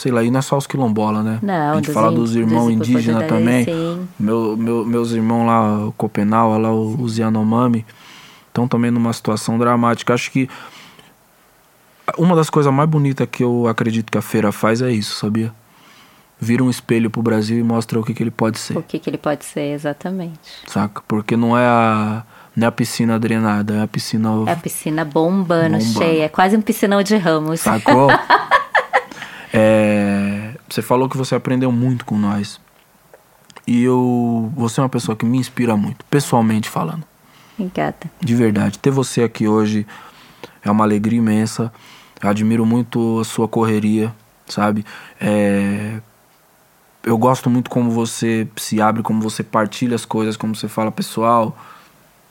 [0.00, 1.38] Sei lá, e não é só os quilombola, né?
[1.42, 3.98] Não, a gente dos fala in- dos irmãos indígenas incorporadores, também.
[3.98, 4.08] sim.
[4.18, 7.84] Meu, meu- meus irmãos lá, o Copenau, lá o- os Yanomami,
[8.48, 10.14] estão também numa situação dramática.
[10.14, 10.48] Acho que
[12.18, 15.52] uma das coisas mais bonitas que eu acredito que a feira faz é isso, sabia?
[16.40, 18.98] Vira um espelho pro Brasil e mostra o que, que ele pode ser, O que,
[18.98, 20.40] que ele pode ser exatamente.
[20.66, 21.02] saca?
[21.06, 22.22] Porque não é a,
[22.56, 24.30] não é a piscina drenada, é a piscina.
[24.46, 25.98] É a piscina bombando, Bombando.
[25.98, 26.24] cheia.
[26.24, 27.60] É quase um piscinão de ramos.
[27.60, 28.08] Sacou?
[29.52, 32.60] É, você falou que você aprendeu muito com nós.
[33.66, 34.52] E eu.
[34.56, 37.04] Você é uma pessoa que me inspira muito, pessoalmente falando.
[37.58, 38.10] Obrigada.
[38.20, 38.78] De verdade.
[38.78, 39.86] Ter você aqui hoje
[40.64, 41.72] é uma alegria imensa.
[42.22, 44.14] Eu admiro muito a sua correria,
[44.46, 44.84] sabe?
[45.20, 46.00] É,
[47.02, 50.90] Eu gosto muito como você se abre, como você partilha as coisas, como você fala,
[50.92, 51.56] pessoal.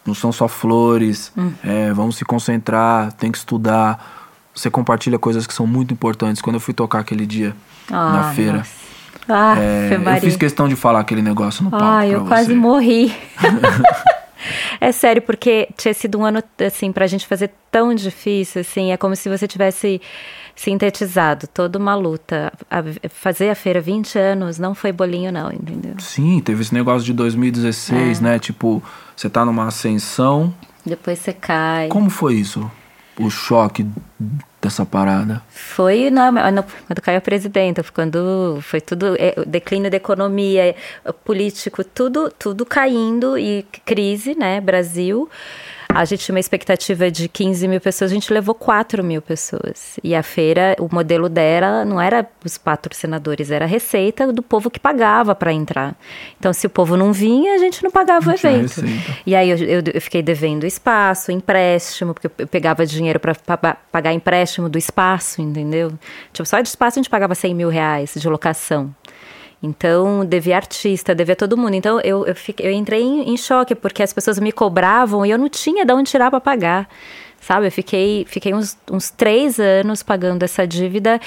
[0.05, 1.31] Não são só flores.
[1.63, 4.18] é, vamos se concentrar, tem que estudar.
[4.59, 6.41] Você compartilha coisas que são muito importantes.
[6.41, 7.55] Quando eu fui tocar aquele dia
[7.89, 8.71] na Ah, feira, nossa.
[9.31, 11.85] Ah, é, eu fiz questão de falar aquele negócio no palco.
[11.85, 12.27] Ah, eu você.
[12.27, 13.15] quase morri.
[14.81, 18.97] é sério, porque tinha sido um ano, assim, pra gente fazer tão difícil, assim, é
[18.97, 20.01] como se você tivesse
[20.55, 22.51] sintetizado toda uma luta.
[22.69, 25.93] A- fazer a feira 20 anos não foi bolinho, não, entendeu?
[25.99, 28.21] Sim, teve esse negócio de 2016, É.
[28.21, 28.39] né?
[28.39, 28.83] Tipo,
[29.15, 30.53] você tá numa ascensão.
[30.85, 31.87] Depois você cai.
[31.87, 32.69] Como foi isso?
[33.17, 33.85] O choque
[34.61, 35.41] dessa parada?
[35.49, 40.75] Foi na, na- quando caiu a presidenta, quando foi tudo, é, declínio da economia,
[41.05, 45.29] é, político, tudo, tudo caindo e crise, né, Brasil.
[45.91, 49.99] A gente tinha uma expectativa de 15 mil pessoas, a gente levou 4 mil pessoas.
[50.03, 54.69] E a feira, o modelo dela não era os patrocinadores, era a receita do povo
[54.69, 55.95] que pagava para entrar.
[56.39, 58.81] Então, se o povo não vinha, a gente não pagava o evento.
[59.25, 63.33] E aí eu, eu, eu fiquei devendo espaço, empréstimo, porque eu pegava dinheiro para
[63.91, 65.91] pagar empréstimo do espaço, entendeu?
[66.31, 68.93] Tipo, só de espaço a gente pagava 100 mil reais de locação.
[69.61, 71.73] Então, devia artista, devia todo mundo.
[71.73, 75.31] Então, eu, eu, fiquei, eu entrei em, em choque, porque as pessoas me cobravam e
[75.31, 76.87] eu não tinha de onde tirar para pagar.
[77.41, 81.21] Sabe, eu fiquei, fiquei uns, uns três anos pagando essa dívida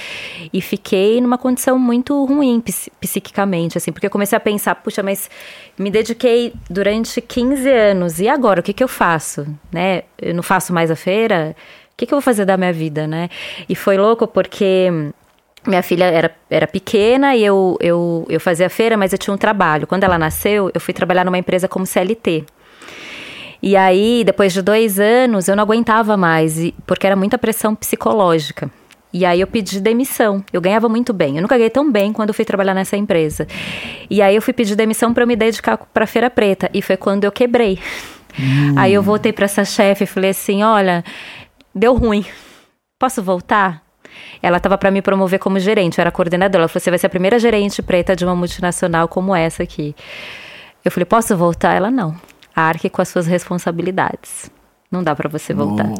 [0.52, 5.02] e fiquei numa condição muito ruim psi- psiquicamente, assim, porque eu comecei a pensar, puxa,
[5.02, 5.30] mas
[5.78, 9.46] me dediquei durante 15 anos, e agora, o que, que eu faço?
[9.72, 10.02] Né?
[10.20, 11.56] Eu não faço mais a feira?
[11.92, 13.30] O que, que eu vou fazer da minha vida, né?
[13.66, 14.90] E foi louco porque
[15.66, 19.38] minha filha era, era pequena e eu, eu, eu fazia feira, mas eu tinha um
[19.38, 19.86] trabalho.
[19.86, 22.44] Quando ela nasceu, eu fui trabalhar numa empresa como CLT.
[23.62, 28.68] E aí, depois de dois anos, eu não aguentava mais, porque era muita pressão psicológica.
[29.12, 30.42] E aí eu pedi demissão.
[30.52, 31.36] Eu ganhava muito bem.
[31.36, 33.46] Eu nunca ganhei tão bem quando eu fui trabalhar nessa empresa.
[34.08, 36.70] E aí eu fui pedir demissão para me dedicar para Feira Preta.
[36.72, 37.78] E foi quando eu quebrei.
[38.76, 41.04] Aí eu voltei para essa chefe e falei assim: olha,
[41.74, 42.24] deu ruim.
[42.98, 43.82] Posso voltar?
[44.42, 46.62] Ela estava para me promover como gerente, eu era coordenadora.
[46.62, 49.94] Ela falou: você vai ser a primeira gerente preta de uma multinacional como essa aqui.
[50.84, 51.74] Eu falei: posso voltar?
[51.74, 52.14] Ela: não.
[52.54, 54.50] Arque com as suas responsabilidades.
[54.90, 55.90] Não dá para você voltar.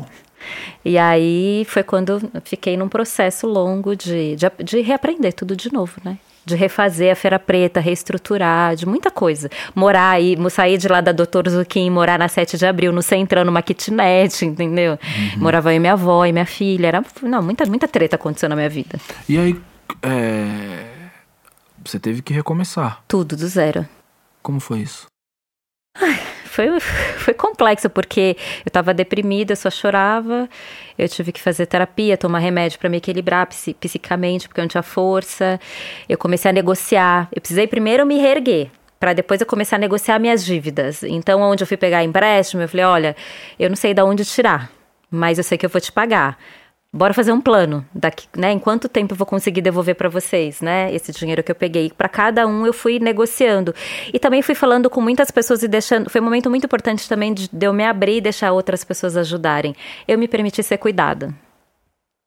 [0.85, 5.94] E aí foi quando fiquei num processo longo de, de, de reaprender tudo de novo,
[6.05, 6.19] né?
[6.44, 9.48] De refazer a Feira Preta, reestruturar, de muita coisa.
[9.74, 13.44] Morar aí, sair de lá da Doutor Zuquim, morar na 7 de abril, no Centrão,
[13.44, 14.98] numa kitnet, entendeu?
[15.36, 16.89] Morava eu e minha avó e minha filha.
[16.89, 18.98] Era, não, muita, muita treta aconteceu na minha vida.
[19.28, 19.60] E aí,
[20.02, 20.85] é,
[21.85, 23.02] você teve que recomeçar.
[23.06, 23.86] Tudo do zero.
[24.43, 25.06] Como foi isso?
[26.53, 30.47] Foi, foi complexo, porque eu estava deprimida, eu só chorava.
[30.99, 34.69] Eu tive que fazer terapia, tomar remédio para me equilibrar psi- psicamente, porque eu não
[34.69, 35.59] tinha força.
[36.07, 37.27] Eu comecei a negociar.
[37.35, 38.69] Eu precisei primeiro me reerguer,
[39.01, 41.03] para depois eu começar a negociar minhas dívidas.
[41.03, 43.16] Então, onde eu fui pegar empréstimo, eu falei: olha,
[43.59, 44.70] eu não sei de onde tirar,
[45.11, 46.39] mas eu sei que eu vou te pagar.
[46.94, 48.52] Bora fazer um plano daqui, né?
[48.52, 50.94] Em quanto tempo eu vou conseguir devolver para vocês, né?
[50.94, 51.90] Esse dinheiro que eu peguei.
[51.90, 53.74] Para cada um eu fui negociando
[54.12, 56.10] e também fui falando com muitas pessoas e deixando.
[56.10, 59.16] Foi um momento muito importante também de, de eu me abrir e deixar outras pessoas
[59.16, 59.74] ajudarem.
[60.06, 61.35] Eu me permiti ser cuidada.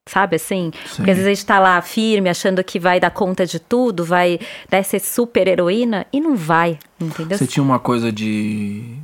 [0.10, 0.72] Sabe assim?
[0.96, 4.04] Porque às vezes a gente tá lá firme, achando que vai dar conta de tudo,
[4.04, 4.40] vai
[4.72, 7.38] né, ser super heroína e não vai, entendeu?
[7.38, 8.98] Você tinha uma coisa de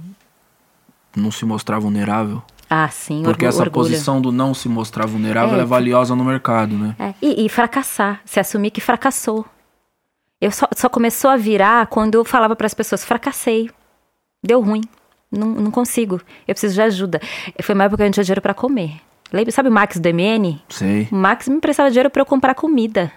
[1.15, 2.41] não se mostrar vulnerável?
[2.73, 3.71] Ah, sim, Porque essa orgulho.
[3.73, 6.95] posição do não se mostrar vulnerável É, é valiosa no mercado, né?
[6.97, 9.45] É, e, e fracassar, se assumir que fracassou.
[10.39, 13.69] Eu só, só começou a virar quando eu falava para as pessoas: fracassei,
[14.41, 14.79] deu ruim,
[15.29, 17.19] não, não consigo, eu preciso de ajuda.
[17.61, 19.01] Foi uma época que eu não tinha dinheiro para comer.
[19.33, 20.57] Lembra, sabe o Max do MN?
[20.69, 21.09] Sei.
[21.11, 23.11] O Max me emprestava dinheiro para eu comprar comida.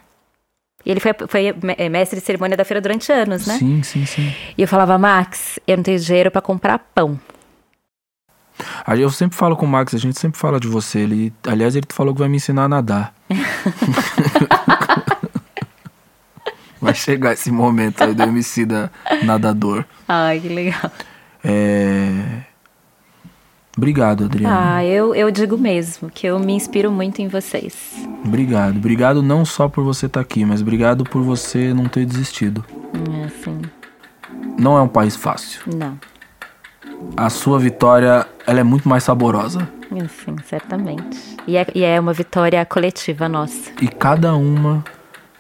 [0.85, 3.56] E ele foi, foi é, mestre de cerimônia da feira durante anos, né?
[3.56, 4.35] Sim, sim, sim.
[4.59, 7.18] E eu falava, Max, eu não tenho dinheiro para comprar pão.
[8.86, 11.01] Aí eu sempre falo com o Max, a gente sempre fala de você.
[11.01, 13.15] Ele, aliás, ele falou que vai me ensinar a nadar.
[16.81, 18.91] vai chegar esse momento aí do MC da
[19.23, 19.85] nadador.
[20.07, 20.91] Ai, que legal.
[21.43, 22.43] É...
[23.77, 24.77] Obrigado, Adriana.
[24.77, 27.74] Ah, eu, eu digo mesmo que eu me inspiro muito em vocês.
[28.24, 28.77] Obrigado.
[28.77, 32.65] Obrigado não só por você estar tá aqui, mas obrigado por você não ter desistido.
[33.24, 33.61] É, sim.
[34.57, 35.61] Não é um país fácil.
[35.66, 35.99] Não.
[37.16, 39.68] A sua vitória, ela é muito mais saborosa.
[40.24, 41.36] Sim, certamente.
[41.46, 43.70] E é, e é uma vitória coletiva nossa.
[43.80, 44.82] E cada uma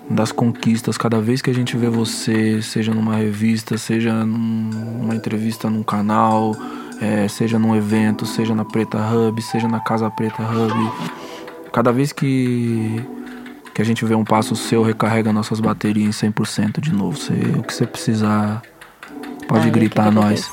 [0.08, 5.70] das conquistas, cada vez que a gente vê você, seja numa revista, seja numa entrevista
[5.70, 6.54] num canal,
[7.00, 10.92] é, seja num evento, seja na Preta Hub, seja na Casa Preta Hub.
[11.72, 13.04] Cada vez que,
[13.74, 17.16] que a gente vê um passo seu, recarrega nossas baterias em 100% de novo.
[17.16, 18.62] Você, o que você precisar,
[19.48, 20.48] pode ah, gritar a nós.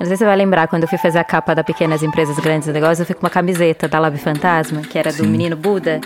[0.00, 2.38] Não sei se você vai lembrar, quando eu fui fazer a capa da Pequenas Empresas
[2.38, 5.26] Grandes Negócios, eu fui com uma camiseta da Lab Fantasma, que era do Sim.
[5.26, 6.00] menino Buda,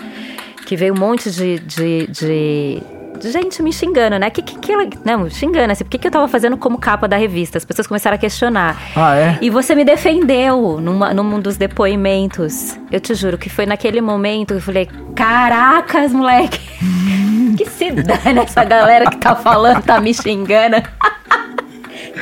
[0.65, 2.83] que veio um monte de, de, de
[3.21, 4.29] gente me xingando, né?
[4.29, 7.15] Que, que, que não, xingando, assim, por que, que eu tava fazendo como capa da
[7.15, 7.57] revista?
[7.57, 8.77] As pessoas começaram a questionar.
[8.97, 9.37] Ah, é?
[9.41, 12.77] E você me defendeu numa, num dos depoimentos.
[12.91, 16.59] Eu te juro que foi naquele momento que eu falei: Caracas, moleque!
[17.57, 20.75] que se dane essa galera que tá falando, tá me xingando.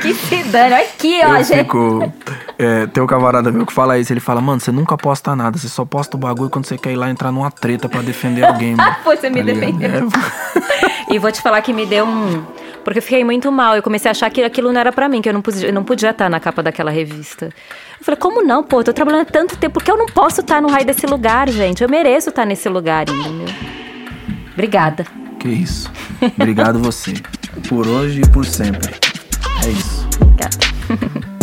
[0.00, 1.58] que se dane, olha aqui, ó, eu gente.
[1.58, 2.12] Fico,
[2.58, 5.58] é, tem um camarada meu que fala isso, ele fala, mano, você nunca posta nada,
[5.58, 8.44] você só posta o bagulho quando você quer ir lá entrar numa treta para defender
[8.44, 8.96] alguém, mano.
[9.04, 10.08] você me tá defendeu.
[10.08, 11.12] É.
[11.14, 12.44] e vou te falar que me deu um...
[12.84, 15.22] Porque eu fiquei muito mal, eu comecei a achar que aquilo não era para mim,
[15.22, 17.46] que eu não podia, eu não podia estar na capa daquela revista.
[17.46, 18.80] Eu falei, como não, pô?
[18.80, 21.82] Eu tô trabalhando tanto tempo, porque eu não posso estar no raio desse lugar, gente?
[21.82, 23.54] Eu mereço estar nesse lugar, entendeu?
[24.52, 25.06] Obrigada.
[25.40, 25.90] Que isso.
[26.38, 27.14] Obrigado você.
[27.68, 29.03] Por hoje e por sempre.
[29.64, 30.06] É isso.
[30.20, 31.33] Obrigada.